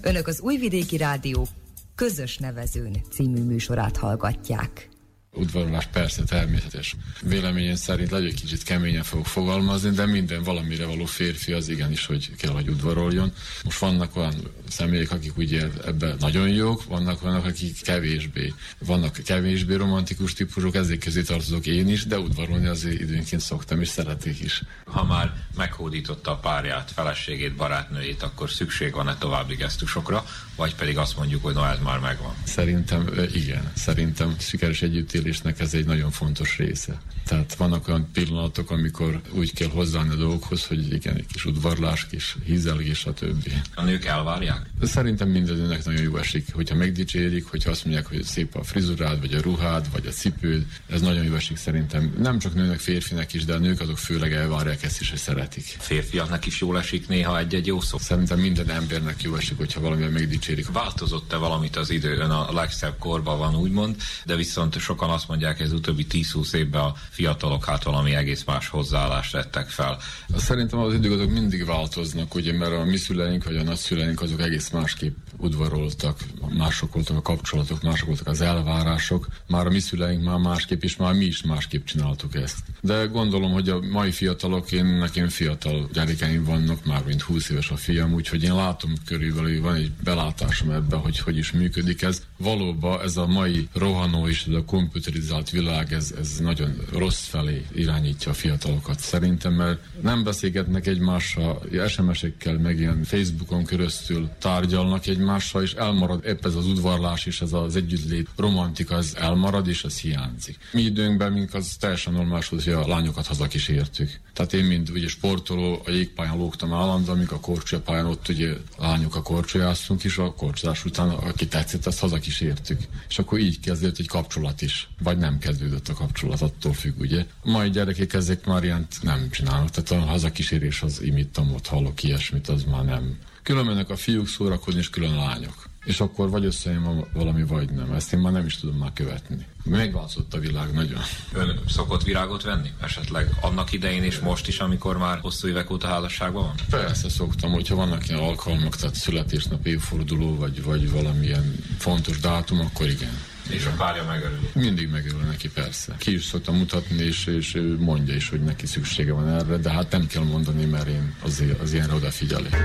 Önök 0.01 0.27
az 0.27 0.41
Újvidéki 0.41 0.97
Rádió 0.97 1.49
Közös 1.95 2.37
Nevezőn 2.37 3.03
című 3.11 3.43
műsorát 3.43 3.97
hallgatják 3.97 4.89
udvarolás 5.37 5.87
persze 5.93 6.22
természetes. 6.22 6.95
Véleményem 7.22 7.74
szerint 7.74 8.12
egy 8.12 8.34
kicsit 8.34 8.62
keményen 8.62 9.03
fogok 9.03 9.26
fogalmazni, 9.26 9.91
de 9.91 10.07
minden 10.07 10.43
valamire 10.43 10.87
való 10.87 11.05
férfi 11.05 11.53
az 11.53 11.68
igenis, 11.68 12.07
hogy 12.07 12.30
kell, 12.37 12.53
hogy 12.53 12.68
udvaroljon. 12.68 13.32
Most 13.64 13.78
vannak 13.78 14.16
olyan 14.16 14.34
személyek, 14.68 15.11
akik 15.11 15.37
ugye 15.37 15.68
ebben 15.87 16.16
nagyon 16.20 16.49
jók, 16.49 16.84
vannak 16.84 17.22
olyanok, 17.22 17.45
akik 17.45 17.82
kevésbé. 17.82 18.55
Vannak 18.78 19.18
kevésbé 19.24 19.74
romantikus 19.74 20.32
típusok, 20.32 20.74
ezek 20.74 20.99
közé 20.99 21.22
tartozok 21.22 21.66
én 21.66 21.89
is, 21.89 22.07
de 22.07 22.18
udvarolni 22.18 22.66
azért 22.66 23.01
időnként 23.01 23.43
szoktam, 23.43 23.80
és 23.80 23.89
szeretik 23.89 24.41
is. 24.41 24.62
Ha 24.84 25.05
már 25.05 25.32
meghódította 25.57 26.30
a 26.30 26.37
párját, 26.37 26.91
feleségét, 26.95 27.57
barátnőjét, 27.57 28.22
akkor 28.22 28.51
szükség 28.51 28.93
van-e 28.93 29.16
további 29.18 29.55
gesztusokra, 29.55 30.24
vagy 30.57 30.74
pedig 30.74 30.99
azt 30.99 31.16
mondjuk, 31.16 31.43
hogy 31.43 31.55
na 31.55 31.70
ez 31.70 31.78
már 31.84 31.99
megvan? 31.99 32.34
Szerintem 32.45 33.11
igen. 33.34 33.72
Szerintem 33.74 34.37
sikeres 34.39 34.82
együttélésnek 35.27 35.61
ez 35.61 35.74
egy 35.74 35.87
nagyon 35.87 36.11
fontos 36.11 36.57
része. 36.57 37.01
Tehát 37.24 37.55
vannak 37.55 37.89
olyan 37.89 38.09
pillanatok, 38.12 38.70
amikor 38.70 39.20
úgy 39.31 39.53
kell 39.53 39.68
hozzáállni 39.68 40.12
a 40.12 40.16
dolgokhoz, 40.16 40.66
hogy 40.66 40.93
igen, 40.93 41.16
egy 41.16 41.27
kis 41.33 41.45
udvarlás, 41.45 42.07
kis 42.07 42.37
hízelgés, 42.45 42.99
stb. 42.99 43.53
A 43.74 43.83
nők 43.83 44.05
elvárják? 44.05 44.70
Szerintem 44.83 45.29
mindennek 45.29 45.85
nagyon 45.85 46.03
jó 46.03 46.16
esik, 46.16 46.47
hogyha 46.53 46.77
megdicsérik, 46.77 47.47
hogyha 47.47 47.70
azt 47.70 47.85
mondják, 47.85 48.07
hogy 48.07 48.22
szép 48.22 48.55
a 48.55 48.62
frizurád, 48.62 49.20
vagy 49.20 49.35
a 49.35 49.41
ruhád, 49.41 49.87
vagy 49.93 50.07
a 50.07 50.11
cipőd, 50.11 50.66
ez 50.87 51.01
nagyon 51.01 51.24
jó 51.24 51.35
esik 51.35 51.57
szerintem. 51.57 52.14
Nem 52.18 52.39
csak 52.39 52.55
nőnek, 52.55 52.79
férfinek 52.79 53.33
is, 53.33 53.45
de 53.45 53.55
a 53.55 53.59
nők 53.59 53.81
azok 53.81 53.99
főleg 53.99 54.33
elvárják 54.33 54.83
ezt 54.83 55.01
is, 55.01 55.11
hogy 55.11 55.18
szeretik. 55.18 55.64
Férfiaknak 55.64 56.47
is 56.47 56.61
jól 56.61 56.79
esik 56.79 57.09
néha 57.09 57.39
egy-egy 57.39 57.66
jó 57.66 57.81
szó? 57.81 57.99
Szerintem 57.99 58.39
minden 58.39 58.70
embernek 58.70 59.22
jó 59.22 59.35
esik, 59.35 59.57
hogyha 59.57 59.81
valamivel 59.81 60.11
megdicsérik. 60.11 60.72
Változott-e 60.72 61.37
valamit 61.37 61.77
az 61.77 61.91
idő? 61.91 62.16
Ön 62.16 62.31
a 62.31 62.53
legszebb 62.53 62.99
korban 62.99 63.39
van, 63.39 63.57
úgymond, 63.57 63.97
de 64.24 64.37
viszont 64.37 64.79
sokan 64.79 65.11
azt 65.17 65.29
mondják, 65.29 65.61
az 65.61 65.73
utóbbi 65.73 66.07
10-20 66.11 66.55
évben 66.55 66.83
a 66.83 66.95
fiatalok 67.11 67.64
hát 67.64 67.85
valami 67.85 68.14
egész 68.14 68.45
más 68.45 68.69
hozzáállást 68.69 69.33
tettek 69.33 69.69
fel. 69.69 69.99
Szerintem 70.37 70.79
az 70.79 70.95
idők 70.95 71.31
mindig 71.31 71.64
változnak, 71.64 72.35
ugye, 72.35 72.53
mert 72.53 72.73
a 72.73 72.85
mi 72.85 72.97
szüleink 72.97 73.45
vagy 73.45 73.57
a 73.57 73.62
nagyszüleink 73.62 74.21
azok 74.23 74.41
egész 74.41 74.71
másképp 74.71 75.17
udvaroltak, 75.37 76.21
mások 76.57 76.93
voltak 76.93 77.17
a 77.17 77.23
kapcsolatok, 77.23 77.83
mások 77.83 78.07
voltak 78.07 78.27
az 78.27 78.41
elvárások, 78.41 79.29
már 79.47 79.67
a 79.67 79.71
mi 79.71 79.79
szüleink 79.79 80.25
már 80.25 80.39
másképp, 80.39 80.83
és 80.83 80.97
már 80.97 81.14
mi 81.14 81.25
is 81.25 81.43
másképp 81.43 81.85
csináltuk 81.85 82.35
ezt. 82.35 82.59
De 82.81 83.05
gondolom, 83.05 83.53
hogy 83.53 83.69
a 83.69 83.81
mai 83.81 84.11
fiatalok, 84.11 84.73
én 84.73 84.85
nekem 84.85 85.29
fiatal 85.29 85.89
gyerekeim 85.93 86.45
vannak, 86.45 86.85
már 86.85 87.03
mint 87.07 87.23
20 87.23 87.49
éves 87.49 87.71
a 87.71 87.77
fiam, 87.77 88.12
úgyhogy 88.12 88.43
én 88.43 88.55
látom 88.55 88.93
körülbelül, 89.05 89.61
van 89.61 89.75
egy 89.75 89.91
belátásom 90.05 90.71
ebben, 90.71 90.99
hogy 90.99 91.19
hogy 91.19 91.37
is 91.37 91.53
működik 91.53 92.03
ez. 92.03 92.23
Valóban 92.37 93.01
ez 93.03 93.17
a 93.17 93.27
mai 93.27 93.69
rohanó 93.73 94.29
és 94.29 94.45
ez 94.47 94.55
a 94.55 94.64
komputerizált 95.07 95.50
világ, 95.50 95.92
ez, 95.92 96.14
ez 96.18 96.38
nagyon 96.38 96.76
rossz 96.92 97.26
felé 97.26 97.64
irányítja 97.74 98.30
a 98.30 98.34
fiatalokat 98.34 99.00
szerintem, 99.00 99.52
mert 99.52 99.78
nem 100.02 100.24
beszélgetnek 100.24 100.86
egymással, 100.86 101.62
SMS-ekkel, 101.88 102.59
meg 102.59 102.78
ilyen 102.78 103.04
Facebookon 103.04 103.64
keresztül 103.64 104.28
tárgyalnak 104.38 105.07
egymással, 105.07 105.62
és 105.62 105.72
elmarad 105.72 106.24
épp 106.24 106.44
ez 106.44 106.54
az 106.54 106.66
udvarlás 106.66 107.26
és 107.26 107.40
ez 107.40 107.52
az 107.52 107.76
együttlét 107.76 108.28
romantika, 108.36 108.94
az 108.94 109.16
elmarad, 109.16 109.68
és 109.68 109.84
ez 109.84 110.00
hiányzik. 110.00 110.59
Mi 110.72 110.82
időnkben, 110.82 111.32
mink 111.32 111.54
az 111.54 111.76
teljesen 111.80 112.12
normális 112.12 112.48
hogy 112.48 112.68
a 112.68 112.88
lányokat 112.88 113.26
hazakísértük. 113.26 114.20
Tehát 114.32 114.52
én, 114.52 114.64
mint 114.64 114.88
ugye 114.88 115.09
sportoló, 115.09 115.82
a 115.84 115.90
jégpályán 115.90 116.36
lógtam 116.36 116.72
állandóan, 116.72 117.16
amíg 117.16 117.32
a 117.32 117.40
korcsolyapályán 117.40 118.07
ott 118.07 118.28
ugye 118.28 118.52
lányok 118.78 119.16
a 119.16 119.22
korcsolyáztunk, 119.22 120.04
és 120.04 120.18
a 120.18 120.34
korcsolás 120.34 120.84
után, 120.84 121.09
aki 121.09 121.46
tetszett, 121.46 121.86
azt 121.86 121.98
hazakísértük. 121.98 122.80
És 123.09 123.18
akkor 123.18 123.38
így 123.38 123.61
kezdődött 123.61 123.98
egy 123.98 124.09
kapcsolat 124.09 124.62
is. 124.62 124.88
Vagy 125.03 125.18
nem 125.18 125.38
kezdődött 125.38 125.88
a 125.88 125.94
kapcsolat, 125.94 126.40
attól 126.40 126.72
függ, 126.72 127.01
ugye. 127.01 127.26
A 127.42 127.51
mai 127.51 127.70
gyerekek 127.70 128.12
ezek 128.12 128.47
már 128.47 128.64
ilyen 128.64 128.86
nem 129.03 129.30
csinálnak. 129.30 129.70
Tehát 129.70 130.05
a 130.05 130.09
hazakísérés 130.09 130.82
az 130.82 131.03
imittam, 131.03 131.53
ott 131.55 131.66
hallok 131.66 132.03
ilyesmit, 132.03 132.49
az 132.49 132.64
már 132.64 132.84
nem. 132.84 133.18
Külön 133.42 133.64
mennek 133.64 133.90
a 133.90 133.97
fiúk 133.97 134.28
szórakozni, 134.28 134.80
és 134.80 134.90
külön 134.90 135.12
a 135.12 135.24
lányok. 135.24 135.68
És 135.84 136.01
akkor 136.01 136.30
vagy 136.30 136.44
összejön 136.44 137.07
valami, 137.12 137.44
vagy 137.44 137.70
nem. 137.70 137.92
Ezt 137.92 138.12
én 138.12 138.20
már 138.20 138.32
nem 138.32 138.47
is 138.47 138.57
tudom 138.57 138.76
már 138.76 138.92
követni. 138.92 139.47
Megváltozott 139.64 140.34
a 140.34 140.38
világ 140.38 140.72
nagyon. 140.72 141.01
Ön 141.32 141.61
szokott 141.68 142.03
virágot 142.03 142.42
venni? 142.42 142.72
Esetleg 142.82 143.28
annak 143.40 143.72
idején 143.72 144.03
és 144.03 144.18
most 144.18 144.49
is, 144.49 144.59
amikor 144.59 144.99
már 144.99 145.18
hosszú 145.18 145.49
évek 145.49 145.70
óta 145.70 145.86
házasságban 145.86 146.42
van? 146.42 146.55
Persze 146.70 147.09
szoktam, 147.09 147.53
hogyha 147.53 147.74
vannak 147.74 148.09
ilyen 148.09 148.20
alkalmak, 148.20 148.76
tehát 148.76 148.94
születésnap, 148.94 149.66
évforduló, 149.66 150.36
vagy, 150.36 150.62
vagy 150.62 150.90
valamilyen 150.90 151.55
fontos 151.78 152.20
dátum, 152.20 152.61
akkor 152.61 152.88
igen. 152.88 153.18
És 153.51 153.66
a 153.66 153.70
párja 153.76 154.05
megörül? 154.05 154.51
Mindig 154.53 154.88
megörül 154.88 155.20
neki, 155.20 155.49
persze. 155.49 155.94
Ki 155.99 156.14
is 156.14 156.24
szoktam 156.24 156.57
mutatni, 156.57 157.03
és, 157.03 157.26
és 157.26 157.59
mondja 157.78 158.14
is, 158.14 158.28
hogy 158.28 158.42
neki 158.42 158.66
szüksége 158.66 159.12
van 159.12 159.28
erre, 159.28 159.57
de 159.57 159.70
hát 159.70 159.90
nem 159.90 160.07
kell 160.07 160.22
mondani, 160.22 160.64
mert 160.64 160.86
én 160.86 161.14
azért 161.22 161.61
az 161.61 161.72
ilyenre 161.72 161.94
odafigyelek. 161.94 162.57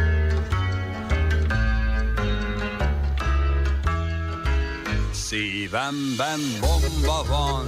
Szívemben 5.11 6.39
bomba 6.59 7.23
van, 7.27 7.65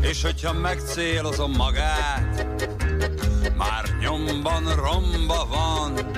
és 0.00 0.22
hogyha 0.22 0.52
megcélozom 0.52 1.52
magát, 1.52 2.46
már 3.56 3.84
nyomban 4.00 4.74
romba 4.74 5.46
van, 5.46 6.10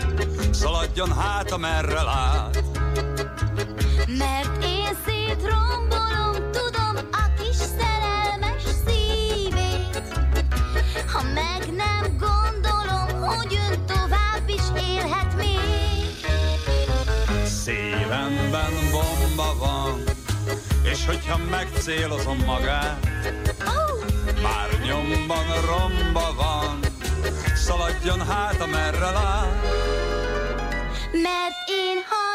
szaladjon 0.51 1.13
hát, 1.13 1.51
amerre 1.51 2.03
lát. 2.03 2.65
Mert 4.07 4.65
én 4.65 4.97
szétrombolom, 5.07 5.96
Ha 11.17 11.23
meg 11.23 11.75
nem 11.75 12.17
gondolom, 12.19 13.29
hogy 13.29 13.59
ön 13.71 13.87
tovább 13.87 14.49
is 14.49 14.83
élhet 14.83 15.37
még. 15.37 16.27
Szívemben 17.47 18.73
bomba 18.91 19.55
van, 19.59 20.03
és 20.83 21.07
hogyha 21.07 21.37
megcélozom 21.51 22.39
magát, 22.47 23.09
oh. 23.61 24.43
már 24.43 24.69
nyomban 24.87 25.47
romba 25.67 26.35
van, 26.37 26.79
szaladjon 27.55 28.27
hát, 28.27 28.61
amerre 28.61 29.11
lát. 29.11 29.63
Mert 31.13 31.69
én 31.69 31.97
ha 32.09 32.26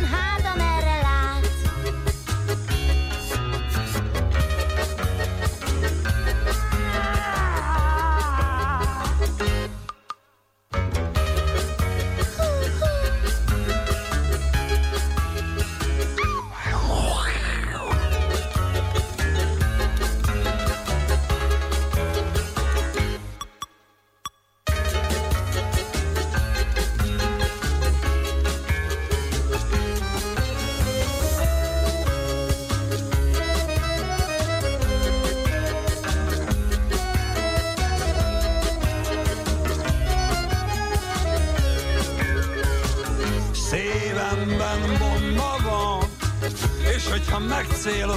szaladjon 0.00 0.60
hát, 0.60 0.69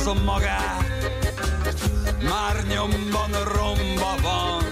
megcélozom 0.04 0.24
magát, 0.24 0.86
már 2.24 2.68
nyomban 2.68 3.32
romba 3.44 4.16
van, 4.22 4.64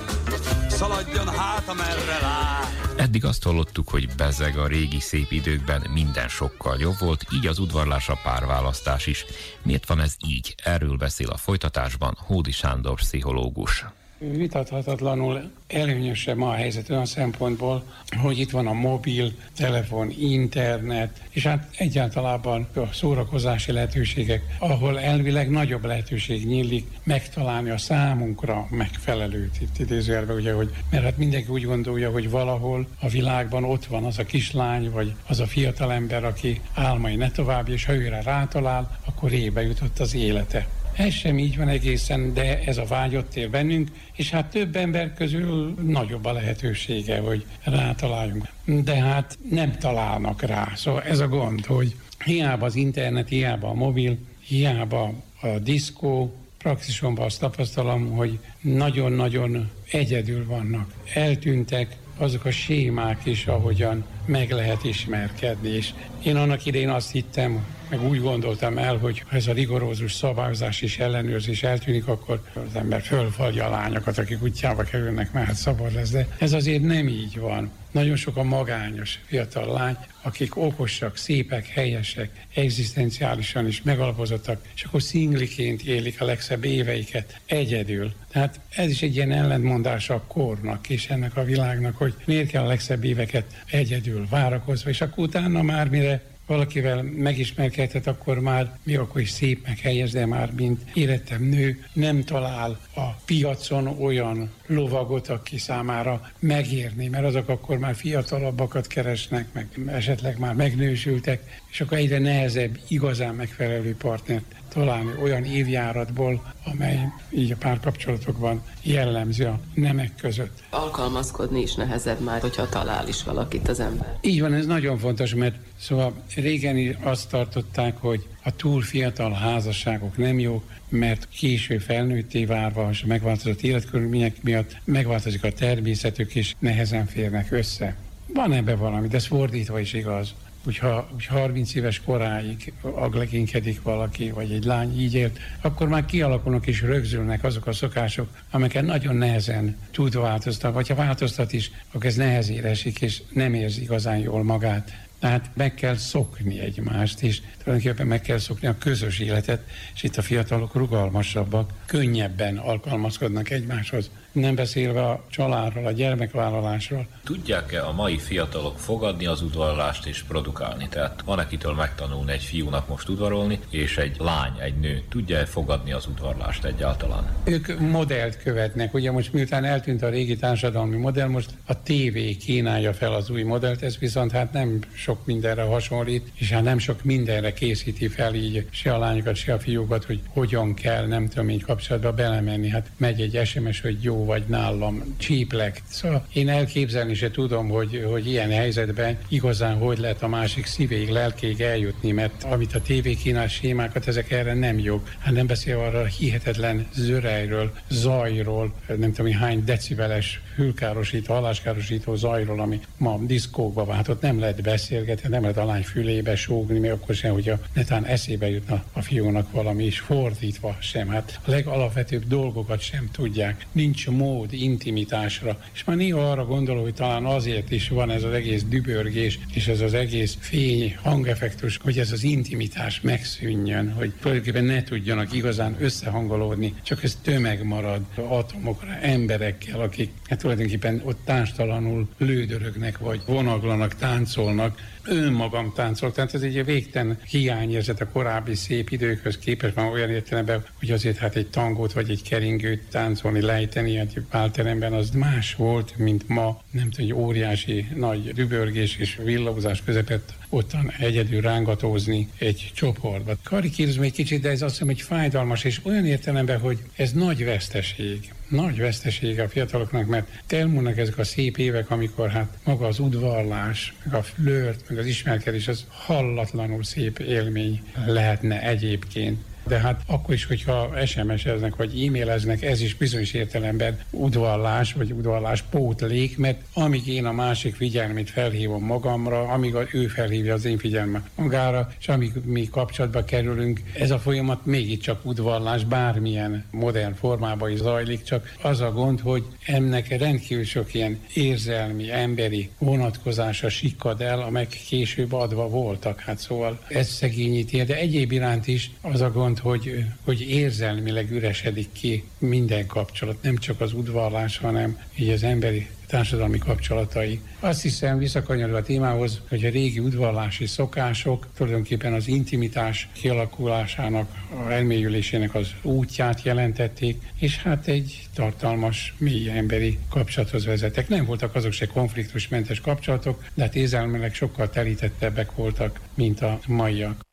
szaladjon 0.69 1.27
hát, 1.27 1.67
amerre 1.67 2.19
lát. 2.21 2.93
Eddig 2.95 3.25
azt 3.25 3.43
hallottuk, 3.43 3.89
hogy 3.89 4.09
bezeg 4.17 4.57
a 4.57 4.67
régi 4.67 4.99
szép 4.99 5.31
időkben 5.31 5.89
minden 5.93 6.27
sokkal 6.27 6.77
jobb 6.79 6.99
volt, 6.99 7.25
így 7.33 7.47
az 7.47 7.59
udvarlás 7.59 8.09
a 8.09 8.19
párválasztás 8.23 9.07
is. 9.07 9.25
Miért 9.63 9.87
van 9.87 9.99
ez 9.99 10.15
így? 10.27 10.55
Erről 10.63 10.97
beszél 10.97 11.29
a 11.29 11.37
folytatásban 11.37 12.17
Hódi 12.19 12.51
Sándor 12.51 12.95
pszichológus. 12.95 13.85
Vitathatatlanul 14.29 15.51
előnyösebb 15.67 16.37
ma 16.37 16.49
a 16.49 16.53
helyzet 16.53 16.89
olyan 16.89 17.05
szempontból, 17.05 17.83
hogy 18.21 18.39
itt 18.39 18.49
van 18.49 18.67
a 18.67 18.73
mobil, 18.73 19.31
telefon, 19.55 20.11
internet, 20.19 21.21
és 21.29 21.43
hát 21.43 21.69
egyáltalában 21.77 22.67
a 22.75 22.93
szórakozási 22.93 23.71
lehetőségek, 23.71 24.41
ahol 24.59 24.99
elvileg 24.99 25.49
nagyobb 25.49 25.85
lehetőség 25.85 26.47
nyílik 26.47 26.87
megtalálni 27.03 27.69
a 27.69 27.77
számunkra 27.77 28.67
megfelelőt, 28.69 29.61
itt 29.61 29.79
idézőjelben 29.79 30.35
ugye, 30.35 30.53
hogy, 30.53 30.73
mert 30.89 31.03
hát 31.03 31.17
mindenki 31.17 31.49
úgy 31.49 31.65
gondolja, 31.65 32.11
hogy 32.11 32.29
valahol 32.29 32.87
a 32.99 33.07
világban 33.07 33.63
ott 33.63 33.85
van 33.85 34.03
az 34.03 34.19
a 34.19 34.25
kislány, 34.25 34.91
vagy 34.91 35.13
az 35.27 35.39
a 35.39 35.47
fiatalember, 35.47 36.23
aki 36.23 36.61
álmai 36.73 37.15
ne 37.15 37.31
tovább, 37.31 37.69
és 37.69 37.85
ha 37.85 37.93
őre 37.93 38.21
rátalál, 38.21 38.99
akkor 39.05 39.31
ébe 39.31 39.61
jutott 39.61 39.99
az 39.99 40.15
élete. 40.15 40.67
Ez 40.95 41.13
sem 41.13 41.37
így 41.37 41.57
van 41.57 41.67
egészen, 41.67 42.33
de 42.33 42.59
ez 42.59 42.77
a 42.77 42.85
vágy 42.85 43.15
ott 43.15 43.35
él 43.35 43.49
bennünk, 43.49 43.89
és 44.15 44.29
hát 44.29 44.49
több 44.49 44.75
ember 44.75 45.13
közül 45.13 45.75
nagyobb 45.81 46.25
a 46.25 46.31
lehetősége, 46.31 47.19
hogy 47.19 47.45
rátaláljunk. 47.63 48.47
De 48.65 48.95
hát 48.95 49.37
nem 49.49 49.77
találnak 49.77 50.41
rá. 50.41 50.71
Szóval 50.75 51.01
ez 51.01 51.19
a 51.19 51.27
gond, 51.27 51.65
hogy 51.65 51.95
hiába 52.23 52.65
az 52.65 52.75
internet, 52.75 53.29
hiába 53.29 53.69
a 53.69 53.73
mobil, 53.73 54.17
hiába 54.39 55.13
a 55.41 55.47
diszkó, 55.47 56.35
praxisomban 56.57 57.25
azt 57.25 57.39
tapasztalom, 57.39 58.11
hogy 58.11 58.39
nagyon-nagyon 58.61 59.69
egyedül 59.91 60.45
vannak. 60.45 60.93
Eltűntek 61.13 61.97
azok 62.17 62.45
a 62.45 62.51
sémák 62.51 63.21
is, 63.23 63.47
ahogyan 63.47 64.03
meg 64.25 64.51
lehet 64.51 64.83
ismerkedni. 64.83 65.69
És 65.69 65.89
én 66.23 66.35
annak 66.35 66.65
idején 66.65 66.89
azt 66.89 67.11
hittem, 67.11 67.65
meg 67.91 68.03
úgy 68.03 68.21
gondoltam 68.21 68.77
el, 68.77 68.97
hogy 68.97 69.23
ha 69.27 69.35
ez 69.35 69.47
a 69.47 69.53
rigorózus 69.53 70.13
szabályozás 70.13 70.81
és 70.81 70.99
ellenőrzés 70.99 71.63
eltűnik, 71.63 72.07
akkor 72.07 72.41
az 72.53 72.75
ember 72.75 73.01
fölfalja 73.01 73.65
a 73.65 73.69
lányokat, 73.69 74.17
akik 74.17 74.41
útjába 74.41 74.83
kerülnek, 74.83 75.31
mert 75.31 75.45
hát 75.45 75.55
szabad 75.55 75.93
lesz. 75.93 76.09
De 76.09 76.27
ez 76.37 76.53
azért 76.53 76.83
nem 76.83 77.07
így 77.07 77.39
van. 77.39 77.71
Nagyon 77.91 78.15
sok 78.15 78.37
a 78.37 78.43
magányos 78.43 79.19
fiatal 79.25 79.73
lány, 79.73 79.97
akik 80.21 80.55
okosak, 80.55 81.17
szépek, 81.17 81.67
helyesek, 81.67 82.45
egzisztenciálisan 82.53 83.67
is 83.67 83.81
megalapozottak, 83.81 84.65
és 84.75 84.83
akkor 84.83 85.01
szingliként 85.01 85.81
élik 85.81 86.21
a 86.21 86.25
legszebb 86.25 86.63
éveiket 86.63 87.39
egyedül. 87.45 88.13
Tehát 88.31 88.59
ez 88.69 88.89
is 88.89 89.01
egy 89.01 89.15
ilyen 89.15 89.31
ellentmondása 89.31 90.13
a 90.13 90.23
kornak 90.27 90.89
és 90.89 91.07
ennek 91.07 91.37
a 91.37 91.43
világnak, 91.43 91.97
hogy 91.97 92.13
miért 92.25 92.49
kell 92.49 92.63
a 92.63 92.67
legszebb 92.67 93.03
éveket 93.03 93.63
egyedül 93.71 94.27
várakozva, 94.29 94.89
és 94.89 95.01
akkor 95.01 95.23
utána 95.23 95.61
már 95.61 95.89
mire 95.89 96.30
valakivel 96.47 97.03
megismerkedhet, 97.03 98.07
akkor 98.07 98.39
már 98.39 98.77
mi 98.83 98.95
akkor 98.95 99.21
is 99.21 99.29
szép, 99.29 99.67
meg 99.67 99.79
helyes, 99.79 100.11
de 100.11 100.25
már 100.25 100.51
mint 100.55 100.81
életem 100.93 101.43
nő, 101.43 101.85
nem 101.93 102.23
talál 102.23 102.79
a 102.95 103.07
piacon 103.25 103.87
olyan 103.87 104.51
lovagot, 104.67 105.27
aki 105.27 105.57
számára 105.57 106.31
megérni, 106.39 107.07
mert 107.07 107.25
azok 107.25 107.49
akkor 107.49 107.77
már 107.77 107.95
fiatalabbakat 107.95 108.87
keresnek, 108.87 109.47
meg 109.53 109.67
esetleg 109.87 110.39
már 110.39 110.53
megnősültek, 110.53 111.61
és 111.71 111.81
akkor 111.81 111.97
egyre 111.97 112.19
nehezebb 112.19 112.79
igazán 112.87 113.35
megfelelő 113.35 113.95
partnert 113.95 114.55
találni 114.73 115.11
olyan 115.21 115.43
évjáratból, 115.43 116.53
amely 116.65 116.99
így 117.29 117.51
a 117.51 117.55
párkapcsolatokban 117.55 118.63
jellemző 118.81 119.45
a 119.45 119.59
nemek 119.73 120.15
között. 120.15 120.63
Alkalmazkodni 120.69 121.61
is 121.61 121.75
nehezebb 121.75 122.19
már, 122.19 122.41
hogyha 122.41 122.69
talál 122.69 123.07
is 123.07 123.23
valakit 123.23 123.67
az 123.67 123.79
ember. 123.79 124.17
Így 124.21 124.41
van, 124.41 124.53
ez 124.53 124.65
nagyon 124.65 124.97
fontos, 124.97 125.35
mert 125.35 125.55
szóval 125.79 126.13
régen 126.41 126.77
is 126.77 126.95
azt 126.99 127.29
tartották, 127.29 127.97
hogy 127.97 128.27
a 128.43 128.55
túl 128.55 128.81
fiatal 128.81 129.31
házasságok 129.31 130.17
nem 130.17 130.39
jók, 130.39 130.63
mert 130.89 131.27
késő 131.29 131.77
felnőtté 131.77 132.45
várva, 132.45 132.89
és 132.91 133.03
a 133.03 133.07
megváltozott 133.07 133.61
életkörülmények 133.61 134.43
miatt 134.43 134.77
megváltozik 134.83 135.43
a 135.43 135.51
természetük, 135.51 136.35
és 136.35 136.53
nehezen 136.59 137.05
férnek 137.05 137.51
össze. 137.51 137.95
Van 138.33 138.53
ebbe 138.53 138.75
valami, 138.75 139.07
de 139.07 139.15
ez 139.15 139.25
fordítva 139.25 139.79
is 139.79 139.93
igaz 139.93 140.33
hogyha, 140.63 141.07
hogyha 141.11 141.39
30 141.39 141.75
éves 141.75 142.01
koráig 142.01 142.73
aglegénykedik 142.81 143.81
valaki, 143.81 144.29
vagy 144.29 144.51
egy 144.51 144.63
lány 144.63 144.99
így 144.99 145.13
élt, 145.13 145.39
akkor 145.61 145.87
már 145.87 146.05
kialakulnak 146.05 146.67
és 146.67 146.81
rögzülnek 146.81 147.43
azok 147.43 147.67
a 147.67 147.71
szokások, 147.71 148.29
amiket 148.51 148.85
nagyon 148.85 149.15
nehezen 149.15 149.77
tud 149.91 150.15
változtatni, 150.15 150.75
vagy 150.75 150.87
ha 150.87 150.95
változtat 150.95 151.53
is, 151.53 151.71
akkor 151.91 152.05
ez 152.05 152.15
nehezére 152.15 152.69
esik, 152.69 153.01
és 153.01 153.21
nem 153.33 153.53
érzi 153.53 153.81
igazán 153.81 154.17
jól 154.17 154.43
magát. 154.43 155.09
Tehát 155.21 155.49
meg 155.53 155.73
kell 155.73 155.95
szokni 155.95 156.59
egymást, 156.59 157.21
és 157.23 157.41
tulajdonképpen 157.63 158.07
meg 158.07 158.21
kell 158.21 158.37
szokni 158.37 158.67
a 158.67 158.77
közös 158.77 159.19
életet, 159.19 159.63
és 159.93 160.03
itt 160.03 160.17
a 160.17 160.21
fiatalok 160.21 160.75
rugalmasabbak, 160.75 161.73
könnyebben 161.85 162.57
alkalmazkodnak 162.57 163.49
egymáshoz 163.49 164.09
nem 164.31 164.55
beszélve 164.55 165.01
a 165.01 165.23
családról, 165.29 165.85
a 165.85 165.91
gyermekvállalásról. 165.91 167.07
Tudják-e 167.23 167.85
a 167.85 167.91
mai 167.91 168.17
fiatalok 168.17 168.79
fogadni 168.79 169.25
az 169.25 169.41
udvarlást 169.41 170.05
és 170.05 170.23
produkálni? 170.27 170.87
Tehát 170.89 171.21
van 171.25 171.39
akitől 171.39 171.73
megtanulni 171.73 172.31
egy 172.31 172.43
fiúnak 172.43 172.87
most 172.87 173.09
udvarolni, 173.09 173.59
és 173.69 173.97
egy 173.97 174.15
lány, 174.19 174.51
egy 174.59 174.79
nő 174.79 175.03
tudja-e 175.09 175.45
fogadni 175.45 175.91
az 175.91 176.05
udvarlást 176.05 176.65
egyáltalán? 176.65 177.35
Ők 177.43 177.79
modellt 177.79 178.37
követnek. 178.43 178.93
Ugye 178.93 179.11
most 179.11 179.33
miután 179.33 179.65
eltűnt 179.65 180.03
a 180.03 180.09
régi 180.09 180.35
társadalmi 180.35 180.97
modell, 180.97 181.27
most 181.27 181.49
a 181.65 181.81
TV 181.81 182.17
kínálja 182.39 182.93
fel 182.93 183.13
az 183.13 183.29
új 183.29 183.43
modellt, 183.43 183.81
ez 183.81 183.97
viszont 183.97 184.31
hát 184.31 184.53
nem 184.53 184.79
sok 184.93 185.25
mindenre 185.25 185.61
hasonlít, 185.61 186.31
és 186.33 186.51
hát 186.51 186.63
nem 186.63 186.77
sok 186.77 187.03
mindenre 187.03 187.53
készíti 187.53 188.07
fel 188.07 188.33
így 188.33 188.67
se 188.69 188.93
a 188.93 188.97
lányokat, 188.97 189.35
se 189.35 189.53
a 189.53 189.59
fiúkat, 189.59 190.03
hogy 190.03 190.19
hogyan 190.27 190.73
kell, 190.73 191.05
nem 191.05 191.27
tudom 191.27 191.49
így 191.49 191.63
kapcsolatba 191.63 192.13
belemenni. 192.13 192.69
Hát 192.69 192.89
megy 192.97 193.21
egy 193.21 193.47
SMS, 193.47 193.81
hogy 193.81 194.03
jó 194.03 194.20
fiú 194.21 194.25
vagy 194.25 194.43
nálam 194.47 195.15
csíplek. 195.17 195.81
Szóval 195.89 196.25
én 196.33 196.49
elképzelni 196.49 197.13
se 197.13 197.31
tudom, 197.31 197.69
hogy, 197.69 198.05
hogy 198.11 198.27
ilyen 198.27 198.51
helyzetben 198.51 199.17
igazán 199.27 199.77
hogy 199.77 199.97
lehet 199.97 200.23
a 200.23 200.27
másik 200.27 200.65
szívéig, 200.65 201.09
lelkéig 201.09 201.61
eljutni, 201.61 202.11
mert 202.11 202.43
amit 202.43 202.75
a 202.75 202.81
tévé 202.81 203.13
kínál 203.13 203.47
sémákat, 203.47 204.07
ezek 204.07 204.31
erre 204.31 204.53
nem 204.53 204.79
jog. 204.79 205.01
Hát 205.19 205.33
nem 205.33 205.47
beszél 205.47 205.77
arra 205.77 205.99
a 205.99 206.05
hihetetlen 206.05 206.87
zörejről, 206.93 207.71
zajról, 207.89 208.73
nem 208.97 209.13
tudom, 209.13 209.31
hány 209.31 209.63
decibeles 209.63 210.41
hülkárosító, 210.55 211.33
halláskárosító 211.33 212.15
zajról, 212.15 212.59
ami 212.59 212.79
ma 212.97 213.19
diszkókba 213.21 213.85
váltott, 213.85 214.21
nem 214.21 214.39
lehet 214.39 214.61
beszélgetni, 214.61 215.29
nem 215.29 215.41
lehet 215.41 215.57
a 215.57 215.65
lány 215.65 215.83
fülébe 215.83 216.35
sógni, 216.35 216.79
még 216.79 216.91
akkor 216.91 217.15
sem, 217.15 217.33
hogyha 217.33 217.59
netán 217.73 218.05
eszébe 218.05 218.49
jutna 218.49 218.83
a 218.93 219.01
fiúnak 219.01 219.51
valami 219.51 219.85
is, 219.85 219.99
fordítva 219.99 220.77
sem. 220.79 221.07
Hát 221.07 221.39
a 221.45 221.49
legalapvetőbb 221.49 222.27
dolgokat 222.27 222.79
sem 222.79 223.09
tudják. 223.11 223.65
Nincs 223.71 224.07
mód 224.11 224.53
intimitásra. 224.53 225.59
És 225.73 225.83
már 225.83 225.97
néha 225.97 226.31
arra 226.31 226.45
gondolok, 226.45 226.83
hogy 226.83 226.93
talán 226.93 227.25
azért 227.25 227.71
is 227.71 227.89
van 227.89 228.11
ez 228.11 228.23
az 228.23 228.33
egész 228.33 228.63
dübörgés, 228.63 229.39
és 229.53 229.67
ez 229.67 229.81
az 229.81 229.93
egész 229.93 230.37
fény, 230.39 230.95
hangeffektus, 231.01 231.77
hogy 231.83 231.99
ez 231.99 232.11
az 232.11 232.23
intimitás 232.23 233.01
megszűnjön, 233.01 233.91
hogy 233.91 234.13
tulajdonképpen 234.21 234.63
ne 234.63 234.83
tudjanak 234.83 235.33
igazán 235.33 235.75
összehangolódni, 235.79 236.73
csak 236.83 237.03
ez 237.03 237.17
tömeg 237.21 237.63
marad 237.63 238.01
atomokra, 238.15 238.95
emberekkel, 239.01 239.79
akik 239.79 240.11
hát 240.27 240.39
tulajdonképpen 240.39 241.01
ott 241.03 241.19
társtalanul 241.25 242.07
lődörögnek, 242.17 242.97
vagy 242.97 243.21
vonaglanak, 243.25 243.95
táncolnak, 243.95 244.79
önmagam 245.05 245.71
táncol. 245.75 246.11
Tehát 246.11 246.33
ez 246.33 246.41
egy 246.41 246.65
végtelen 246.65 247.19
hiányérzet 247.27 248.01
a 248.01 248.07
korábbi 248.07 248.55
szép 248.55 248.89
időkhöz 248.89 249.37
képest, 249.37 249.75
már 249.75 249.91
olyan 249.91 250.09
értelemben, 250.09 250.65
hogy 250.79 250.91
azért 250.91 251.17
hát 251.17 251.35
egy 251.35 251.47
tangót 251.47 251.93
vagy 251.93 252.09
egy 252.09 252.21
keringőt 252.23 252.81
táncolni, 252.89 253.41
lejteni 253.41 253.97
egy 253.97 254.21
pálteremben, 254.29 254.93
az 254.93 255.09
más 255.09 255.55
volt, 255.55 255.97
mint 255.97 256.27
ma, 256.27 256.61
nem 256.71 256.89
tudom, 256.89 257.05
egy 257.05 257.13
óriási 257.13 257.87
nagy 257.95 258.31
rübörgés 258.35 258.97
és 258.97 259.19
villózás 259.23 259.83
közepett 259.83 260.33
ottan 260.53 260.91
egyedül 260.99 261.41
rángatózni 261.41 262.29
egy 262.37 262.71
csoportba. 262.73 263.33
Karikírozom 263.43 264.03
egy 264.03 264.11
kicsit, 264.11 264.41
de 264.41 264.49
ez 264.49 264.61
azt 264.61 264.71
hiszem, 264.71 264.87
hogy 264.87 265.01
fájdalmas, 265.01 265.63
és 265.63 265.79
olyan 265.83 266.05
értelemben, 266.05 266.59
hogy 266.59 266.79
ez 266.95 267.11
nagy 267.11 267.45
veszteség. 267.45 268.33
Nagy 268.49 268.77
veszteség 268.77 269.39
a 269.39 269.49
fiataloknak, 269.49 270.07
mert 270.07 270.27
elmúlnak 270.47 270.97
ezek 270.97 271.17
a 271.17 271.23
szép 271.23 271.57
évek, 271.57 271.89
amikor 271.89 272.29
hát 272.29 272.57
maga 272.63 272.87
az 272.87 272.99
udvarlás, 272.99 273.93
meg 274.03 274.13
a 274.13 274.23
flört, 274.23 274.89
meg 274.89 274.97
az 274.97 275.05
ismerkedés, 275.05 275.67
az 275.67 275.85
hallatlanul 275.89 276.83
szép 276.83 277.19
élmény 277.19 277.81
lehetne 278.05 278.61
egyébként 278.61 279.39
de 279.71 279.79
hát 279.79 280.01
akkor 280.07 280.33
is, 280.33 280.45
hogyha 280.45 281.05
SMS-eznek, 281.05 281.75
vagy 281.75 282.05
e-maileznek, 282.05 282.61
ez 282.61 282.81
is 282.81 282.95
bizonyos 282.95 283.33
értelemben 283.33 283.99
udvarlás, 284.09 284.93
vagy 284.93 285.11
udvarlás 285.11 285.61
pótlék, 285.61 286.37
mert 286.37 286.61
amíg 286.73 287.07
én 287.07 287.25
a 287.25 287.31
másik 287.31 287.75
figyelmét 287.75 288.29
felhívom 288.29 288.83
magamra, 288.83 289.41
amíg 289.41 289.75
ő 289.91 290.07
felhívja 290.07 290.53
az 290.53 290.65
én 290.65 290.77
figyelmet 290.77 291.29
magára, 291.35 291.91
és 291.99 292.07
amíg 292.07 292.31
mi 292.45 292.67
kapcsolatba 292.69 293.23
kerülünk, 293.23 293.81
ez 293.99 294.11
a 294.11 294.19
folyamat 294.19 294.65
mégiscsak 294.65 295.25
udvarlás, 295.25 295.83
bármilyen 295.83 296.65
modern 296.71 297.13
formában 297.13 297.71
is 297.71 297.79
zajlik, 297.79 298.23
csak 298.23 298.55
az 298.61 298.81
a 298.81 298.91
gond, 298.91 299.19
hogy 299.19 299.43
ennek 299.65 300.17
rendkívül 300.17 300.63
sok 300.63 300.93
ilyen 300.93 301.19
érzelmi, 301.33 302.11
emberi 302.11 302.69
vonatkozása 302.77 303.69
sikkad 303.69 304.21
el, 304.21 304.41
amelyek 304.41 304.69
később 304.87 305.33
adva 305.33 305.67
voltak. 305.67 306.19
Hát 306.19 306.37
szóval 306.37 306.79
ez 306.87 307.09
szegényíti, 307.09 307.83
de 307.83 307.95
egyéb 307.95 308.31
iránt 308.31 308.67
is 308.67 308.91
az 309.01 309.21
a 309.21 309.31
gond, 309.31 309.59
hogy, 309.61 310.05
hogy 310.23 310.49
érzelmileg 310.49 311.31
üresedik 311.31 311.91
ki 311.91 312.23
minden 312.37 312.85
kapcsolat, 312.87 313.41
nem 313.41 313.57
csak 313.57 313.81
az 313.81 313.93
udvarlás, 313.93 314.57
hanem 314.57 314.99
így 315.19 315.29
az 315.29 315.43
emberi 315.43 315.87
társadalmi 316.11 316.57
kapcsolatai. 316.57 317.39
Azt 317.59 317.81
hiszem, 317.81 318.17
visszakanyarul 318.17 318.75
a 318.75 318.81
témához, 318.81 319.41
hogy 319.49 319.65
a 319.65 319.69
régi 319.69 319.99
udvarlási 319.99 320.65
szokások 320.65 321.47
tulajdonképpen 321.55 322.13
az 322.13 322.27
intimitás 322.27 323.09
kialakulásának, 323.13 324.29
elmélyülésének 324.69 325.55
az 325.55 325.67
útját 325.81 326.41
jelentették, 326.43 327.21
és 327.39 327.57
hát 327.57 327.87
egy 327.87 328.27
tartalmas, 328.35 329.13
mély 329.17 329.49
emberi 329.49 329.99
kapcsolathoz 330.09 330.65
vezettek. 330.65 331.07
Nem 331.07 331.25
voltak 331.25 331.55
azok 331.55 331.71
se 331.71 331.85
konfliktusmentes 331.85 332.81
kapcsolatok, 332.81 333.43
de 333.53 333.63
hát 333.63 333.75
érzelmileg 333.75 334.33
sokkal 334.33 334.69
telítettebbek 334.69 335.55
voltak, 335.55 335.99
mint 336.13 336.41
a 336.41 336.59
maiak. 336.67 337.29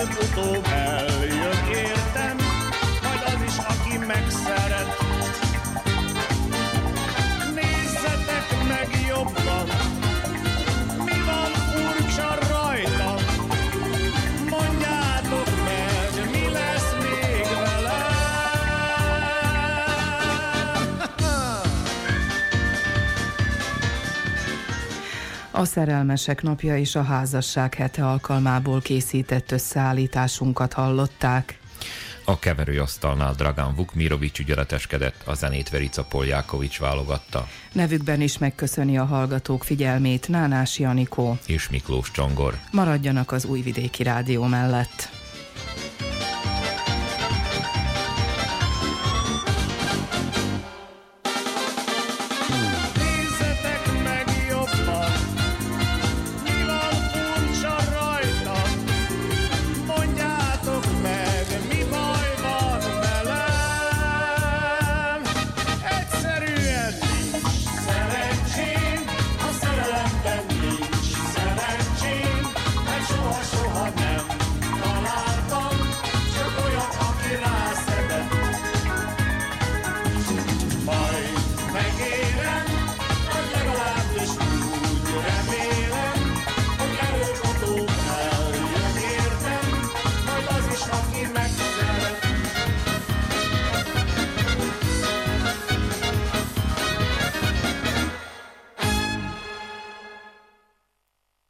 előbb-utóbb 0.00 0.66
eljött 0.66 1.68
értem. 1.74 2.39
A 25.60 25.64
Szerelmesek 25.64 26.42
napja 26.42 26.78
és 26.78 26.94
a 26.94 27.02
házasság 27.02 27.74
hete 27.74 28.06
alkalmából 28.06 28.80
készített 28.80 29.50
összeállításunkat 29.52 30.72
hallották. 30.72 31.58
A 32.24 32.38
keverőasztalnál 32.38 33.34
Dragan 33.34 33.74
Vukmirovics 33.74 34.38
ügyeleteskedett, 34.38 35.22
a 35.24 35.34
zenét 35.34 35.68
Verica 35.68 36.04
Poljákovics 36.04 36.78
válogatta. 36.78 37.48
Nevükben 37.72 38.20
is 38.20 38.38
megköszöni 38.38 38.98
a 38.98 39.04
hallgatók 39.04 39.64
figyelmét 39.64 40.28
Nánás 40.28 40.78
Janikó 40.78 41.38
és 41.46 41.68
Miklós 41.68 42.10
Csongor. 42.10 42.58
Maradjanak 42.72 43.32
az 43.32 43.44
Újvidéki 43.44 44.02
Rádió 44.02 44.44
mellett. 44.44 45.19